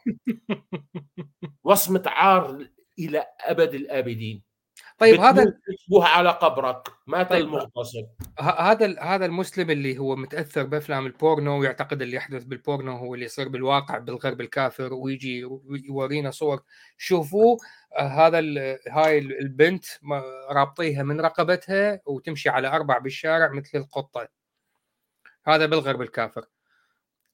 وصمة 1.64 2.04
عار 2.06 2.68
إلى 3.00 3.26
أبد 3.40 3.74
الآبدين. 3.74 4.51
طيب 5.02 5.20
هذا 5.20 5.45
تشبه 5.68 6.06
على 6.06 6.30
قبرك. 6.30 6.88
مات 7.08 7.30
طيب 7.30 7.45
المغتصب 7.45 8.08
هذا 8.39 8.99
هذا 8.99 9.26
المسلم 9.26 9.70
اللي 9.70 9.97
هو 9.97 10.16
متأثر 10.16 10.64
بأفلام 10.64 11.06
البورنو 11.06 11.60
ويعتقد 11.60 12.02
اللي 12.02 12.18
يحدث 12.18 12.43
بالبورنو 12.43 12.97
هو 12.97 13.14
اللي 13.14 13.26
يصير 13.26 13.49
بالواقع 13.49 13.97
بالغرب 13.97 14.41
الكافر 14.41 14.93
ويجي 14.93 15.47
يورينا 15.70 16.32
صور. 16.32 16.64
شوفوا 16.97 17.58
آه، 17.97 18.08
هذا 18.08 18.39
هاي 18.89 19.18
البنت 19.20 19.86
رابطيها 20.49 21.04
من 21.04 21.22
رقبتها 21.22 22.02
وتمشي 22.06 22.49
على 22.49 22.68
أربع 22.68 22.97
بالشارع 22.97 23.52
مثل 23.52 23.78
القطة. 23.78 24.28
هذا 25.47 25.66
بالغرب 25.66 26.02
الكافر. 26.02 26.45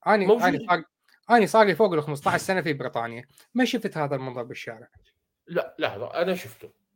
اني 0.07 0.25
اني 0.47 0.67
صار 0.67 0.83
اني 1.31 1.47
صار 1.47 1.65
لي 1.65 1.75
فوق 1.75 1.93
ال 1.93 2.03
15 2.03 2.37
سنة 2.37 2.61
في 2.61 2.73
بريطانيا. 2.73 3.25
ما 3.53 3.65
شفت 3.65 3.97
هذا 3.97 4.15
المنظر 4.15 4.43
بالشارع؟ 4.43 4.87
لا 5.47 5.75
لحظة 5.79 6.21
أنا 6.21 6.35
شفته. 6.35 6.86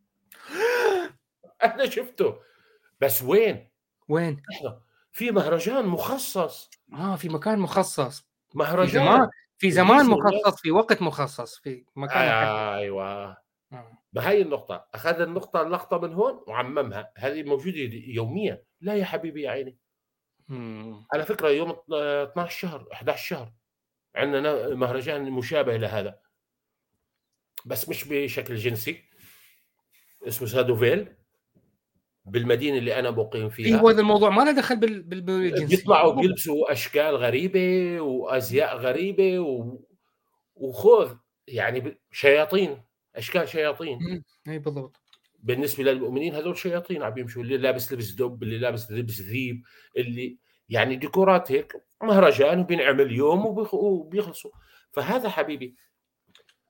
أنا 1.74 1.90
شفته. 1.90 2.40
بس 3.02 3.24
وين؟ 3.24 3.70
وين؟ 4.08 4.42
لحظة. 4.52 4.82
في 5.12 5.32
مهرجان 5.32 5.86
مخصص. 5.86 6.70
آه 6.94 7.16
في 7.16 7.30
مكان 7.30 7.60
مخصص. 7.60 8.28
مهرجان. 8.54 8.88
في 8.88 8.92
زمان 8.92 9.30
في 9.58 9.72
زمان 9.72 10.06
مخصص 10.06 10.62
في 10.62 10.72
وقت 10.72 11.02
مخصص 11.02 11.60
في 11.60 11.86
مكان 11.96 12.28
آه. 12.28 12.76
أيوه. 12.76 13.38
بهاي 14.14 14.42
النقطة؟ 14.42 14.88
أخذ 14.94 15.22
النقطة 15.22 15.62
اللقطة 15.62 15.98
من 15.98 16.14
هون 16.14 16.44
وعممها. 16.48 17.12
هذه 17.18 17.44
موجودة 17.44 17.78
يوميا. 17.94 18.64
لا 18.82 18.96
يا 18.96 19.06
حبيبي 19.06 19.42
يا 19.42 19.52
عيني. 19.52 19.78
مم. 20.48 21.06
على 21.14 21.26
فكرة 21.26 21.50
يوم 21.50 21.76
12 21.92 22.50
شهر 22.60 22.88
11 22.94 23.28
شهر 23.28 23.54
عندنا 24.16 24.76
مهرجان 24.76 25.32
مشابه 25.32 25.78
لهذا. 25.78 26.20
بس 27.66 27.90
مش 27.90 28.04
بشكل 28.08 28.56
جنسي. 28.56 29.04
اسمه 30.28 30.48
سادوفيل. 30.48 31.16
بالمدينة 32.26 32.78
اللي 32.78 33.00
أنا 33.00 33.12
مقيم 33.12 33.50
فيها. 33.50 33.78
أيوه 33.78 33.92
هذا 33.92 34.02
الموضوع. 34.02 34.30
ما 34.30 34.42
له 34.42 34.52
دخل 34.52 34.76
بالجنسيه 34.76 35.78
بيطلعوا 35.78 36.14
بيلبسوا 36.14 36.72
أشكال 36.72 37.16
غريبة 37.16 38.02
وأزياء 38.02 38.78
غريبة 38.78 39.40
و... 39.40 39.80
وخوذ 40.56 41.14
يعني 41.48 42.00
شياطين 42.12 42.82
أشكال 43.16 43.50
شياطين. 43.50 44.24
اي 44.48 44.60
بالضبط. 44.60 44.98
بالنسبة 45.40 45.84
للمؤمنين 45.84 46.36
هذول 46.36 46.58
شياطين 46.58 47.04
عم 47.04 47.18
يمشوا 47.18 47.44
اللي 47.44 47.58
لابس 47.58 47.94
لبس 47.94 48.12
دب 48.12 48.44
اللي 48.44 48.58
لابس 48.58 48.92
لبس 48.92 49.22
ذيب 49.22 49.64
اللي 49.98 50.38
يعني 50.70 50.96
ديكورات 50.96 51.52
هيك 51.52 51.74
مهرجان 52.04 52.60
وبينعمل 52.60 53.12
يوم 53.12 53.46
وبيخلصوا. 53.74 54.52
فهذا 54.92 55.30
حبيبي 55.30 55.76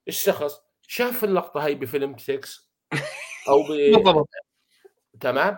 الشخص 0.08 0.62
شاف 0.82 1.24
اللقطة 1.24 1.66
هاي 1.66 1.76
بفيلم 1.76 2.18
6 2.18 2.40
أو 3.50 3.64
ب... 3.64 3.68
بالضبط. 3.68 4.30
تمام؟ 5.22 5.58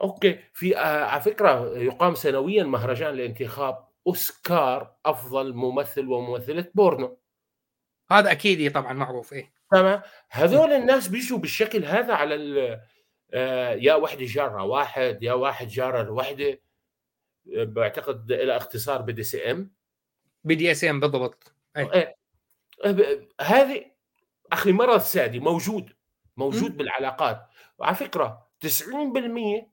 okay. 0.00 0.38
في 0.52 0.78
آه 0.78 1.04
على 1.04 1.20
فكرة 1.22 1.78
يقام 1.78 2.14
سنويا 2.14 2.64
مهرجان 2.64 3.14
لانتخاب 3.14 3.88
أوسكار 4.06 4.94
أفضل 5.06 5.54
ممثل 5.54 6.08
وممثلة 6.08 6.66
بورنو. 6.74 7.18
هذا 8.10 8.32
أكيد 8.32 8.72
طبعا 8.72 8.92
معروف 8.92 9.32
إيه. 9.32 9.52
تمام. 9.70 10.02
هذول 10.30 10.72
الناس 10.72 11.08
بيجوا 11.08 11.38
بالشكل 11.38 11.84
هذا 11.84 12.14
على 12.14 12.80
آه 13.34 13.70
يا 13.74 13.94
وحدة 13.94 14.24
جاره 14.24 14.64
واحد 14.64 15.22
يا 15.22 15.32
واحد 15.32 15.68
جاره 15.68 16.10
وحده 16.10 16.60
بعتقد 17.46 18.32
إلى 18.32 18.56
اختصار 18.56 19.02
بدي 19.02 19.22
سي 19.22 19.50
إم. 19.50 19.70
بدي 20.44 20.70
إس 20.70 20.84
إم 20.84 21.00
بالضبط. 21.00 21.54
أيه. 21.76 21.92
إيه. 21.92 22.16
هذه 23.40 23.84
أخي 24.52 24.72
مرض 24.72 25.00
سادي 25.00 25.40
موجود 25.40 25.92
موجود 26.36 26.74
م. 26.74 26.76
بالعلاقات. 26.76 27.46
وعلى 27.78 27.94
فكرة 27.94 28.49
90% 28.60 29.70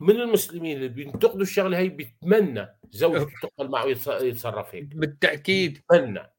من 0.00 0.20
المسلمين 0.20 0.76
اللي 0.76 0.88
بينتقدوا 0.88 1.42
الشغلة 1.42 1.78
هي 1.78 1.88
بيتمنى 1.88 2.68
زوجته 2.90 3.30
تقبل 3.42 3.70
معه 3.70 3.84
يتصرف 4.22 4.74
هيك. 4.74 4.84
بالتأكيد. 4.84 5.82
بيتمنى. 5.90 6.32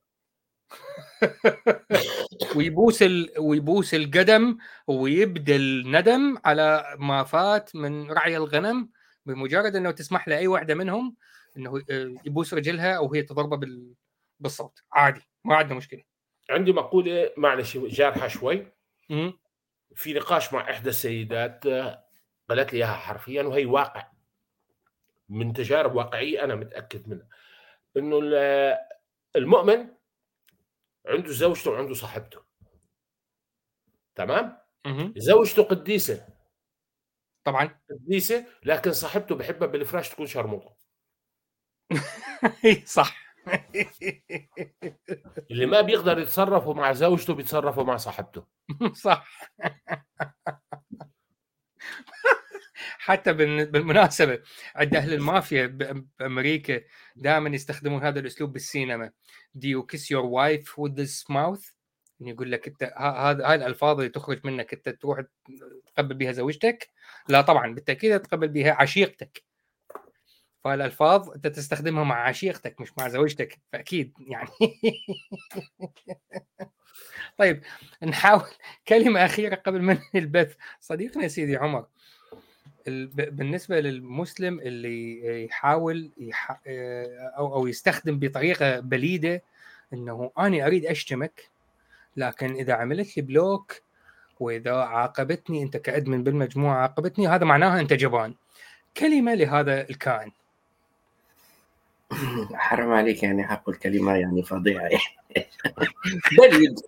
ويبوس 2.56 3.04
ال... 3.04 3.30
ويبوس 3.40 3.94
القدم 3.94 4.58
ويبذل 4.88 5.92
ندم 5.92 6.38
على 6.46 6.96
ما 7.00 7.24
فات 7.24 7.76
من 7.76 8.12
رعي 8.12 8.38
الغنم 8.38 8.90
بمجرد 9.26 9.76
إنه 9.76 9.92
تسمح 9.92 10.28
لأي 10.28 10.48
واحدة 10.48 10.76
منهم 10.76 11.16
إنه 11.58 11.82
يبوس 12.26 12.54
رجلها 12.54 12.98
أو 12.98 13.14
هي 13.14 13.22
تضربه 13.22 13.58
بال... 13.58 13.94
بالصوت. 14.40 14.84
عادي 14.94 15.22
ما 15.46 15.56
عندنا 15.56 15.76
مشكلة. 15.76 16.04
عندي 16.50 16.74
مقولة 16.74 17.32
معلش 17.38 17.78
جارحة 17.78 18.28
شوي. 18.28 18.68
في 19.96 20.14
نقاش 20.14 20.54
مع 20.54 20.72
إحدى 20.72 20.90
السيدات 20.90 21.68
قالت 22.50 22.74
لي 22.74 22.78
إياها 22.80 22.94
حرفيا 22.94 23.44
وهي 23.44 23.66
واقع. 23.66 24.12
من 25.30 25.54
تجارب 25.54 25.96
واقعية 25.96 26.44
أنا 26.44 26.56
متأكد 26.56 27.08
منها. 27.10 27.28
إنه 27.98 28.20
المؤمن 29.36 29.88
عنده 31.06 31.32
زوجته 31.32 31.72
وعنده 31.72 31.94
صاحبته. 31.94 32.40
تمام؟ 34.16 34.58
زوجته 35.18 35.64
قديسة. 35.64 36.28
طبعا. 37.44 37.80
قديسة 37.90 38.46
لكن 38.64 38.94
صاحبته 38.94 39.36
بحبها 39.36 39.68
بالفراش 39.68 40.10
تكون 40.10 40.26
شرموطة. 40.28 40.76
صح. 42.86 43.21
اللي 45.52 45.66
ما 45.66 45.82
بيقدر 45.82 46.20
يتصرفوا 46.20 46.74
مع 46.74 46.94
زوجته 46.94 47.34
بيتصرفوا 47.34 47.84
مع 47.84 47.98
صاحبته. 47.98 48.46
صح. 48.94 49.28
حتى 52.98 53.34
بالمناسبة 53.34 54.40
عند 54.76 54.96
أهل 54.96 55.14
المافيا 55.14 55.66
بأمريكا 56.20 56.82
دائما 57.16 57.50
يستخدمون 57.50 58.04
هذا 58.04 58.20
الأسلوب 58.20 58.54
بالسينما. 58.54 59.12
Do 59.58 59.68
you 59.68 59.86
kiss 59.92 60.10
your 60.10 60.26
wife 60.26 60.78
with 60.78 60.96
this 60.96 61.24
mouth? 61.30 61.74
يقول 62.22 62.52
لك 62.52 62.68
أنت 62.68 62.84
هذا 62.98 63.48
هاي 63.48 63.56
الألفاظ 63.56 63.98
اللي 63.98 64.10
تخرج 64.10 64.42
منك 64.44 64.74
أنت 64.74 64.90
تروح 64.90 65.22
تقبل 65.96 66.16
بها 66.16 66.32
زوجتك؟ 66.32 66.90
لا 67.30 67.42
طبعا 67.42 67.74
بالتأكيد 67.74 68.20
تقبل 68.20 68.48
بها 68.48 68.72
عشيقتك. 68.72 69.51
فالألفاظ 70.64 71.30
أنت 71.30 71.48
تستخدمها 71.48 72.04
مع 72.04 72.28
عشيقتك 72.28 72.82
مش 72.82 72.98
مع 72.98 73.08
زوجتك 73.08 73.60
فأكيد 73.72 74.14
يعني. 74.20 74.50
طيب 77.38 77.64
نحاول 78.04 78.46
كلمة 78.88 79.26
أخيرة 79.26 79.56
قبل 79.56 79.82
ما 79.82 79.98
البث. 80.16 80.56
صديقنا 80.80 81.28
سيدي 81.28 81.58
عمر 81.58 81.86
بالنسبة 82.88 83.80
للمسلم 83.80 84.60
اللي 84.60 85.44
يحاول 85.46 86.12
يح... 86.18 86.62
أو 87.38 87.56
أو 87.56 87.68
يستخدم 87.68 88.20
بطريقة 88.20 88.80
بليدة 88.80 89.44
إنه 89.94 90.32
أنا 90.38 90.66
أريد 90.66 90.86
أشتمك 90.86 91.50
لكن 92.18 92.54
إذا 92.54 92.74
عملت 92.74 93.18
لي 93.18 93.24
block 93.24 93.82
وإذا 94.40 94.74
عاقبتني 94.74 95.64
أنت 95.64 95.78
ك 95.78 95.86
admin 95.86 96.24
بالمجموعة 96.24 96.78
عاقبتني 96.78 97.28
هذا 97.28 97.46
معناها 97.46 97.80
أنت 97.80 97.94
جبان. 97.94 98.36
كلمة 98.98 99.34
لهذا 99.34 99.90
الكائن. 99.90 100.32
حرام 102.54 102.92
عليك 102.92 103.24
يعني 103.24 103.48
حقول 103.48 103.76
كلمة 103.76 104.16
يعني 104.16 104.44
فظيعة. 104.44 104.90
يعني 105.36 105.48
بليد 106.38 106.80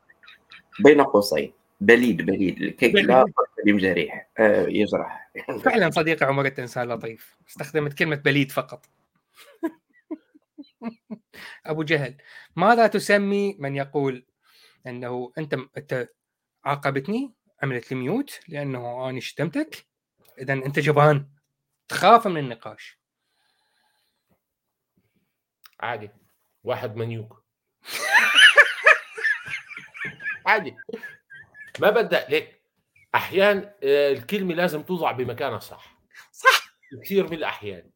بين 0.80 1.02
قوسين. 1.02 1.54
بليد 1.82 2.22
بليد 2.22 2.62
الكيك 2.62 2.96
لا 2.96 3.26
كلم 3.66 3.78
جريح 3.78 4.30
آه 4.40 4.68
يجرح. 4.68 5.32
فعلا 5.66 5.90
صديقي 5.90 6.26
عمر 6.26 6.48
انت 6.48 6.60
انسان 6.60 6.88
لطيف. 6.88 7.38
استخدمت 7.50 7.94
كلمة 7.94 8.16
بليد 8.16 8.52
فقط. 8.52 8.86
أبو 11.66 11.84
جهل 11.84 12.18
ماذا 12.56 12.88
تسمي 12.88 13.56
من 13.60 13.76
يقول 13.76 14.26
أنه 14.88 15.32
أنت 15.38 15.58
أنت 15.78 16.10
عاقبتني؟ 16.66 17.34
عملت 17.64 17.92
لي 17.92 17.98
ميوت 17.98 18.40
لأنه 18.48 19.10
أنا 19.10 19.20
شتمتك؟ 19.20 19.86
اذا 20.40 20.54
أنت 20.54 20.80
جبان. 20.80 21.28
تخاف 21.88 22.28
من 22.28 22.38
النقاش. 22.38 23.03
عادي. 25.80 26.10
واحد 26.64 26.96
منيوك. 26.96 27.44
عادي. 30.48 30.76
ما 31.80 31.90
بدأ 31.90 32.28
لك 32.30 32.62
أحيانا 33.16 33.76
آه، 33.84 34.12
الكلمة 34.12 34.54
لازم 34.54 34.84
توضع 34.84 35.12
بمكانها 35.12 35.60
صح. 35.60 35.98
صح. 36.32 36.78
كثير 37.04 37.28
من 37.28 37.34
الأحيان. 37.34 37.90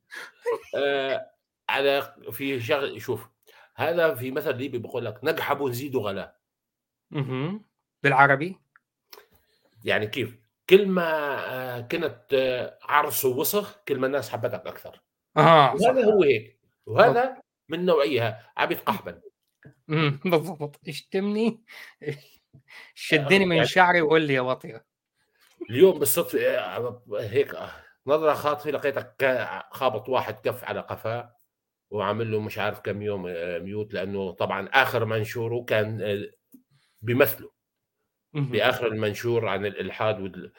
آه 0.76 1.32
على 1.70 2.16
في 2.32 2.60
شغل 2.60 3.02
شوف 3.02 3.28
هذا 3.76 4.16
في 4.16 4.32
مثل 4.32 4.58
ليبي 4.58 4.78
بقول 4.78 5.06
لك 5.06 5.20
نجحب 5.24 5.62
ونزيد 5.62 5.96
غلاء 5.96 6.38
أها 7.16 7.60
بالعربي؟ 8.04 8.58
يعني 9.84 10.08
كيف؟ 10.08 10.38
كل 10.70 10.88
ما 10.88 11.04
آه، 11.50 11.82
كنت 11.82 12.26
آه، 12.34 12.80
عرس 12.84 13.26
ووسخ 13.26 13.78
كل 13.88 14.00
ما 14.00 14.08
الناس 14.08 14.30
حبتك 14.30 14.68
أكثر. 14.68 15.02
آه 15.38 15.76
وهذا 15.76 16.06
هو 16.06 16.24
هيك. 16.24 16.60
وهذا 16.86 17.42
من 17.70 17.86
نوعيه 17.86 18.52
عبد 18.58 18.78
قحبا 18.78 19.22
بالضبط. 20.26 20.80
اشتمني 20.88 21.64
شدني 22.94 23.46
من 23.46 23.56
يعني 23.56 23.68
شعري 23.68 24.02
وقول 24.02 24.22
لي 24.22 24.34
يا 24.34 24.42
وطيه 24.42 24.86
اليوم 25.70 26.00
بالصدفه 26.00 26.40
آه، 26.40 27.04
هيك 27.20 27.56
نظرة 28.08 28.34
خاطفة 28.34 28.72
لقيتك 28.72 29.16
خابط 29.72 30.10
واحد 30.10 30.34
كف 30.34 30.64
على 30.64 30.80
قفاه 30.80 31.36
وعامل 31.90 32.32
له 32.32 32.40
مش 32.40 32.58
عارف 32.58 32.80
كم 32.80 33.02
يوم 33.02 33.24
ميوت 33.64 33.94
لأنه 33.94 34.32
طبعا 34.32 34.68
آخر 34.74 35.06
منشوره 35.06 35.64
كان 35.64 36.28
بمثله. 37.02 37.52
بآخر 38.34 38.88
المنشور 38.88 39.48
عن 39.48 39.66
الإلحاد 39.66 40.22
وال... 40.22 40.52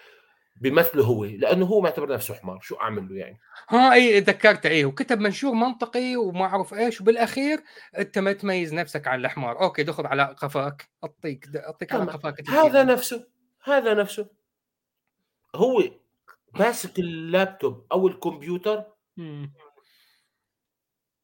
بمثله 0.61 1.04
هو 1.04 1.24
لأنه 1.24 1.66
هو 1.66 1.80
معتبر 1.80 2.12
نفسه 2.12 2.34
حمار 2.34 2.61
شو 2.61 2.74
أعمل 2.74 3.09
له 3.09 3.16
يعني؟ 3.16 3.38
ها 3.68 3.92
إي 3.92 4.20
تذكرت 4.20 4.66
إيه 4.66 4.84
وكتب 4.84 5.20
منشور 5.20 5.54
منطقي 5.54 6.16
وما 6.16 6.44
أعرف 6.44 6.74
إيش 6.74 7.00
وبالأخير 7.00 7.62
أنت 7.98 8.18
ما 8.18 8.32
تميز 8.32 8.74
نفسك 8.74 9.09
عن 9.09 9.20
الحمار. 9.20 9.61
okay 9.61 9.82
دخل 9.82 10.06
على 10.06 10.22
قفاك 10.22 10.88
أعطيك 11.04 11.56
أعطيك 11.56 11.92
على 11.92 12.11
قفاك 12.12 12.50
هذا 12.50 12.84
نفسه 12.84 13.26
هذا 13.64 13.94
نفسه. 13.94 14.28
هو 15.54 15.82
ماسك 16.54 16.98
اللابتوب 16.98 17.86
أو 17.92 18.09
الكمبيوتر. 18.09 18.84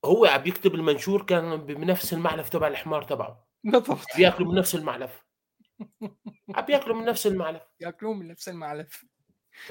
هو 0.04 0.26
عم 0.26 0.46
يكتب 0.46 0.74
المنشور 0.74 1.22
كان 1.22 1.56
بنفس 1.56 2.12
المعلف 2.12 2.48
تبع 2.48 2.68
الحمار 2.68 3.02
تبعه. 3.02 3.46
بالضبط. 3.64 3.98
بياكلوا 4.16 4.52
من 4.52 4.58
نفس 4.58 4.74
المعلف. 4.74 5.24
عم 6.56 6.64
ياكلوا 6.68 6.96
من 6.96 7.04
نفس 7.04 7.26
المعلف. 7.26 7.62
ياكلون 7.80 8.18
من 8.18 8.28
نفس 8.28 8.48
المعلف. 8.48 9.04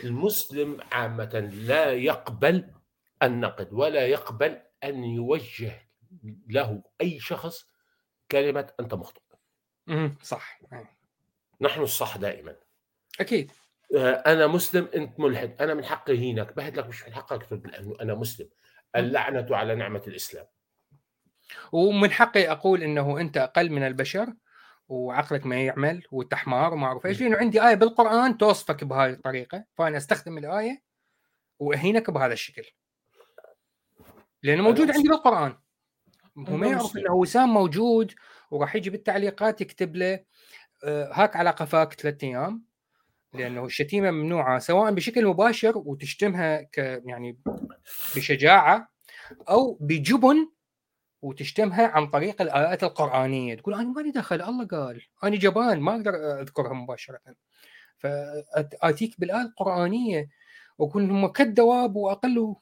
المسلم 0.03 0.77
عامة 0.91 1.49
لا 1.53 1.91
يقبل 1.91 2.71
النقد 3.23 3.73
ولا 3.73 4.07
يقبل 4.07 4.61
أن 4.83 5.03
يوجه 5.03 5.89
له 6.47 6.83
أي 7.01 7.19
شخص 7.19 7.65
كلمة 8.31 8.73
أنت 8.79 8.93
مخطئ. 8.93 9.21
صح. 10.21 10.59
نحن 11.61 11.81
الصح 11.81 12.17
دائما. 12.17 12.55
أكيد. 13.19 13.51
آه، 13.97 14.11
أنا 14.11 14.47
مسلم 14.47 14.89
أنت 14.95 15.19
ملحد. 15.19 15.61
أنا 15.61 15.73
من 15.73 15.85
حقي 15.85 16.19
هينك. 16.19 16.55
بهد 16.55 16.77
لك 16.77 16.87
مش 16.87 17.03
من 17.03 17.13
حقك 17.13 17.45
تقول 17.45 17.61
لأنه 17.65 17.95
أنا 18.01 18.15
مسلم. 18.15 18.49
اللعنة 18.95 19.55
على 19.55 19.75
نعمة 19.75 20.01
الإسلام. 20.07 20.45
ومن 21.71 22.11
حقي 22.11 22.51
أقول 22.51 22.83
أنه 22.83 23.19
أنت 23.21 23.37
أقل 23.37 23.69
من 23.69 23.83
البشر. 23.83 24.33
وعقلك 24.93 25.45
ما 25.45 25.65
يعمل 25.65 26.03
وانت 26.11 26.33
حمار 26.33 26.73
وما 26.73 26.87
أعرف 26.87 27.05
إيش 27.05 27.21
لأنه 27.21 27.37
عندي 27.37 27.67
آية 27.67 27.75
بالقرآن 27.75 28.37
توصفك 28.37 28.83
بهاي 28.83 29.09
الطريقة 29.09 29.65
فأنا 29.77 29.97
أستخدم 29.97 30.37
الآية 30.37 30.83
وأهينك 31.59 32.09
بهذا 32.09 32.33
الشكل. 32.33 32.63
لأنه 34.43 34.63
موجود 34.63 34.91
عندي 34.91 35.09
بالقرآن. 35.09 35.57
هو 36.37 36.57
ما 36.57 36.67
يعرف 36.67 36.97
إنه 36.97 37.13
وسام 37.13 37.49
موجود 37.49 38.13
وراح 38.51 38.75
يجي 38.75 38.89
بالتعليقات 38.89 39.61
يكتب 39.61 39.95
له 39.95 40.19
آه، 40.83 41.09
هاك 41.13 41.35
على 41.35 41.49
قفاك 41.49 41.93
ثلاث 41.93 42.23
أيام 42.23 42.65
لأنه 43.33 43.65
الشتيمة 43.65 44.11
ممنوعة 44.11 44.59
سواء 44.59 44.91
بشكل 44.91 45.25
مباشر 45.25 45.77
وتشتمها 45.77 46.61
ك 46.61 46.77
يعني 47.05 47.39
بشجاعة 48.15 48.89
أو 49.49 49.77
بجبن 49.81 50.52
وتشتمها 51.23 51.87
عن 51.87 52.07
طريق 52.07 52.41
الايات 52.41 52.83
القرآنية 52.83 53.55
تقول 53.55 53.73
أنا 53.73 53.83
مالي 53.83 54.11
دخل 54.11 54.41
الله 54.41 54.65
قال 54.67 55.01
أنا 55.23 55.35
جبان 55.35 55.79
ما 55.79 55.95
أقدر 55.95 56.41
أذكرها 56.41 56.73
مباشرة. 56.73 57.19
فأتيك 57.97 59.19
بالايه 59.19 59.41
القرآنية 59.41 60.29
وأقول 60.77 61.03
هم 61.03 61.27
كالدواب 61.27 61.95
وأقل 61.95 62.55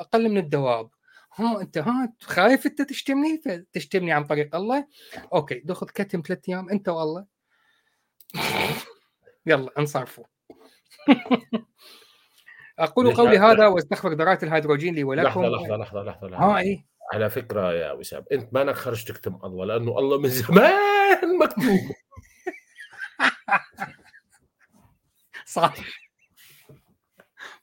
أقل 0.00 0.28
من 0.28 0.38
الدواب. 0.38 0.90
ها 1.34 1.60
أنت 1.60 1.78
ها 1.78 2.12
خايف 2.20 2.66
أنت 2.66 2.82
تشتمني؟ 2.82 3.38
فتشتمني 3.44 4.12
عن 4.12 4.24
طريق 4.24 4.56
الله. 4.56 4.86
أوكي 5.32 5.62
دخل 5.64 5.86
كتم 5.86 6.22
ثلاث 6.26 6.48
أيام 6.48 6.70
أنت 6.70 6.88
والله. 6.88 7.26
يلا 9.46 9.70
انصرفوا. 9.78 10.24
أقول 12.78 13.14
قولي 13.14 13.38
هذا 13.38 13.66
واستغفر 13.66 14.12
ذرات 14.12 14.44
الهيدروجين 14.44 14.94
لي 14.94 15.04
ولكم. 15.04 15.28
لحظة 15.28 15.48
لحظة 15.48 15.76
لحظة 15.76 16.02
لحظة, 16.02 16.28
لحظة. 16.28 16.44
ها 16.44 16.58
اي 16.58 16.86
على 17.14 17.30
فكرة 17.30 17.72
يا 17.72 17.92
وسام 17.92 18.24
أنت 18.32 18.54
مانك 18.54 18.74
خرج 18.74 19.04
تكتم 19.04 19.38
الله 19.44 19.64
لأنه 19.64 19.98
الله 19.98 20.18
من 20.18 20.28
زمان 20.28 21.38
مكتوب. 21.40 21.80
صح. 25.46 25.74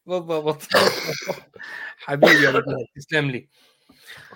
بالضبط. 0.06 0.62
حبيبي 1.98 2.44
يا 2.44 2.64
تسلم 2.96 3.32
لي. 3.32 3.48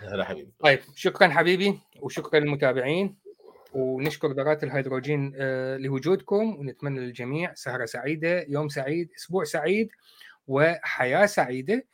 هلا 0.02 0.24
حبيبي. 0.26 0.52
طيب 0.60 0.80
شكرا 0.96 1.28
حبيبي 1.28 1.80
وشكرا 2.02 2.40
للمتابعين 2.40 3.16
ونشكر 3.74 4.32
ذرات 4.32 4.64
الهيدروجين 4.64 5.34
آه، 5.36 5.78
لوجودكم 5.78 6.56
ونتمنى 6.56 7.00
للجميع 7.00 7.54
سهرة 7.54 7.86
سعيدة 7.86 8.46
يوم 8.50 8.70
سعيد 8.70 9.10
أسبوع 9.18 9.44
سعيد 9.44 9.90
وحياة 10.48 11.26
سعيدة. 11.26 11.86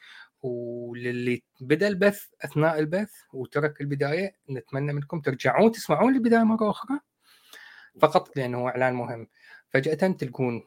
وللي 0.43 1.43
بدأ 1.61 1.87
البث 1.87 2.25
أثناء 2.41 2.79
البث 2.79 3.11
وترك 3.33 3.81
البداية 3.81 4.35
نتمنى 4.49 4.93
منكم 4.93 5.21
ترجعون 5.21 5.71
تسمعون 5.71 6.15
البداية 6.15 6.43
مرة 6.43 6.69
أخرى. 6.69 6.99
فقط 8.01 8.37
لأنه 8.37 8.67
إعلان 8.67 8.93
مهم. 8.93 9.27
فجأة 9.69 9.93
تلقون 10.11 10.63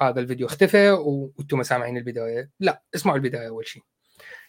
هذا 0.00 0.20
الفيديو 0.20 0.46
اختفى 0.46 0.90
وأنتم 0.90 1.62
سامعين 1.62 1.96
البداية. 1.96 2.50
لا 2.60 2.82
اسمعوا 2.94 3.16
البداية 3.16 3.48
أول 3.48 3.66
شيء. 3.66 3.82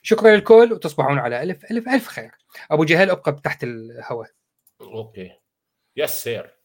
شكرا 0.01 0.35
للكل 0.35 0.73
وتصبحون 0.73 1.19
على 1.19 1.43
ألف 1.43 1.71
ألف 1.71 1.89
ألف 1.89 2.07
خير. 2.07 2.31
أبو 2.71 2.83
جهل 2.83 3.09
أبقى 3.09 3.41
تحت 3.43 3.63
الهواء. 3.63 4.29
أوكي. 4.81 5.31
يس 5.95 6.09
سير 6.09 6.60